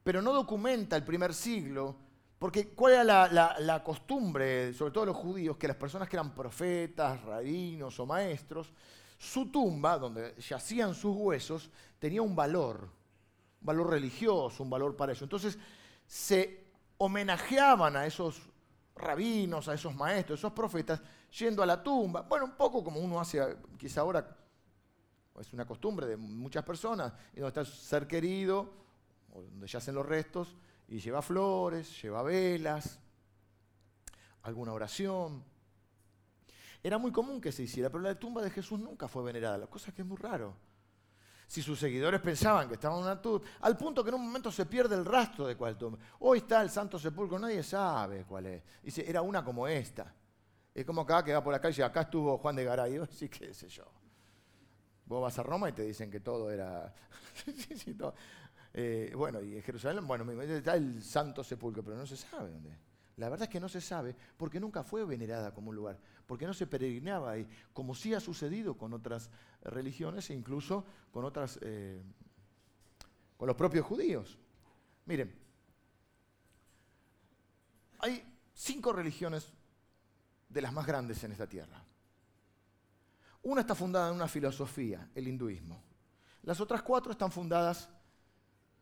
Pero 0.03 0.23
no 0.23 0.33
documenta 0.33 0.97
el 0.97 1.05
primer 1.05 1.35
siglo, 1.35 1.97
porque 2.39 2.69
cuál 2.69 2.95
era 2.95 3.05
la, 3.29 3.57
la, 3.61 3.85
costumbre, 3.85 4.73
sobre 4.73 4.93
todo 4.93 5.07
los 5.07 5.17
judíos, 5.17 5.59
que 5.59 5.69
las 5.69 5.77
personas 5.77 6.09
que 6.09 6.17
eran 6.17 6.35
profetas, 6.35 7.23
rabinos 7.23 8.01
o 8.01 8.07
maestros, 8.07 8.73
su 9.21 9.51
tumba, 9.51 9.99
donde 9.99 10.35
yacían 10.41 10.95
sus 10.95 11.15
huesos, 11.15 11.71
tenía 11.99 12.23
un 12.23 12.35
valor, 12.35 12.89
un 13.61 13.67
valor 13.67 13.91
religioso, 13.91 14.63
un 14.63 14.71
valor 14.71 14.97
para 14.97 15.13
eso. 15.13 15.25
Entonces 15.25 15.59
se 16.07 16.65
homenajeaban 16.97 17.97
a 17.97 18.07
esos 18.07 18.41
rabinos, 18.97 19.69
a 19.69 19.75
esos 19.75 19.95
maestros, 19.95 20.39
a 20.39 20.41
esos 20.41 20.53
profetas, 20.55 21.03
yendo 21.39 21.63
a 21.63 21.67
la 21.67 21.83
tumba. 21.83 22.23
Bueno, 22.23 22.47
un 22.47 22.57
poco 22.57 22.83
como 22.83 22.99
uno 22.99 23.21
hace 23.21 23.59
quizá 23.79 24.01
ahora, 24.01 24.39
es 25.39 25.53
una 25.53 25.67
costumbre 25.67 26.07
de 26.07 26.17
muchas 26.17 26.65
personas, 26.65 27.13
y 27.35 27.41
donde 27.41 27.49
está 27.49 27.61
el 27.61 27.67
ser 27.67 28.07
querido, 28.07 28.73
donde 29.29 29.67
yacen 29.67 29.95
los 29.95 30.07
restos, 30.07 30.57
y 30.89 30.99
lleva 30.99 31.21
flores, 31.21 32.03
lleva 32.03 32.23
velas, 32.23 32.99
alguna 34.45 34.73
oración. 34.73 35.45
Era 36.83 36.99
muy 36.99 37.13
común 37.13 37.41
que 37.41 37.53
se 37.53 37.63
hiciera, 37.63 37.91
pero 37.91 38.03
la 38.03 38.19
tumba 38.19 38.43
de 38.43 38.51
Jesús 38.51 38.81
nunca 38.81 39.07
fue 39.07 39.23
venerada, 39.23 39.59
la 39.59 39.67
cosa 39.67 39.91
es 39.91 39.95
que 39.95 40.03
es 40.03 40.09
muy 40.09 40.17
raro. 40.17 40.55
Si 41.47 41.63
sus 41.63 41.79
seguidores 41.79 42.21
pensaban 42.21 42.69
que 42.69 42.75
estaba 42.75 42.97
en 42.97 43.03
una 43.03 43.21
tumba, 43.21 43.45
al 43.61 43.77
punto 43.77 44.03
que 44.03 44.11
en 44.11 44.15
un 44.15 44.25
momento 44.25 44.53
se 44.53 44.67
pierde 44.67 44.95
el 44.95 45.05
rastro 45.05 45.47
de 45.47 45.57
cuál 45.57 45.77
tumba. 45.77 45.99
Hoy 46.21 46.39
está 46.39 46.63
el 46.63 46.71
Santo 46.71 46.99
Sepulcro, 46.99 47.39
nadie 47.39 47.63
sabe 47.63 48.25
cuál 48.25 48.47
es. 48.47 48.63
Dice, 48.83 49.05
era 49.09 49.21
una 49.21 49.45
como 49.45 49.67
esta. 49.67 50.15
Es 50.73 50.87
como 50.87 51.03
acá 51.03 51.25
que 51.25 51.33
va 51.33 51.43
por 51.43 51.53
la 51.53 51.61
calle, 51.61 51.83
acá 51.83 52.03
estuvo 52.03 52.39
Juan 52.39 52.57
de 52.57 52.65
Garay, 52.65 53.01
sí, 53.11 53.29
qué 53.29 53.53
sé 53.53 53.69
yo. 53.69 53.85
Vos 55.07 55.21
vas 55.21 55.39
a 55.39 55.43
Roma 55.43 55.69
y 55.69 55.73
te 55.73 55.83
dicen 55.83 56.11
que 56.11 56.21
todo 56.21 56.51
era... 56.51 56.95
Eh, 58.73 59.13
bueno, 59.17 59.43
y 59.43 59.57
en 59.57 59.63
Jerusalén, 59.63 60.07
bueno, 60.07 60.31
está 60.43 60.75
el 60.75 61.03
Santo 61.03 61.43
Sepulcro, 61.43 61.83
pero 61.83 61.97
no 61.97 62.07
se 62.07 62.17
sabe 62.17 62.53
dónde. 62.53 62.71
La 63.21 63.29
verdad 63.29 63.45
es 63.45 63.51
que 63.51 63.61
no 63.61 63.69
se 63.69 63.83
sabe 63.83 64.17
porque 64.39 64.59
nunca 64.59 64.83
fue 64.83 65.05
venerada 65.05 65.53
como 65.53 65.69
un 65.69 65.77
lugar, 65.77 65.99
porque 66.27 66.47
no 66.47 66.55
se 66.55 66.67
peregrinaba 66.67 67.33
ahí, 67.33 67.47
como 67.75 67.95
sí 67.95 68.15
ha 68.15 68.21
sucedido 68.21 68.79
con 68.79 68.95
otras 68.95 69.29
religiones 69.63 70.31
e 70.31 70.35
incluso 70.35 70.87
con 71.13 71.27
otras, 71.27 71.59
eh, 71.61 72.01
con 73.37 73.47
los 73.47 73.57
propios 73.57 73.85
judíos. 73.85 74.39
Miren, 75.05 75.39
hay 77.99 78.25
cinco 78.55 78.91
religiones 78.91 79.53
de 80.49 80.63
las 80.63 80.73
más 80.73 80.87
grandes 80.87 81.23
en 81.23 81.33
esta 81.33 81.47
tierra. 81.47 81.85
Una 83.43 83.61
está 83.61 83.75
fundada 83.75 84.09
en 84.09 84.15
una 84.15 84.29
filosofía, 84.29 85.11
el 85.15 85.29
hinduismo. 85.29 85.83
Las 86.45 86.59
otras 86.59 86.81
cuatro 86.81 87.13
están 87.13 87.31
fundadas 87.31 87.91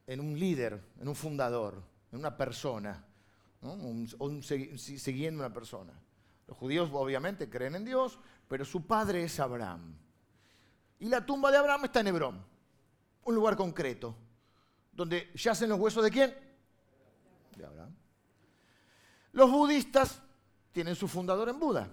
en 0.06 0.20
un 0.20 0.38
líder, 0.38 0.80
en 1.00 1.08
un 1.08 1.16
fundador, 1.16 1.82
en 2.12 2.20
una 2.20 2.36
persona, 2.36 3.04
siguiendo 4.76 5.40
una 5.40 5.52
persona. 5.52 5.92
Los 6.46 6.56
judíos 6.56 6.90
obviamente 6.92 7.50
creen 7.50 7.74
en 7.74 7.84
Dios, 7.84 8.18
pero 8.48 8.64
su 8.64 8.86
padre 8.86 9.24
es 9.24 9.38
Abraham. 9.40 9.94
Y 11.00 11.08
la 11.08 11.24
tumba 11.24 11.50
de 11.50 11.58
Abraham 11.58 11.84
está 11.84 12.00
en 12.00 12.08
Hebrón, 12.08 12.44
un 13.24 13.34
lugar 13.34 13.56
concreto, 13.56 14.16
donde 14.92 15.30
yacen 15.34 15.68
los 15.68 15.78
huesos 15.78 16.02
de 16.02 16.10
quién? 16.10 16.34
De 17.56 17.64
Abraham. 17.64 17.94
Los 19.32 19.50
budistas 19.50 20.22
tienen 20.72 20.94
su 20.94 21.06
fundador 21.06 21.48
en 21.48 21.58
Buda. 21.58 21.88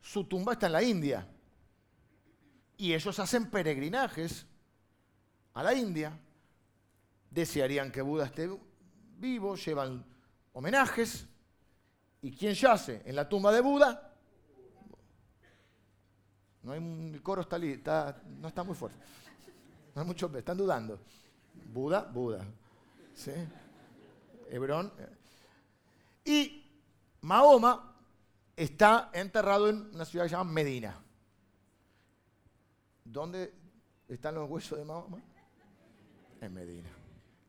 Su 0.00 0.24
tumba 0.24 0.52
está 0.52 0.66
en 0.66 0.72
la 0.72 0.82
India. 0.82 1.26
Y 2.76 2.92
ellos 2.92 3.18
hacen 3.18 3.50
peregrinajes 3.50 4.46
a 5.54 5.62
la 5.62 5.74
India. 5.74 6.18
Desearían 7.30 7.90
que 7.90 8.02
Buda 8.02 8.26
esté 8.26 8.50
vivo, 9.16 9.56
llevan 9.56 10.04
homenajes. 10.54 11.26
¿Y 12.22 12.34
quién 12.34 12.54
yace 12.54 13.02
en 13.04 13.14
la 13.14 13.28
tumba 13.28 13.52
de 13.52 13.60
Buda? 13.60 14.10
No 16.62 16.72
hay 16.72 16.78
el 17.12 17.22
coro 17.22 17.42
está, 17.42 18.22
no 18.40 18.48
está 18.48 18.64
muy 18.64 18.74
fuerte. 18.74 18.98
No 19.94 20.00
hay 20.00 20.06
mucho, 20.06 20.34
están 20.34 20.56
dudando. 20.56 20.98
Buda, 21.72 22.00
Buda. 22.02 22.44
¿Sí? 23.14 23.32
Hebrón. 24.48 24.90
Y 26.24 26.64
Mahoma 27.20 27.94
está 28.56 29.10
enterrado 29.12 29.68
en 29.68 29.94
una 29.94 30.06
ciudad 30.06 30.26
llamada 30.26 30.50
Medina. 30.50 30.98
¿Dónde 33.04 33.52
están 34.08 34.34
los 34.34 34.48
huesos 34.48 34.78
de 34.78 34.84
Mahoma? 34.86 35.18
En 36.40 36.54
Medina. 36.54 36.88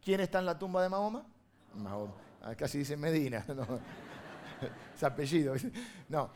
¿Quién 0.03 0.19
está 0.19 0.39
en 0.39 0.45
la 0.45 0.59
tumba 0.59 0.83
de 0.83 0.89
Mahoma? 0.89 1.25
Mahoma. 1.73 2.24
Casi 2.57 2.79
dice 2.79 2.97
Medina. 2.97 3.45
No. 3.55 3.79
Es 4.95 5.03
apellido. 5.03 5.53
No. 6.07 6.29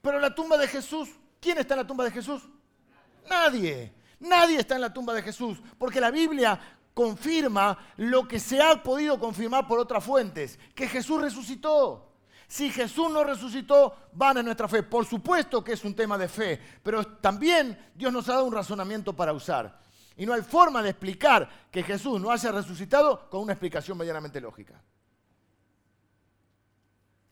Pero 0.00 0.18
la 0.18 0.34
tumba 0.34 0.58
de 0.58 0.66
Jesús 0.66 1.08
¿Quién 1.42 1.58
está 1.58 1.74
en 1.74 1.80
la 1.80 1.86
tumba 1.86 2.04
de 2.04 2.12
Jesús? 2.12 2.40
Nadie. 3.28 3.92
Nadie 4.20 4.60
está 4.60 4.76
en 4.76 4.80
la 4.80 4.92
tumba 4.92 5.12
de 5.12 5.22
Jesús, 5.22 5.60
porque 5.76 6.00
la 6.00 6.12
Biblia 6.12 6.58
confirma 6.94 7.76
lo 7.96 8.28
que 8.28 8.38
se 8.38 8.62
ha 8.62 8.80
podido 8.80 9.18
confirmar 9.18 9.66
por 9.66 9.80
otras 9.80 10.04
fuentes, 10.04 10.56
que 10.72 10.86
Jesús 10.86 11.20
resucitó. 11.20 12.12
Si 12.46 12.70
Jesús 12.70 13.10
no 13.10 13.24
resucitó, 13.24 13.96
van 14.12 14.38
a 14.38 14.42
nuestra 14.44 14.68
fe. 14.68 14.84
Por 14.84 15.04
supuesto 15.04 15.64
que 15.64 15.72
es 15.72 15.82
un 15.84 15.96
tema 15.96 16.16
de 16.16 16.28
fe, 16.28 16.60
pero 16.80 17.04
también 17.04 17.76
Dios 17.92 18.12
nos 18.12 18.28
ha 18.28 18.34
dado 18.34 18.44
un 18.44 18.54
razonamiento 18.54 19.12
para 19.12 19.32
usar. 19.32 19.80
Y 20.16 20.26
no 20.26 20.32
hay 20.32 20.42
forma 20.42 20.82
de 20.82 20.90
explicar 20.90 21.68
que 21.70 21.82
Jesús 21.82 22.20
no 22.20 22.30
haya 22.30 22.52
resucitado 22.52 23.28
con 23.30 23.42
una 23.42 23.52
explicación 23.52 23.96
medianamente 23.96 24.40
lógica. 24.40 24.82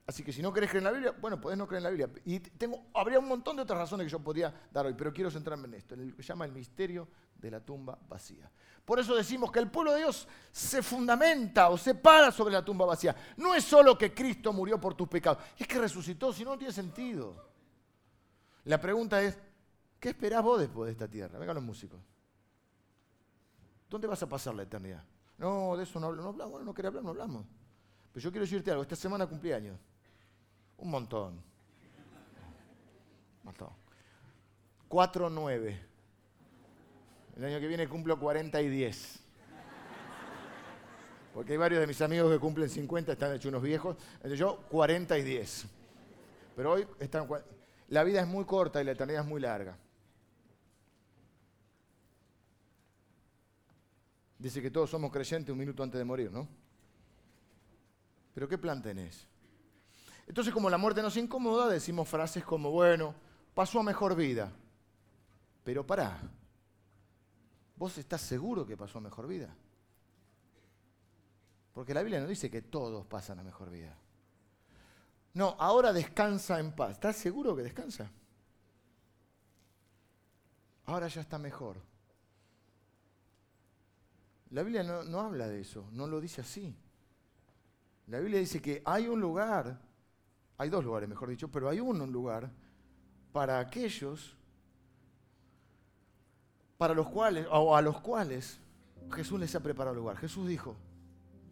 Así 0.07 0.25
que 0.25 0.33
si 0.33 0.43
no 0.43 0.53
querés 0.53 0.71
creer 0.71 0.81
en 0.81 0.85
la 0.85 0.91
Biblia, 0.91 1.15
bueno, 1.21 1.41
podés 1.41 1.57
no 1.57 1.69
creer 1.69 1.79
en 1.79 1.85
la 1.85 1.91
Biblia. 1.91 2.23
Y 2.25 2.41
tengo, 2.41 2.87
habría 2.95 3.21
un 3.21 3.29
montón 3.29 3.55
de 3.57 3.63
otras 3.63 3.79
razones 3.79 4.07
que 4.07 4.11
yo 4.11 4.19
podría 4.19 4.53
dar 4.73 4.87
hoy, 4.87 4.95
pero 4.95 5.13
quiero 5.13 5.31
centrarme 5.31 5.69
en 5.69 5.75
esto, 5.75 5.95
en 5.95 6.11
lo 6.11 6.17
que 6.17 6.23
se 6.23 6.29
llama 6.29 6.47
el 6.47 6.53
misterio 6.53 7.07
de 7.37 7.51
la 7.51 7.61
tumba 7.61 7.97
vacía. 8.09 8.51
Por 8.85 8.99
eso 8.99 9.15
decimos 9.15 9.53
que 9.53 9.61
el 9.61 9.71
pueblo 9.71 9.93
de 9.93 9.99
Dios 9.99 10.27
se 10.51 10.83
fundamenta 10.83 11.69
o 11.69 11.79
se 11.79 11.95
para 11.95 12.33
sobre 12.33 12.55
la 12.55 12.65
tumba 12.65 12.87
vacía. 12.87 13.15
No 13.37 13.55
es 13.55 13.63
solo 13.63 13.97
que 13.97 14.13
Cristo 14.13 14.53
murió 14.53 14.81
por 14.81 14.95
tus 14.95 15.07
pecados, 15.07 15.45
es 15.57 15.69
que 15.69 15.79
resucitó, 15.79 16.33
si 16.33 16.45
no, 16.45 16.51
no 16.51 16.59
tiene 16.59 16.73
sentido. 16.73 17.51
La 18.65 18.81
pregunta 18.81 19.23
es, 19.23 19.39
¿Qué 20.01 20.09
esperás 20.09 20.43
vos 20.43 20.59
después 20.59 20.87
de 20.87 20.93
esta 20.93 21.07
tierra? 21.07 21.39
Vengan 21.39 21.57
los 21.57 21.65
músicos. 21.65 22.01
¿Dónde 23.91 24.07
vas 24.07 24.23
a 24.23 24.29
pasar 24.29 24.55
la 24.55 24.63
eternidad? 24.63 25.03
No, 25.37 25.77
de 25.77 25.83
eso 25.83 25.99
no 25.99 26.07
hablamos. 26.07 26.37
No 26.37 26.45
hablamos, 26.45 26.65
no 26.65 26.73
querés 26.73 26.89
hablar, 26.89 27.03
no 27.03 27.11
hablamos. 27.11 27.45
Pero 28.13 28.23
yo 28.23 28.31
quiero 28.31 28.45
decirte 28.45 28.71
algo. 28.71 28.83
Esta 28.83 28.97
semana 28.97 29.27
cumpleaños. 29.27 29.79
Un 30.79 30.91
montón. 30.91 31.35
Un 31.35 31.43
montón. 33.45 33.71
4-9. 34.89 35.79
El 37.37 37.45
año 37.45 37.61
que 37.61 37.67
viene 37.67 37.89
cumplo 37.89 38.19
40 38.19 38.63
y 38.63 38.69
10. 38.69 39.21
Porque 41.35 41.53
hay 41.53 41.59
varios 41.59 41.81
de 41.81 41.87
mis 41.87 42.01
amigos 42.03 42.33
que 42.33 42.39
cumplen 42.39 42.69
50, 42.69 43.13
están 43.13 43.35
hechos 43.35 43.47
unos 43.47 43.63
viejos. 43.63 43.97
Entonces 44.15 44.39
yo 44.39 44.59
40 44.69 45.19
y 45.19 45.23
10. 45.23 45.67
Pero 46.57 46.73
hoy. 46.73 46.87
La 47.89 48.05
vida 48.05 48.21
es 48.21 48.29
muy 48.29 48.45
corta 48.45 48.81
y 48.81 48.85
la 48.85 48.93
eternidad 48.93 49.23
es 49.23 49.29
muy 49.29 49.41
larga. 49.41 49.77
Dice 54.41 54.63
que 54.63 54.71
todos 54.71 54.89
somos 54.89 55.13
creyentes 55.13 55.53
un 55.53 55.59
minuto 55.59 55.83
antes 55.83 55.99
de 55.99 56.05
morir, 56.05 56.33
¿no? 56.33 56.49
Pero 58.33 58.49
¿qué 58.49 58.57
plan 58.57 58.81
tenés? 58.81 59.27
Entonces, 60.27 60.55
como 60.55 60.71
la 60.71 60.79
muerte 60.79 61.03
nos 61.03 61.19
incomoda, 61.19 61.69
decimos 61.69 62.09
frases 62.09 62.43
como, 62.43 62.71
bueno, 62.71 63.15
pasó 63.53 63.81
a 63.81 63.83
mejor 63.83 64.17
vida. 64.17 64.51
Pero 65.63 65.87
pará, 65.87 66.19
¿vos 67.77 67.99
estás 67.99 68.23
seguro 68.23 68.65
que 68.65 68.79
pasó 68.79 68.97
a 68.97 69.03
mejor 69.03 69.27
vida? 69.27 69.55
Porque 71.75 71.93
la 71.93 72.01
Biblia 72.01 72.21
no 72.21 72.27
dice 72.27 72.51
que 72.51 72.63
todos 72.63 73.05
pasan 73.07 73.41
a 73.41 73.43
mejor 73.43 73.69
vida. 73.69 73.95
No, 75.35 75.55
ahora 75.59 75.93
descansa 75.93 76.59
en 76.59 76.73
paz. 76.73 76.93
¿Estás 76.93 77.17
seguro 77.17 77.55
que 77.55 77.63
descansa? 77.63 78.11
Ahora 80.87 81.09
ya 81.09 81.21
está 81.21 81.39
mejor. 81.39 81.90
La 84.51 84.63
Biblia 84.63 84.83
no, 84.83 85.21
habla 85.21 85.47
de 85.49 85.61
eso, 85.61 85.89
no 85.93 86.07
lo 86.07 86.21
dice 86.21 86.41
así. 86.41 86.75
La 88.09 88.19
Biblia 88.19 88.41
dice 88.41 88.61
que 88.61 88.83
hay 88.85 89.07
un 89.07 89.21
lugar, 89.21 89.81
hay 90.59 90.69
dos 90.69 90.85
lugares 90.85 91.09
mejor 91.09 91.29
dicho, 91.29 91.49
pero 91.49 91.69
hay 91.69 91.79
un 91.79 92.11
lugar 92.11 92.51
para 93.33 93.61
aquellos 93.61 94.37
para 96.77 96.95
los 96.95 97.09
cuales, 97.09 97.47
o 97.51 97.77
a 97.77 97.83
los 97.83 98.01
cuales 98.01 98.59
Jesús 99.13 99.39
les 99.39 99.55
ha 99.55 99.61
preparado 99.61 99.95
lugar. 99.95 100.17
Jesús 100.17 100.49
dijo, 100.49 100.77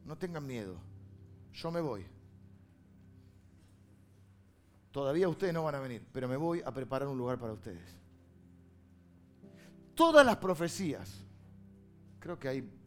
no 0.05 0.17
tengan 0.17 0.47
miedo, 0.47 0.75
yo 1.53 1.71
me 1.71 1.81
voy. 1.81 2.07
Todavía 4.91 5.29
ustedes 5.29 5.53
no 5.53 5.63
van 5.63 5.77
a 5.77 5.81
venir, 5.81 6.05
pero 6.13 6.27
me 6.27 6.37
voy 6.37 6.63
a 6.65 6.73
preparar 6.73 7.09
un 7.09 7.19
lugar 7.19 7.39
para 7.39 7.53
ustedes. 7.53 7.95
Todas 9.95 10.25
las 10.25 10.39
profecías, 10.39 11.25
creo 12.19 12.39
que 12.39 12.49
hay 12.49 12.78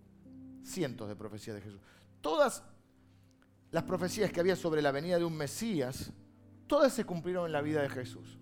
cientos 0.64 1.08
de 1.08 1.16
profecías 1.16 1.56
de 1.56 1.62
Jesús. 1.62 1.82
Todas 2.22 2.64
las 3.72 3.84
profecías 3.84 4.32
que 4.32 4.40
había 4.40 4.56
sobre 4.56 4.82
la 4.82 4.92
venida 4.92 5.18
de 5.18 5.26
un 5.26 5.36
Mesías, 5.36 6.12
todas 6.68 6.94
se 6.94 7.06
cumplieron 7.06 7.46
en 7.46 7.52
la 7.52 7.62
vida 7.62 7.82
de 7.82 7.90
Jesús. 7.90 8.38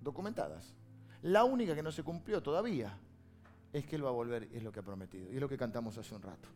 Documentadas. 0.00 0.74
La 1.22 1.44
única 1.44 1.74
que 1.74 1.82
no 1.82 1.92
se 1.92 2.02
cumplió 2.02 2.42
todavía 2.42 2.98
es 3.72 3.86
que 3.86 3.96
Él 3.96 4.04
va 4.04 4.08
a 4.08 4.12
volver 4.12 4.48
y 4.52 4.56
es 4.56 4.62
lo 4.62 4.72
que 4.72 4.80
ha 4.80 4.82
prometido. 4.82 5.30
Y 5.30 5.36
es 5.36 5.40
lo 5.40 5.48
que 5.48 5.56
cantamos 5.56 5.96
hace 5.96 6.14
un 6.14 6.22
rato. 6.22 6.48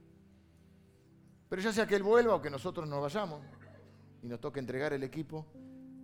Pero 1.49 1.63
ya 1.63 1.73
sea 1.73 1.87
que 1.87 1.95
Él 1.95 2.03
vuelva 2.03 2.35
o 2.35 2.43
que 2.43 2.51
nosotros 2.51 2.89
nos 2.89 3.01
vayamos 3.01 3.41
y 4.23 4.27
nos 4.27 4.41
toque 4.41 4.59
entregar 4.59 4.93
el 4.93 5.05
equipo, 5.05 5.47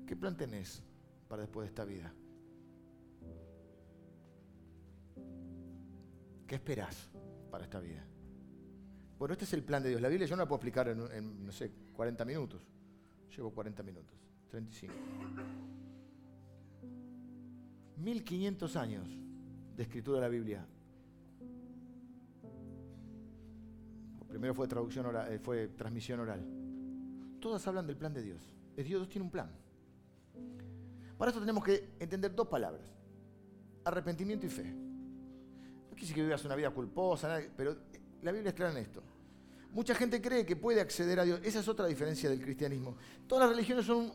¿qué 0.06 0.14
plan 0.14 0.36
tenés 0.36 0.82
para 1.28 1.42
después 1.42 1.64
de 1.64 1.68
esta 1.68 1.84
vida? 1.84 2.12
¿Qué 6.46 6.54
esperás 6.54 7.08
para 7.50 7.64
esta 7.64 7.80
vida? 7.80 8.04
Bueno, 9.20 9.34
este 9.34 9.44
es 9.44 9.52
el 9.52 9.62
plan 9.62 9.82
de 9.82 9.90
Dios. 9.90 10.00
La 10.00 10.08
Biblia 10.08 10.26
yo 10.26 10.34
no 10.34 10.44
la 10.44 10.48
puedo 10.48 10.56
explicar 10.56 10.88
en, 10.88 11.44
no 11.44 11.52
sé, 11.52 11.70
40 11.92 12.24
minutos. 12.24 12.62
Llevo 13.36 13.50
40 13.50 13.82
minutos, 13.82 14.16
35. 14.48 14.94
1500 17.98 18.76
años 18.76 19.06
de 19.76 19.82
escritura 19.82 20.16
de 20.16 20.22
la 20.22 20.28
Biblia. 20.30 20.66
Primero 24.26 24.54
fue 24.54 24.66
traducción 24.66 25.14
eh, 25.28 25.38
fue 25.38 25.68
transmisión 25.68 26.20
oral. 26.20 26.42
Todas 27.40 27.66
hablan 27.68 27.86
del 27.86 27.98
plan 27.98 28.14
de 28.14 28.22
Dios. 28.22 28.40
Dios, 28.74 28.88
Dios 28.88 29.08
tiene 29.10 29.26
un 29.26 29.30
plan. 29.30 29.50
Para 31.18 31.28
esto 31.28 31.40
tenemos 31.40 31.62
que 31.62 31.90
entender 31.98 32.34
dos 32.34 32.48
palabras. 32.48 32.90
Arrepentimiento 33.84 34.46
y 34.46 34.48
fe. 34.48 34.64
No 35.90 35.94
quise 35.94 36.14
que 36.14 36.22
vivas 36.22 36.42
una 36.46 36.56
vida 36.56 36.70
culposa, 36.70 37.38
pero 37.54 37.76
la 38.22 38.32
Biblia 38.32 38.50
es 38.50 38.54
clara 38.54 38.72
en 38.72 38.78
esto. 38.78 39.02
Mucha 39.72 39.94
gente 39.94 40.20
cree 40.20 40.44
que 40.44 40.56
puede 40.56 40.80
acceder 40.80 41.20
a 41.20 41.24
Dios. 41.24 41.40
Esa 41.44 41.60
es 41.60 41.68
otra 41.68 41.86
diferencia 41.86 42.28
del 42.28 42.40
cristianismo. 42.40 42.96
Todas 43.26 43.46
las 43.46 43.56
religiones 43.56 43.86
son 43.86 44.12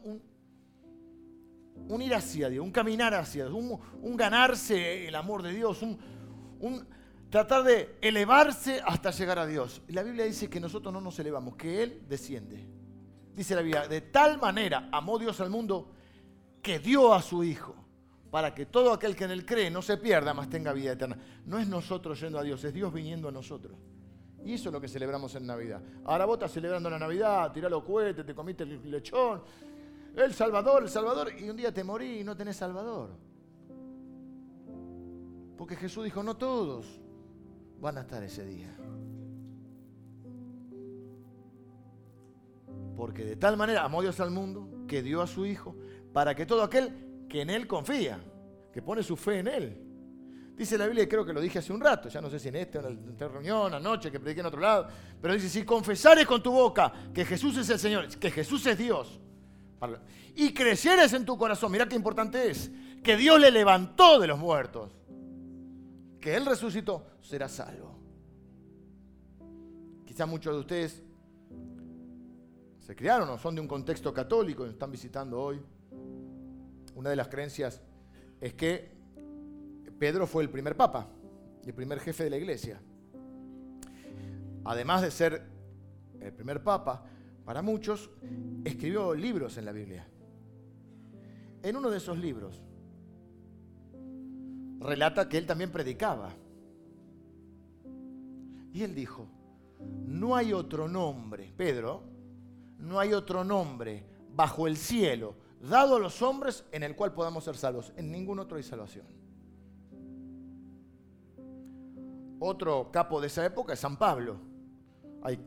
un, 1.87 2.01
ir 2.01 2.13
hacia 2.13 2.49
Dios, 2.49 2.63
un 2.63 2.71
caminar 2.71 3.13
hacia 3.13 3.45
Dios, 3.45 3.55
un, 4.01 4.17
ganarse 4.17 5.07
el 5.07 5.15
amor 5.15 5.43
de 5.43 5.53
Dios, 5.53 5.81
un, 5.81 5.97
tratar 7.29 7.63
de 7.63 7.95
elevarse 8.01 8.81
hasta 8.85 9.11
llegar 9.11 9.39
a 9.39 9.45
Dios. 9.45 9.81
La 9.87 10.03
Biblia 10.03 10.25
dice 10.25 10.49
que 10.49 10.59
nosotros 10.59 10.93
no 10.93 10.99
nos 10.99 11.17
elevamos, 11.19 11.55
que 11.55 11.83
Él 11.83 12.01
desciende. 12.07 12.67
Dice 13.33 13.55
la 13.55 13.61
Biblia, 13.61 13.87
de 13.87 14.01
tal 14.01 14.39
manera 14.39 14.89
amó 14.91 15.17
Dios 15.17 15.39
al 15.39 15.49
mundo 15.49 15.91
que 16.61 16.79
dio 16.79 17.13
a 17.13 17.21
su 17.21 17.43
Hijo 17.43 17.75
para 18.29 18.53
que 18.53 18.65
todo 18.65 18.91
aquel 18.91 19.15
que 19.15 19.23
en 19.23 19.31
Él 19.31 19.45
cree 19.45 19.71
no 19.71 19.81
se 19.81 19.95
pierda, 19.95 20.33
mas 20.33 20.49
tenga 20.49 20.73
vida 20.73 20.91
eterna. 20.91 21.17
No 21.45 21.59
es 21.59 21.67
nosotros 21.69 22.19
yendo 22.19 22.37
a 22.37 22.43
Dios, 22.43 22.61
es 22.65 22.73
Dios 22.73 22.93
viniendo 22.93 23.29
a 23.29 23.31
nosotros. 23.31 23.77
Y 24.45 24.53
eso 24.53 24.69
es 24.69 24.73
lo 24.73 24.79
que 24.79 24.87
celebramos 24.87 25.33
en 25.35 25.47
Navidad. 25.47 25.81
Ahora 26.03 26.25
vos 26.25 26.35
estás 26.35 26.51
celebrando 26.51 26.87
la 26.87 26.99
Navidad, 26.99 27.51
tirás 27.51 27.71
los 27.71 27.83
cohetes, 27.83 28.23
te 28.23 28.35
comiste 28.35 28.63
el 28.63 28.91
lechón. 28.91 29.41
El 30.15 30.33
Salvador, 30.33 30.83
el 30.83 30.89
Salvador. 30.89 31.31
Y 31.39 31.49
un 31.49 31.57
día 31.57 31.73
te 31.73 31.83
morí 31.83 32.19
y 32.19 32.23
no 32.23 32.37
tenés 32.37 32.55
Salvador. 32.55 33.09
Porque 35.57 35.75
Jesús 35.75 36.03
dijo, 36.03 36.21
no 36.21 36.37
todos 36.37 37.01
van 37.81 37.97
a 37.97 38.01
estar 38.01 38.21
ese 38.21 38.45
día. 38.45 38.75
Porque 42.95 43.25
de 43.25 43.35
tal 43.35 43.57
manera 43.57 43.83
amó 43.83 44.03
Dios 44.03 44.19
al 44.19 44.29
mundo 44.29 44.85
que 44.87 45.01
dio 45.01 45.23
a 45.23 45.27
su 45.27 45.47
Hijo 45.47 45.75
para 46.13 46.35
que 46.35 46.45
todo 46.45 46.61
aquel 46.61 47.25
que 47.27 47.41
en 47.41 47.49
Él 47.49 47.65
confía, 47.67 48.19
que 48.71 48.83
pone 48.83 49.01
su 49.01 49.17
fe 49.17 49.39
en 49.39 49.47
Él, 49.47 49.84
Dice 50.55 50.77
la 50.77 50.85
Biblia, 50.85 51.07
creo 51.07 51.25
que 51.25 51.33
lo 51.33 51.41
dije 51.41 51.59
hace 51.59 51.73
un 51.73 51.81
rato, 51.81 52.07
ya 52.07 52.21
no 52.21 52.29
sé 52.29 52.39
si 52.39 52.47
en 52.47 52.55
esta, 52.55 52.79
en 52.79 53.09
esta 53.09 53.27
reunión, 53.27 53.73
anoche, 53.73 54.09
que 54.09 54.21
prediqué 54.21 54.39
en 54.39 54.45
otro 54.45 54.61
lado, 54.61 54.87
pero 55.21 55.33
dice, 55.33 55.49
si 55.49 55.65
confesares 55.65 56.25
con 56.25 56.41
tu 56.41 56.51
boca 56.51 56.93
que 57.13 57.25
Jesús 57.25 57.57
es 57.57 57.69
el 57.69 57.79
Señor, 57.79 58.07
que 58.07 58.31
Jesús 58.31 58.65
es 58.65 58.77
Dios, 58.77 59.19
y 60.33 60.53
crecieres 60.53 61.11
en 61.11 61.25
tu 61.25 61.37
corazón, 61.37 61.71
mira 61.71 61.87
qué 61.87 61.95
importante 61.95 62.49
es, 62.49 62.71
que 63.03 63.17
Dios 63.17 63.39
le 63.39 63.51
levantó 63.51 64.17
de 64.17 64.27
los 64.27 64.39
muertos, 64.39 64.91
que 66.21 66.35
Él 66.35 66.45
resucitó, 66.45 67.05
será 67.21 67.49
salvo. 67.49 67.99
Quizá 70.05 70.25
muchos 70.25 70.53
de 70.53 70.59
ustedes 70.61 71.03
se 72.79 72.95
criaron 72.95 73.27
o 73.29 73.37
son 73.37 73.55
de 73.55 73.61
un 73.61 73.67
contexto 73.67 74.13
católico 74.13 74.65
y 74.65 74.69
están 74.69 74.91
visitando 74.91 75.41
hoy. 75.41 75.61
Una 76.95 77.09
de 77.09 77.15
las 77.17 77.27
creencias 77.27 77.81
es 78.39 78.53
que 78.53 78.94
Pedro 79.99 80.27
fue 80.27 80.43
el 80.43 80.49
primer 80.49 80.75
papa, 80.75 81.07
el 81.65 81.73
primer 81.73 81.99
jefe 81.99 82.23
de 82.25 82.29
la 82.29 82.37
iglesia. 82.37 82.81
Además 84.63 85.01
de 85.01 85.11
ser 85.11 85.43
el 86.19 86.33
primer 86.33 86.63
papa, 86.63 87.05
para 87.45 87.61
muchos, 87.61 88.09
escribió 88.63 89.13
libros 89.13 89.57
en 89.57 89.65
la 89.65 89.71
Biblia. 89.71 90.07
En 91.61 91.75
uno 91.75 91.89
de 91.89 91.97
esos 91.97 92.17
libros 92.17 92.61
relata 94.79 95.29
que 95.29 95.37
él 95.37 95.45
también 95.45 95.71
predicaba. 95.71 96.33
Y 98.73 98.83
él 98.83 98.93
dijo, 98.93 99.27
no 100.05 100.35
hay 100.35 100.53
otro 100.53 100.87
nombre, 100.87 101.53
Pedro, 101.55 102.03
no 102.79 102.99
hay 102.99 103.13
otro 103.13 103.43
nombre 103.43 104.03
bajo 104.35 104.67
el 104.67 104.75
cielo 104.77 105.35
dado 105.61 105.95
a 105.95 105.99
los 105.99 106.21
hombres 106.21 106.65
en 106.71 106.83
el 106.83 106.95
cual 106.95 107.13
podamos 107.13 107.43
ser 107.43 107.55
salvos. 107.55 107.93
En 107.95 108.11
ningún 108.11 108.39
otro 108.39 108.57
hay 108.57 108.63
salvación. 108.63 109.05
Otro 112.39 112.91
capo 112.91 113.21
de 113.21 113.27
esa 113.27 113.45
época 113.45 113.73
es 113.73 113.79
San 113.79 113.97
Pablo. 113.97 114.37
Hay 115.21 115.39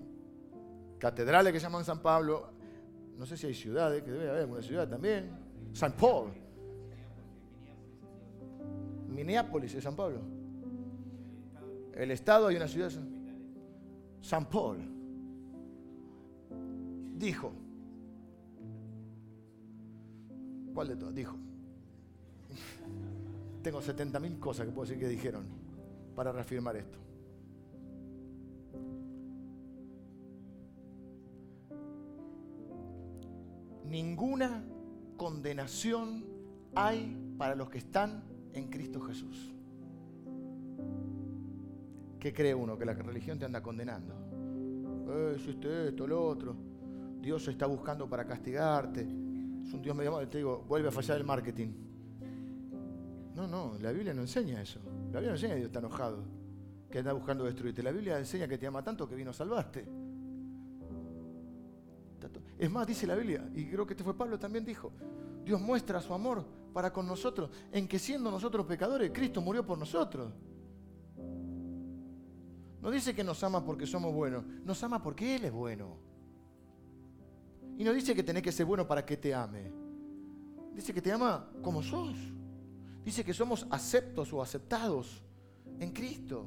catedrales 0.99 1.53
que 1.53 1.59
llaman 1.59 1.85
San 1.85 2.01
Pablo. 2.01 2.51
No 3.17 3.27
sé 3.27 3.37
si 3.37 3.47
hay 3.47 3.55
ciudades, 3.55 4.03
que 4.03 4.11
debe 4.11 4.31
haber 4.31 4.43
alguna 4.43 4.63
ciudad 4.63 4.89
también. 4.89 5.31
San 5.73 5.93
Paul. 5.93 6.33
Minneapolis 9.09 9.75
es 9.75 9.85
San 9.85 9.97
Pablo. 9.97 10.21
El 11.95 12.11
estado 12.11 12.47
hay 12.47 12.57
una 12.57 12.69
ciudad. 12.69 12.91
San 14.21 14.47
Paul. 14.47 14.79
Dijo. 17.17 17.53
¿Cuál 20.73 20.89
de 20.89 20.97
todos? 20.97 21.15
Dijo. 21.15 21.37
Tengo 23.63 23.81
70.000 23.81 24.39
cosas 24.39 24.67
que 24.67 24.73
puedo 24.73 24.87
decir 24.87 25.01
que 25.01 25.09
dijeron 25.09 25.58
para 26.19 26.33
reafirmar 26.33 26.75
esto. 26.75 26.99
Ninguna 33.85 34.65
condenación 35.17 36.25
hay 36.75 37.17
para 37.39 37.55
los 37.55 37.71
que 37.71 37.79
están 37.79 38.25
en 38.53 38.69
Cristo 38.69 39.01
Jesús. 39.01 39.55
¿Qué 42.19 42.33
cree 42.33 42.53
uno? 42.53 42.77
Que 42.77 42.85
la 42.85 42.95
religión 42.95 43.39
te 43.39 43.45
anda 43.45 43.63
condenando. 43.63 44.13
Eh, 45.09 45.37
hiciste 45.37 45.91
esto, 45.91 46.05
lo 46.05 46.21
otro. 46.21 46.57
Dios 47.23 47.47
está 47.47 47.67
buscando 47.67 48.09
para 48.09 48.27
castigarte. 48.27 49.03
Es 49.03 49.73
un 49.73 49.81
Dios 49.81 49.95
medio 49.95 50.11
malo. 50.11 50.29
Te 50.29 50.39
digo, 50.39 50.65
vuelve 50.67 50.89
a 50.89 50.91
fallar 50.91 51.19
el 51.19 51.25
marketing. 51.25 51.69
No, 53.37 53.47
no, 53.47 53.79
la 53.81 53.93
Biblia 53.93 54.13
no 54.13 54.23
enseña 54.23 54.61
eso. 54.61 54.81
La 55.13 55.21
Biblia 55.21 55.29
no 55.31 55.35
enseña 55.35 55.55
que 55.55 55.61
Dios 55.61 55.69
está 55.69 55.79
enojado, 55.79 56.25
que 56.91 56.99
anda 56.99 57.13
buscando 57.13 57.45
destruirte. 57.45 57.83
La 57.83 57.93
Biblia 57.93 58.19
enseña 58.19 58.47
que 58.47 58.59
te 58.59 58.67
ama 58.67 58.83
tanto 58.83 59.09
que 59.09 59.15
vino 59.15 59.31
a 59.31 59.35
salvarte. 59.35 59.87
Es 62.59 62.71
más, 62.71 62.87
dice 62.87 63.07
la 63.07 63.15
Biblia, 63.15 63.49
y 63.55 63.67
creo 63.67 63.87
que 63.87 63.93
este 63.93 64.03
fue 64.03 64.17
Pablo 64.17 64.39
también 64.39 64.65
dijo, 64.65 64.93
Dios 65.45 65.61
muestra 65.61 66.01
su 66.01 66.13
amor 66.13 66.45
para 66.73 66.93
con 66.93 67.07
nosotros, 67.07 67.51
en 67.71 67.87
que 67.87 67.99
siendo 67.99 68.31
nosotros 68.31 68.67
pecadores, 68.67 69.13
Cristo 69.15 69.41
murió 69.41 69.65
por 69.65 69.79
nosotros. 69.79 70.33
No 72.83 72.91
dice 72.91 73.15
que 73.15 73.23
nos 73.23 73.43
ama 73.45 73.65
porque 73.65 73.87
somos 73.87 74.13
buenos, 74.13 74.45
nos 74.65 74.83
ama 74.83 75.01
porque 75.01 75.37
Él 75.37 75.45
es 75.45 75.53
bueno. 75.53 75.97
Y 77.77 77.85
no 77.85 77.93
dice 77.93 78.15
que 78.15 78.25
tenés 78.25 78.43
que 78.43 78.51
ser 78.51 78.67
bueno 78.67 78.87
para 78.87 79.07
que 79.07 79.17
te 79.17 79.33
ame. 79.33 79.71
Dice 80.75 80.93
que 80.93 81.01
te 81.01 81.13
ama 81.13 81.49
como 81.63 81.81
sos. 81.81 82.17
Dice 83.09 83.25
que 83.25 83.33
somos 83.33 83.67
aceptos 83.71 84.31
o 84.35 84.43
aceptados 84.43 85.23
en 85.81 85.93
Cristo. 85.95 86.45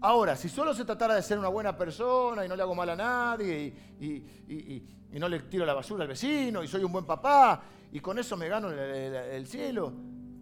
Ahora, 0.00 0.34
si 0.34 0.48
solo 0.48 0.74
se 0.74 0.84
tratara 0.84 1.14
de 1.14 1.22
ser 1.22 1.38
una 1.38 1.46
buena 1.46 1.76
persona 1.76 2.44
y 2.44 2.48
no 2.48 2.56
le 2.56 2.62
hago 2.62 2.74
mal 2.74 2.90
a 2.90 2.96
nadie 2.96 3.72
y, 4.00 4.82
no 5.20 5.28
le 5.28 5.38
tiro 5.42 5.64
la 5.64 5.72
basura 5.72 6.02
al 6.02 6.08
vecino 6.08 6.64
y 6.64 6.66
soy 6.66 6.82
un 6.82 6.90
buen 6.90 7.04
papá 7.06 7.62
y 7.92 8.00
con 8.00 8.18
eso 8.18 8.36
me 8.36 8.48
gano 8.48 8.72
el 8.72 9.46
cielo, 9.46 9.92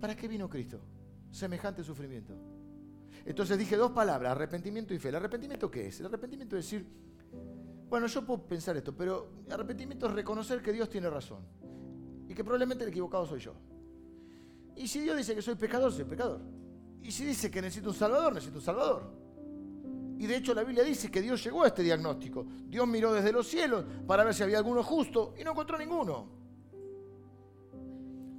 ¿para 0.01 0.17
qué 0.17 0.27
vino 0.27 0.49
Cristo? 0.49 0.81
Semejante 1.31 1.85
sufrimiento. 1.85 2.33
Entonces 3.27 3.59
dije 3.59 3.77
dos 3.77 3.91
palabras, 3.91 4.33
arrepentimiento 4.33 4.95
y 4.95 4.99
fe. 4.99 5.11
¿El 5.11 5.17
arrepentimiento 5.17 5.71
qué 5.71 5.89
es? 5.89 6.01
El 6.01 6.07
arrepentimiento 6.07 6.57
es 6.57 6.65
decir, 6.65 6.87
bueno, 7.91 8.07
yo 8.07 8.25
puedo 8.25 8.47
pensar 8.47 8.75
esto, 8.75 8.97
pero 8.97 9.33
arrepentimiento 9.51 10.07
es 10.07 10.13
reconocer 10.13 10.63
que 10.63 10.73
Dios 10.73 10.89
tiene 10.89 11.11
razón 11.11 11.45
y 12.27 12.33
que 12.33 12.43
probablemente 12.43 12.85
el 12.85 12.89
equivocado 12.89 13.27
soy 13.27 13.41
yo. 13.41 13.55
Y 14.77 14.89
si 14.89 15.01
Dios 15.01 15.17
dice 15.17 15.35
que 15.35 15.43
soy 15.43 15.55
pecador, 15.55 15.93
soy 15.93 16.05
pecador. 16.05 16.41
Y 17.03 17.11
si 17.11 17.25
dice 17.25 17.51
que 17.51 17.61
necesito 17.61 17.91
un 17.91 17.95
salvador, 17.95 18.33
necesito 18.35 18.59
un 18.59 18.65
salvador. 18.65 19.25
Y 20.19 20.27
de 20.27 20.37
hecho 20.37 20.55
la 20.55 20.63
Biblia 20.63 20.85
dice 20.85 21.11
que 21.11 21.21
Dios 21.21 21.43
llegó 21.45 21.65
a 21.65 21.69
este 21.69 21.83
diagnóstico. 21.83 22.47
Dios 22.67 22.87
miró 22.87 23.13
desde 23.13 23.33
los 23.33 23.47
cielos 23.47 23.85
para 24.07 24.25
ver 24.25 24.35
si 24.35 24.43
había 24.43 24.59
alguno 24.59 24.83
justo 24.83 25.35
y 25.39 25.45
no 25.45 25.51
encontró 25.51 25.77
ninguno. 25.77 26.45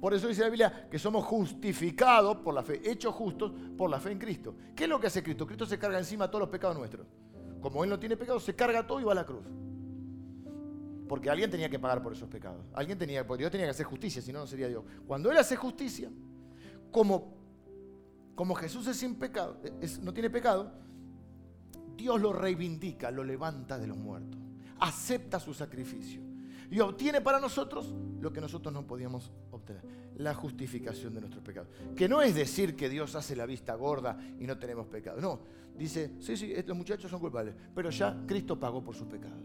Por 0.00 0.12
eso 0.14 0.28
dice 0.28 0.42
la 0.42 0.48
Biblia 0.48 0.88
que 0.90 0.98
somos 0.98 1.24
justificados 1.24 2.38
por 2.38 2.54
la 2.54 2.62
fe, 2.62 2.80
hechos 2.84 3.14
justos 3.14 3.52
por 3.76 3.88
la 3.90 3.98
fe 3.98 4.12
en 4.12 4.18
Cristo. 4.18 4.54
¿Qué 4.74 4.84
es 4.84 4.90
lo 4.90 5.00
que 5.00 5.06
hace 5.06 5.22
Cristo? 5.22 5.46
Cristo 5.46 5.66
se 5.66 5.78
carga 5.78 5.98
encima 5.98 6.28
todos 6.28 6.40
los 6.40 6.48
pecados 6.48 6.76
nuestros. 6.76 7.06
Como 7.60 7.82
Él 7.82 7.90
no 7.90 7.98
tiene 7.98 8.16
pecado, 8.16 8.38
se 8.38 8.54
carga 8.54 8.86
todo 8.86 9.00
y 9.00 9.04
va 9.04 9.12
a 9.12 9.16
la 9.16 9.24
cruz. 9.24 9.44
Porque 11.08 11.30
alguien 11.30 11.50
tenía 11.50 11.68
que 11.68 11.78
pagar 11.78 12.02
por 12.02 12.12
esos 12.12 12.28
pecados. 12.28 12.64
Alguien 12.74 12.98
tenía, 12.98 13.22
Dios 13.22 13.50
tenía 13.50 13.66
que 13.66 13.70
hacer 13.70 13.86
justicia, 13.86 14.20
si 14.20 14.32
no, 14.32 14.40
no 14.40 14.46
sería 14.46 14.68
Dios. 14.68 14.84
Cuando 15.06 15.30
Él 15.30 15.38
hace 15.38 15.56
justicia, 15.56 16.10
como, 16.96 17.34
como 18.34 18.54
Jesús 18.54 18.86
es 18.86 18.96
sin 18.96 19.16
pecado, 19.16 19.60
no 20.00 20.14
tiene 20.14 20.30
pecado, 20.30 20.72
Dios 21.94 22.18
lo 22.18 22.32
reivindica, 22.32 23.10
lo 23.10 23.22
levanta 23.22 23.78
de 23.78 23.86
los 23.86 23.98
muertos. 23.98 24.40
Acepta 24.80 25.38
su 25.38 25.52
sacrificio 25.52 26.22
y 26.70 26.80
obtiene 26.80 27.20
para 27.20 27.38
nosotros 27.38 27.94
lo 28.18 28.32
que 28.32 28.40
nosotros 28.40 28.72
no 28.72 28.86
podíamos 28.86 29.30
obtener, 29.50 29.82
la 30.16 30.32
justificación 30.32 31.12
de 31.12 31.20
nuestros 31.20 31.44
pecados. 31.44 31.68
Que 31.94 32.08
no 32.08 32.22
es 32.22 32.34
decir 32.34 32.74
que 32.74 32.88
Dios 32.88 33.14
hace 33.14 33.36
la 33.36 33.44
vista 33.44 33.74
gorda 33.74 34.18
y 34.40 34.46
no 34.46 34.58
tenemos 34.58 34.86
pecado. 34.86 35.20
No, 35.20 35.40
dice, 35.76 36.12
sí, 36.18 36.34
sí, 36.34 36.54
los 36.66 36.78
muchachos 36.78 37.10
son 37.10 37.20
culpables, 37.20 37.54
pero 37.74 37.90
ya 37.90 38.24
Cristo 38.26 38.58
pagó 38.58 38.82
por 38.82 38.94
sus 38.94 39.06
pecados. 39.06 39.42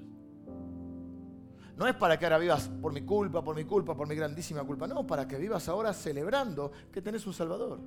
No 1.81 1.87
es 1.87 1.95
para 1.95 2.19
que 2.19 2.25
ahora 2.25 2.37
vivas 2.37 2.69
por 2.79 2.93
mi 2.93 3.01
culpa, 3.01 3.43
por 3.43 3.55
mi 3.55 3.65
culpa, 3.65 3.95
por 3.95 4.07
mi 4.07 4.13
grandísima 4.13 4.63
culpa. 4.63 4.85
No, 4.85 5.07
para 5.07 5.27
que 5.27 5.35
vivas 5.39 5.67
ahora 5.67 5.91
celebrando 5.95 6.71
que 6.93 7.01
tenés 7.01 7.25
un 7.25 7.33
Salvador. 7.33 7.79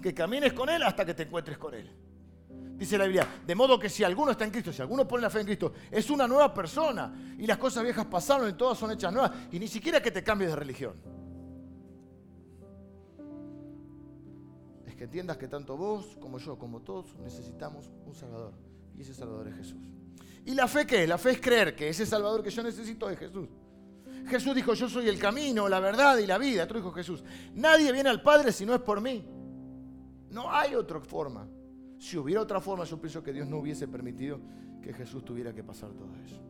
Que 0.00 0.14
camines 0.14 0.54
con 0.54 0.70
Él 0.70 0.82
hasta 0.82 1.04
que 1.04 1.12
te 1.12 1.24
encuentres 1.24 1.58
con 1.58 1.74
Él 1.74 1.90
dice 2.78 2.96
la 2.96 3.04
Biblia. 3.04 3.28
De 3.46 3.54
modo 3.54 3.78
que 3.78 3.90
si 3.90 4.04
alguno 4.04 4.30
está 4.30 4.46
en 4.46 4.52
Cristo, 4.52 4.72
si 4.72 4.80
alguno 4.80 5.06
pone 5.06 5.20
la 5.20 5.28
fe 5.28 5.40
en 5.40 5.44
Cristo, 5.44 5.74
es 5.90 6.08
una 6.08 6.26
nueva 6.26 6.54
persona. 6.54 7.14
Y 7.38 7.46
las 7.46 7.58
cosas 7.58 7.84
viejas 7.84 8.06
pasaron 8.06 8.48
y 8.48 8.54
todas 8.54 8.78
son 8.78 8.90
hechas 8.90 9.12
nuevas. 9.12 9.30
Y 9.52 9.58
ni 9.58 9.68
siquiera 9.68 10.00
que 10.00 10.10
te 10.10 10.24
cambies 10.24 10.48
de 10.48 10.56
religión. 10.56 10.94
Es 14.86 14.96
que 14.96 15.04
entiendas 15.04 15.36
que 15.36 15.46
tanto 15.46 15.76
vos 15.76 16.16
como 16.22 16.38
yo, 16.38 16.58
como 16.58 16.80
todos, 16.80 17.14
necesitamos 17.18 17.90
un 18.06 18.14
Salvador. 18.14 18.54
Y 18.96 19.02
ese 19.02 19.12
Salvador 19.12 19.48
es 19.48 19.56
Jesús. 19.56 20.01
¿Y 20.44 20.54
la 20.54 20.66
fe 20.66 20.86
qué? 20.86 21.06
La 21.06 21.18
fe 21.18 21.32
es 21.32 21.40
creer 21.40 21.76
que 21.76 21.88
ese 21.88 22.04
Salvador 22.04 22.42
que 22.42 22.50
yo 22.50 22.62
necesito 22.62 23.08
es 23.08 23.18
Jesús. 23.18 23.48
Jesús 24.26 24.54
dijo, 24.54 24.74
yo 24.74 24.88
soy 24.88 25.08
el 25.08 25.18
camino, 25.18 25.68
la 25.68 25.80
verdad 25.80 26.18
y 26.18 26.26
la 26.26 26.38
vida. 26.38 26.62
Esto 26.62 26.74
dijo 26.74 26.92
Jesús. 26.92 27.22
Nadie 27.54 27.92
viene 27.92 28.08
al 28.08 28.22
Padre 28.22 28.52
si 28.52 28.64
no 28.64 28.74
es 28.74 28.80
por 28.80 29.00
mí. 29.00 29.24
No 30.30 30.50
hay 30.50 30.74
otra 30.74 31.00
forma. 31.00 31.46
Si 31.98 32.16
hubiera 32.16 32.40
otra 32.40 32.60
forma, 32.60 32.84
yo 32.84 33.00
pienso 33.00 33.22
que 33.22 33.32
Dios 33.32 33.46
no 33.48 33.58
hubiese 33.58 33.86
permitido 33.86 34.40
que 34.82 34.92
Jesús 34.92 35.24
tuviera 35.24 35.54
que 35.54 35.62
pasar 35.62 35.90
todo 35.90 36.10
eso. 36.24 36.40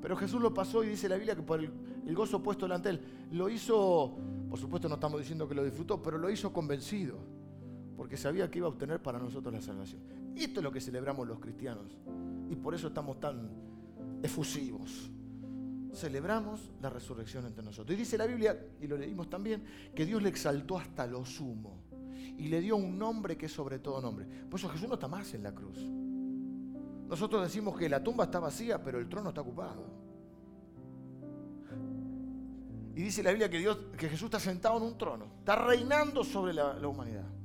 Pero 0.00 0.16
Jesús 0.16 0.40
lo 0.40 0.54
pasó 0.54 0.84
y 0.84 0.88
dice 0.88 1.08
la 1.08 1.16
Biblia 1.16 1.34
que 1.34 1.42
por 1.42 1.58
el, 1.58 2.14
gozo 2.14 2.42
puesto 2.42 2.66
delante 2.66 2.90
de 2.90 2.94
él, 2.94 3.00
lo 3.32 3.48
hizo, 3.48 4.16
por 4.48 4.58
supuesto 4.58 4.88
no 4.88 4.94
estamos 4.94 5.18
diciendo 5.18 5.48
que 5.48 5.54
lo 5.54 5.64
disfrutó, 5.64 6.00
pero 6.00 6.18
lo 6.18 6.30
hizo 6.30 6.52
convencido, 6.52 7.18
porque 7.96 8.16
sabía 8.16 8.48
que 8.48 8.58
iba 8.58 8.68
a 8.68 8.70
obtener 8.70 9.02
para 9.02 9.18
nosotros 9.18 9.52
la 9.52 9.60
salvación. 9.60 10.00
Esto 10.42 10.60
es 10.60 10.64
lo 10.64 10.72
que 10.72 10.80
celebramos 10.80 11.26
los 11.26 11.38
cristianos 11.38 11.96
y 12.50 12.56
por 12.56 12.74
eso 12.74 12.88
estamos 12.88 13.18
tan 13.18 13.50
efusivos. 14.22 15.10
Celebramos 15.94 16.70
la 16.82 16.90
resurrección 16.90 17.46
entre 17.46 17.64
nosotros. 17.64 17.96
Y 17.96 17.98
dice 17.98 18.18
la 18.18 18.26
Biblia, 18.26 18.56
y 18.80 18.86
lo 18.86 18.98
leímos 18.98 19.30
también, 19.30 19.64
que 19.94 20.04
Dios 20.04 20.22
le 20.22 20.28
exaltó 20.28 20.78
hasta 20.78 21.06
lo 21.06 21.24
sumo 21.24 21.84
y 22.38 22.48
le 22.48 22.60
dio 22.60 22.76
un 22.76 22.98
nombre 22.98 23.38
que 23.38 23.46
es 23.46 23.52
sobre 23.52 23.78
todo 23.78 24.00
nombre. 24.02 24.26
Por 24.26 24.60
eso 24.60 24.68
Jesús 24.68 24.88
no 24.88 24.94
está 24.94 25.08
más 25.08 25.32
en 25.32 25.42
la 25.42 25.54
cruz. 25.54 25.78
Nosotros 27.08 27.42
decimos 27.42 27.78
que 27.78 27.88
la 27.88 28.02
tumba 28.02 28.24
está 28.24 28.38
vacía, 28.38 28.82
pero 28.82 28.98
el 28.98 29.08
trono 29.08 29.30
está 29.30 29.40
ocupado. 29.40 29.86
Y 32.94 33.02
dice 33.02 33.22
la 33.22 33.30
Biblia 33.30 33.48
que, 33.48 34.08
Jesús 34.08 34.24
está 34.24 34.40
sentado 34.40 34.76
en 34.78 34.82
un 34.82 34.98
trono, 34.98 35.26
está 35.38 35.56
reinando 35.56 36.24
sobre 36.24 36.52
la 36.52 36.86
humanidad. 36.86 37.35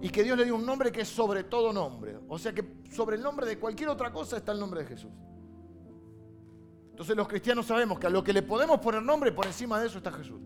Y 0.00 0.08
que 0.08 0.22
Dios 0.22 0.36
le 0.36 0.44
dio 0.44 0.56
un 0.56 0.64
nombre 0.64 0.90
que 0.90 1.02
es 1.02 1.08
sobre 1.08 1.44
todo 1.44 1.72
nombre. 1.72 2.18
O 2.28 2.38
sea 2.38 2.52
que 2.52 2.82
sobre 2.90 3.16
el 3.16 3.22
nombre 3.22 3.46
de 3.46 3.58
cualquier 3.58 3.90
otra 3.90 4.12
cosa 4.12 4.36
está 4.36 4.52
el 4.52 4.60
nombre 4.60 4.80
de 4.80 4.86
Jesús. 4.86 5.10
Entonces 6.90 7.16
los 7.16 7.28
cristianos 7.28 7.66
sabemos 7.66 7.98
que 7.98 8.06
a 8.06 8.10
lo 8.10 8.22
que 8.22 8.32
le 8.32 8.42
podemos 8.42 8.78
poner 8.80 9.02
nombre, 9.02 9.32
por 9.32 9.46
encima 9.46 9.80
de 9.80 9.86
eso 9.86 9.98
está 9.98 10.12
Jesús. 10.12 10.40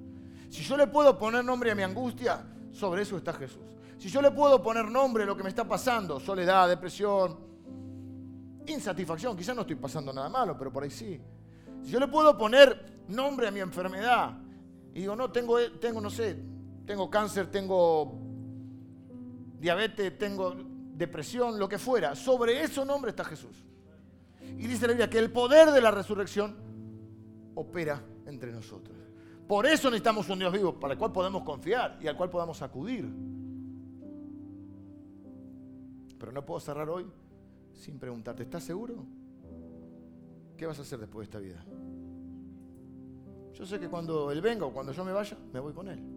Si 0.48 0.62
yo 0.62 0.76
le 0.76 0.86
puedo 0.86 1.18
poner 1.18 1.44
nombre 1.44 1.70
a 1.70 1.74
mi 1.74 1.82
angustia, 1.82 2.46
sobre 2.70 3.02
eso 3.02 3.16
está 3.16 3.32
Jesús. 3.32 3.62
Si 3.98 4.08
yo 4.08 4.20
le 4.20 4.30
puedo 4.30 4.62
poner 4.62 4.84
nombre 4.84 5.24
a 5.24 5.26
lo 5.26 5.36
que 5.36 5.42
me 5.42 5.48
está 5.48 5.66
pasando, 5.66 6.20
soledad, 6.20 6.68
depresión, 6.68 7.38
insatisfacción, 8.66 9.36
quizás 9.36 9.54
no 9.54 9.62
estoy 9.62 9.76
pasando 9.76 10.12
nada 10.12 10.28
malo, 10.28 10.56
pero 10.56 10.72
por 10.72 10.82
ahí 10.82 10.90
sí. 10.90 11.20
Si 11.82 11.90
yo 11.90 12.00
le 12.00 12.08
puedo 12.08 12.36
poner 12.36 13.02
nombre 13.08 13.48
a 13.48 13.50
mi 13.50 13.60
enfermedad 13.60 14.36
y 14.92 15.00
digo, 15.00 15.16
no, 15.16 15.30
tengo, 15.30 15.58
tengo 15.80 16.00
no 16.00 16.10
sé, 16.10 16.38
tengo 16.86 17.10
cáncer, 17.10 17.50
tengo 17.50 18.23
diabetes, 19.58 20.16
tengo 20.18 20.54
depresión, 20.94 21.58
lo 21.58 21.68
que 21.68 21.78
fuera, 21.78 22.14
sobre 22.14 22.62
ese 22.62 22.84
nombre 22.84 23.10
está 23.10 23.24
Jesús. 23.24 23.64
Y 24.56 24.66
dice 24.66 24.86
la 24.86 24.92
Biblia 24.92 25.10
que 25.10 25.18
el 25.18 25.30
poder 25.32 25.70
de 25.70 25.80
la 25.80 25.90
resurrección 25.90 26.54
opera 27.54 28.02
entre 28.26 28.52
nosotros. 28.52 28.96
Por 29.46 29.66
eso 29.66 29.90
necesitamos 29.90 30.28
un 30.28 30.38
Dios 30.38 30.52
vivo 30.52 30.78
para 30.78 30.94
el 30.94 30.98
cual 30.98 31.12
podemos 31.12 31.42
confiar 31.42 31.98
y 32.00 32.06
al 32.06 32.16
cual 32.16 32.30
podamos 32.30 32.62
acudir. 32.62 33.04
Pero 36.18 36.32
no 36.32 36.44
puedo 36.44 36.60
cerrar 36.60 36.88
hoy 36.88 37.06
sin 37.72 37.98
preguntarte, 37.98 38.44
¿estás 38.44 38.64
seguro? 38.64 39.04
¿Qué 40.56 40.66
vas 40.66 40.78
a 40.78 40.82
hacer 40.82 40.98
después 41.00 41.20
de 41.20 41.24
esta 41.24 41.38
vida? 41.38 41.64
Yo 43.52 43.66
sé 43.66 43.78
que 43.78 43.88
cuando 43.88 44.30
Él 44.30 44.40
venga 44.40 44.66
o 44.66 44.72
cuando 44.72 44.92
yo 44.92 45.04
me 45.04 45.12
vaya, 45.12 45.36
me 45.52 45.60
voy 45.60 45.72
con 45.72 45.88
Él. 45.88 46.13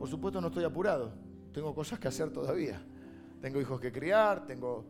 Por 0.00 0.08
supuesto 0.08 0.40
no 0.40 0.46
estoy 0.46 0.64
apurado, 0.64 1.12
tengo 1.52 1.74
cosas 1.74 1.98
que 1.98 2.08
hacer 2.08 2.30
todavía. 2.30 2.82
Tengo 3.38 3.60
hijos 3.60 3.78
que 3.78 3.92
criar, 3.92 4.46
tengo, 4.46 4.86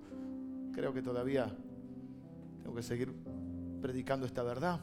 creo 0.72 0.94
que 0.94 1.02
todavía 1.02 1.52
tengo 2.62 2.76
que 2.76 2.82
seguir 2.84 3.12
predicando 3.82 4.24
esta 4.24 4.44
verdad, 4.44 4.78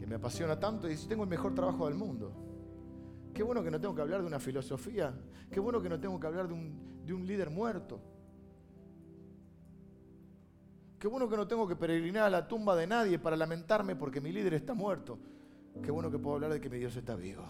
que 0.00 0.04
me 0.04 0.16
apasiona 0.16 0.58
tanto 0.58 0.90
y 0.90 0.96
tengo 0.96 1.22
el 1.22 1.28
mejor 1.28 1.54
trabajo 1.54 1.86
del 1.86 1.94
mundo. 1.94 2.32
Qué 3.32 3.44
bueno 3.44 3.62
que 3.62 3.70
no 3.70 3.80
tengo 3.80 3.94
que 3.94 4.02
hablar 4.02 4.20
de 4.22 4.26
una 4.26 4.40
filosofía. 4.40 5.14
Qué 5.48 5.60
bueno 5.60 5.80
que 5.80 5.88
no 5.88 6.00
tengo 6.00 6.18
que 6.18 6.26
hablar 6.26 6.48
de 6.48 6.54
un, 6.54 7.04
de 7.06 7.14
un 7.14 7.24
líder 7.24 7.50
muerto. 7.50 8.00
Qué 10.98 11.06
bueno 11.06 11.28
que 11.28 11.36
no 11.36 11.46
tengo 11.46 11.68
que 11.68 11.76
peregrinar 11.76 12.24
a 12.24 12.30
la 12.30 12.48
tumba 12.48 12.74
de 12.74 12.88
nadie 12.88 13.20
para 13.20 13.36
lamentarme 13.36 13.94
porque 13.94 14.20
mi 14.20 14.32
líder 14.32 14.54
está 14.54 14.74
muerto. 14.74 15.20
Qué 15.84 15.92
bueno 15.92 16.10
que 16.10 16.18
puedo 16.18 16.34
hablar 16.34 16.52
de 16.52 16.60
que 16.60 16.68
mi 16.68 16.78
Dios 16.78 16.96
está 16.96 17.14
vivo. 17.14 17.48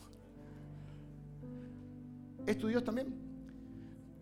¿Es 2.49 2.57
tu 2.57 2.67
Dios 2.69 2.83
también? 2.83 3.15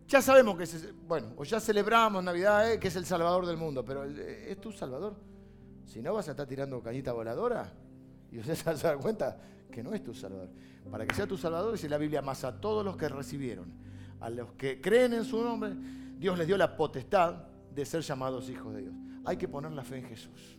Ya 0.09 0.21
sabemos 0.21 0.57
que 0.57 0.65
es, 0.65 0.93
bueno, 1.07 1.29
o 1.37 1.45
ya 1.45 1.61
celebramos 1.61 2.25
Navidad, 2.25 2.73
eh, 2.73 2.81
que 2.81 2.89
es 2.89 2.97
el 2.97 3.07
Salvador 3.07 3.47
del 3.47 3.57
mundo, 3.57 3.85
pero 3.85 4.05
eh, 4.05 4.51
¿es 4.51 4.61
tu 4.61 4.73
Salvador? 4.73 5.15
Si 5.85 6.03
no 6.03 6.13
vas 6.13 6.27
a 6.27 6.33
estar 6.33 6.45
tirando 6.45 6.83
cañita 6.83 7.13
voladora 7.13 7.73
y 8.33 8.41
usted 8.41 8.55
se 8.57 8.65
va 8.65 8.73
a 8.73 8.75
dar 8.75 8.99
cuenta 8.99 9.39
que 9.71 9.81
no 9.81 9.95
es 9.95 10.03
tu 10.03 10.13
Salvador. 10.13 10.49
Para 10.91 11.07
que 11.07 11.15
sea 11.15 11.29
tu 11.29 11.37
Salvador, 11.37 11.71
dice 11.71 11.89
la 11.89 11.99
Biblia, 11.99 12.21
más 12.21 12.43
a 12.43 12.61
todos 12.61 12.85
los 12.85 12.97
que 12.97 13.09
recibieron, 13.09 13.73
a 14.19 14.29
los 14.29 14.55
que 14.55 14.81
creen 14.81 15.15
en 15.15 15.25
su 15.25 15.41
nombre, 15.41 15.73
Dios 16.19 16.37
les 16.37 16.49
dio 16.49 16.57
la 16.57 16.77
potestad 16.77 17.45
de 17.73 17.85
ser 17.85 18.01
llamados 18.01 18.51
hijos 18.51 18.75
de 18.75 18.81
Dios. 18.83 18.95
Hay 19.25 19.37
que 19.37 19.47
poner 19.47 19.71
la 19.71 19.85
fe 19.85 19.99
en 19.99 20.05
Jesús. 20.07 20.59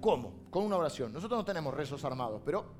¿Cómo? 0.00 0.46
Con 0.50 0.64
una 0.64 0.76
oración. 0.76 1.12
Nosotros 1.12 1.38
no 1.38 1.44
tenemos 1.44 1.72
rezos 1.72 2.04
armados, 2.04 2.42
pero 2.44 2.74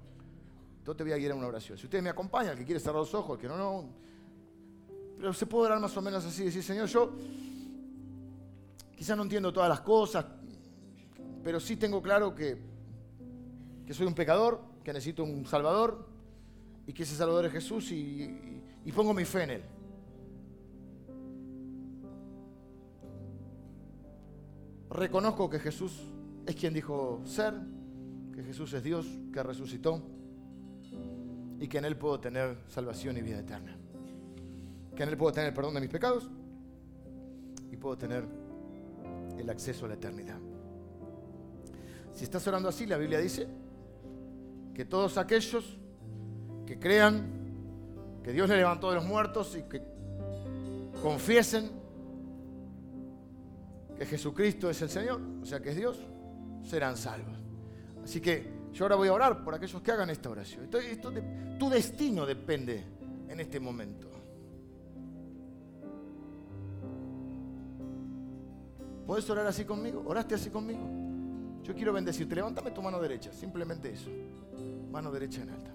yo 0.91 0.97
te 0.97 1.05
voy 1.05 1.12
a 1.12 1.16
guiar 1.18 1.30
a 1.30 1.34
una 1.36 1.47
oración. 1.47 1.78
Si 1.78 1.84
usted 1.84 2.03
me 2.03 2.11
acompaña, 2.11 2.51
el 2.51 2.59
que 2.59 2.64
quiere 2.64 2.80
cerrar 2.80 2.97
los 2.97 3.14
ojos, 3.14 3.36
el 3.36 3.41
que 3.41 3.47
no, 3.47 3.57
no. 3.57 3.88
Pero 5.18 5.32
se 5.32 5.47
puede 5.47 5.66
orar 5.66 5.78
más 5.78 5.97
o 5.97 6.03
menos 6.03 6.24
así, 6.24 6.43
decir, 6.43 6.64
Señor, 6.64 6.88
yo 6.88 7.12
quizás 8.97 9.16
no 9.16 9.22
entiendo 9.22 9.53
todas 9.53 9.68
las 9.68 9.82
cosas, 9.82 10.26
pero 11.45 11.61
sí 11.61 11.76
tengo 11.76 12.03
claro 12.03 12.34
que, 12.34 12.61
que 13.86 13.95
soy 13.95 14.05
un 14.05 14.16
pecador, 14.16 14.61
que 14.82 14.93
necesito 14.93 15.22
un 15.22 15.47
Salvador 15.47 16.09
y 16.88 16.93
que 16.93 17.05
ese 17.05 17.14
Salvador 17.14 17.45
es 17.45 17.53
Jesús 17.53 17.93
y, 17.93 18.61
y 18.84 18.91
pongo 18.91 19.14
mi 19.14 19.24
fe 19.24 19.45
en 19.45 19.51
Él. 19.51 19.62
Reconozco 24.91 25.49
que 25.49 25.61
Jesús 25.61 26.03
es 26.47 26.57
quien 26.57 26.74
dijo 26.74 27.20
ser, 27.24 27.55
que 28.34 28.43
Jesús 28.43 28.72
es 28.72 28.82
Dios, 28.82 29.07
que 29.32 29.41
resucitó 29.41 30.03
y 31.61 31.68
que 31.68 31.78
en 31.78 31.84
Él 31.84 31.96
puedo 31.96 32.18
tener 32.18 32.56
salvación 32.66 33.18
y 33.18 33.20
vida 33.20 33.38
eterna. 33.38 33.76
Que 34.96 35.02
en 35.02 35.11
Él 35.11 35.16
puedo 35.16 35.32
tener 35.32 35.52
perdón 35.52 35.74
de 35.74 35.80
mis 35.80 35.90
pecados 35.90 36.28
y 37.70 37.76
puedo 37.76 37.98
tener 37.98 38.24
el 39.38 39.48
acceso 39.48 39.84
a 39.84 39.88
la 39.88 39.94
eternidad. 39.94 40.38
Si 42.14 42.24
estás 42.24 42.46
orando 42.48 42.70
así, 42.70 42.86
la 42.86 42.96
Biblia 42.96 43.18
dice 43.18 43.46
que 44.74 44.86
todos 44.86 45.18
aquellos 45.18 45.78
que 46.66 46.78
crean 46.78 47.40
que 48.24 48.32
Dios 48.32 48.48
le 48.48 48.56
levantó 48.56 48.88
de 48.88 48.96
los 48.96 49.04
muertos 49.04 49.54
y 49.56 49.62
que 49.62 49.82
confiesen 51.02 51.70
que 53.98 54.06
Jesucristo 54.06 54.70
es 54.70 54.80
el 54.80 54.88
Señor, 54.88 55.20
o 55.42 55.44
sea 55.44 55.61
que 55.61 55.70
es 55.70 55.76
Dios, 55.76 55.98
serán 56.64 56.96
salvos. 56.96 57.36
Así 58.02 58.20
que 58.20 58.59
yo 58.72 58.84
ahora 58.84 58.96
voy 58.96 59.08
a 59.08 59.12
orar 59.12 59.44
por 59.44 59.54
aquellos 59.54 59.82
que 59.82 59.92
hagan 59.92 60.10
esta 60.10 60.30
oración. 60.30 60.68
Esto, 60.72 61.12
tu 61.58 61.68
destino 61.68 62.24
depende 62.24 62.84
en 63.28 63.40
este 63.40 63.58
momento. 63.58 64.08
¿Puedes 69.06 69.28
orar 69.28 69.46
así 69.46 69.64
conmigo? 69.64 70.04
¿Oraste 70.06 70.36
así 70.36 70.50
conmigo? 70.50 70.80
Yo 71.64 71.74
quiero 71.74 71.92
bendecirte. 71.92 72.36
Levántame 72.36 72.70
tu 72.70 72.80
mano 72.80 73.00
derecha, 73.00 73.32
simplemente 73.32 73.92
eso. 73.92 74.08
Mano 74.90 75.10
derecha 75.10 75.42
en 75.42 75.50
alta. 75.50 75.70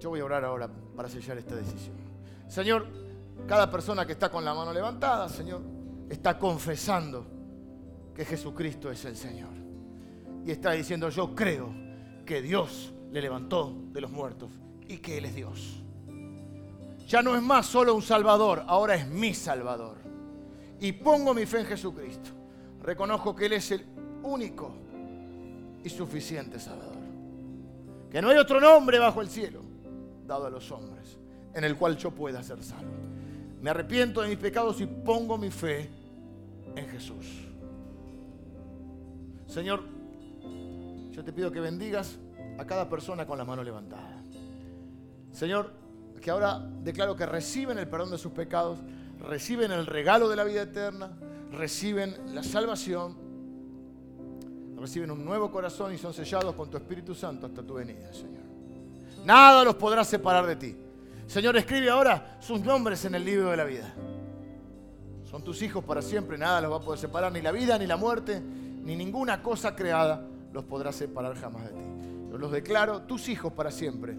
Yo 0.00 0.10
voy 0.10 0.20
a 0.20 0.24
orar 0.24 0.44
ahora 0.44 0.68
para 0.96 1.08
sellar 1.08 1.36
esta 1.36 1.54
decisión. 1.54 1.96
Señor, 2.48 2.86
cada 3.46 3.70
persona 3.70 4.06
que 4.06 4.12
está 4.12 4.30
con 4.30 4.44
la 4.44 4.54
mano 4.54 4.72
levantada, 4.72 5.28
Señor, 5.28 5.60
está 6.08 6.38
confesando 6.38 7.26
que 8.14 8.24
Jesucristo 8.24 8.90
es 8.90 9.04
el 9.04 9.16
Señor. 9.16 9.65
Y 10.46 10.52
está 10.52 10.70
diciendo, 10.70 11.08
yo 11.10 11.34
creo 11.34 11.74
que 12.24 12.40
Dios 12.40 12.94
le 13.10 13.20
levantó 13.20 13.74
de 13.92 14.00
los 14.00 14.12
muertos 14.12 14.48
y 14.86 14.98
que 14.98 15.18
Él 15.18 15.24
es 15.24 15.34
Dios. 15.34 15.82
Ya 17.08 17.20
no 17.20 17.34
es 17.34 17.42
más 17.42 17.66
solo 17.66 17.94
un 17.96 18.02
Salvador, 18.02 18.62
ahora 18.68 18.94
es 18.94 19.08
mi 19.08 19.34
Salvador. 19.34 19.96
Y 20.78 20.92
pongo 20.92 21.34
mi 21.34 21.46
fe 21.46 21.60
en 21.60 21.66
Jesucristo. 21.66 22.30
Reconozco 22.80 23.34
que 23.34 23.46
Él 23.46 23.54
es 23.54 23.72
el 23.72 23.84
único 24.22 24.72
y 25.82 25.88
suficiente 25.88 26.60
Salvador. 26.60 26.94
Que 28.08 28.22
no 28.22 28.28
hay 28.28 28.38
otro 28.38 28.60
nombre 28.60 29.00
bajo 29.00 29.20
el 29.20 29.28
cielo 29.28 29.62
dado 30.26 30.46
a 30.46 30.50
los 30.50 30.70
hombres 30.70 31.18
en 31.54 31.64
el 31.64 31.76
cual 31.76 31.96
yo 31.96 32.12
pueda 32.12 32.40
ser 32.44 32.62
salvo. 32.62 32.92
Me 33.60 33.70
arrepiento 33.70 34.20
de 34.20 34.28
mis 34.28 34.38
pecados 34.38 34.80
y 34.80 34.86
pongo 34.86 35.38
mi 35.38 35.50
fe 35.50 35.90
en 36.76 36.86
Jesús. 36.86 37.26
Señor, 39.48 39.95
yo 41.16 41.24
te 41.24 41.32
pido 41.32 41.50
que 41.50 41.60
bendigas 41.60 42.18
a 42.58 42.66
cada 42.66 42.90
persona 42.90 43.26
con 43.26 43.38
la 43.38 43.44
mano 43.46 43.64
levantada. 43.64 44.22
Señor, 45.32 45.72
que 46.20 46.30
ahora 46.30 46.58
declaro 46.82 47.16
que 47.16 47.24
reciben 47.24 47.78
el 47.78 47.88
perdón 47.88 48.10
de 48.10 48.18
sus 48.18 48.32
pecados, 48.32 48.80
reciben 49.20 49.72
el 49.72 49.86
regalo 49.86 50.28
de 50.28 50.36
la 50.36 50.44
vida 50.44 50.60
eterna, 50.60 51.16
reciben 51.52 52.34
la 52.34 52.42
salvación, 52.42 53.16
reciben 54.78 55.10
un 55.10 55.24
nuevo 55.24 55.50
corazón 55.50 55.94
y 55.94 55.96
son 55.96 56.12
sellados 56.12 56.54
con 56.54 56.68
tu 56.68 56.76
Espíritu 56.76 57.14
Santo 57.14 57.46
hasta 57.46 57.62
tu 57.62 57.74
venida, 57.74 58.12
Señor. 58.12 58.44
Nada 59.24 59.64
los 59.64 59.76
podrá 59.76 60.04
separar 60.04 60.46
de 60.46 60.56
ti. 60.56 60.76
Señor, 61.26 61.56
escribe 61.56 61.88
ahora 61.88 62.36
sus 62.40 62.60
nombres 62.60 63.02
en 63.06 63.14
el 63.14 63.24
libro 63.24 63.50
de 63.50 63.56
la 63.56 63.64
vida. 63.64 63.90
Son 65.24 65.42
tus 65.42 65.62
hijos 65.62 65.82
para 65.82 66.02
siempre, 66.02 66.36
nada 66.36 66.60
los 66.60 66.72
va 66.72 66.76
a 66.76 66.80
poder 66.80 67.00
separar, 67.00 67.32
ni 67.32 67.40
la 67.40 67.52
vida, 67.52 67.78
ni 67.78 67.86
la 67.86 67.96
muerte, 67.96 68.38
ni 68.38 68.94
ninguna 68.94 69.42
cosa 69.42 69.74
creada 69.74 70.35
los 70.52 70.64
podrá 70.64 70.92
separar 70.92 71.36
jamás 71.36 71.64
de 71.66 71.72
ti. 71.72 71.84
Yo 72.30 72.38
los 72.38 72.52
declaro 72.52 73.02
tus 73.02 73.28
hijos 73.28 73.52
para 73.52 73.70
siempre, 73.70 74.16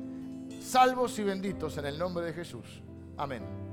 salvos 0.60 1.18
y 1.20 1.24
benditos 1.24 1.78
en 1.78 1.86
el 1.86 1.98
nombre 1.98 2.26
de 2.26 2.34
Jesús. 2.34 2.82
Amén. 3.18 3.67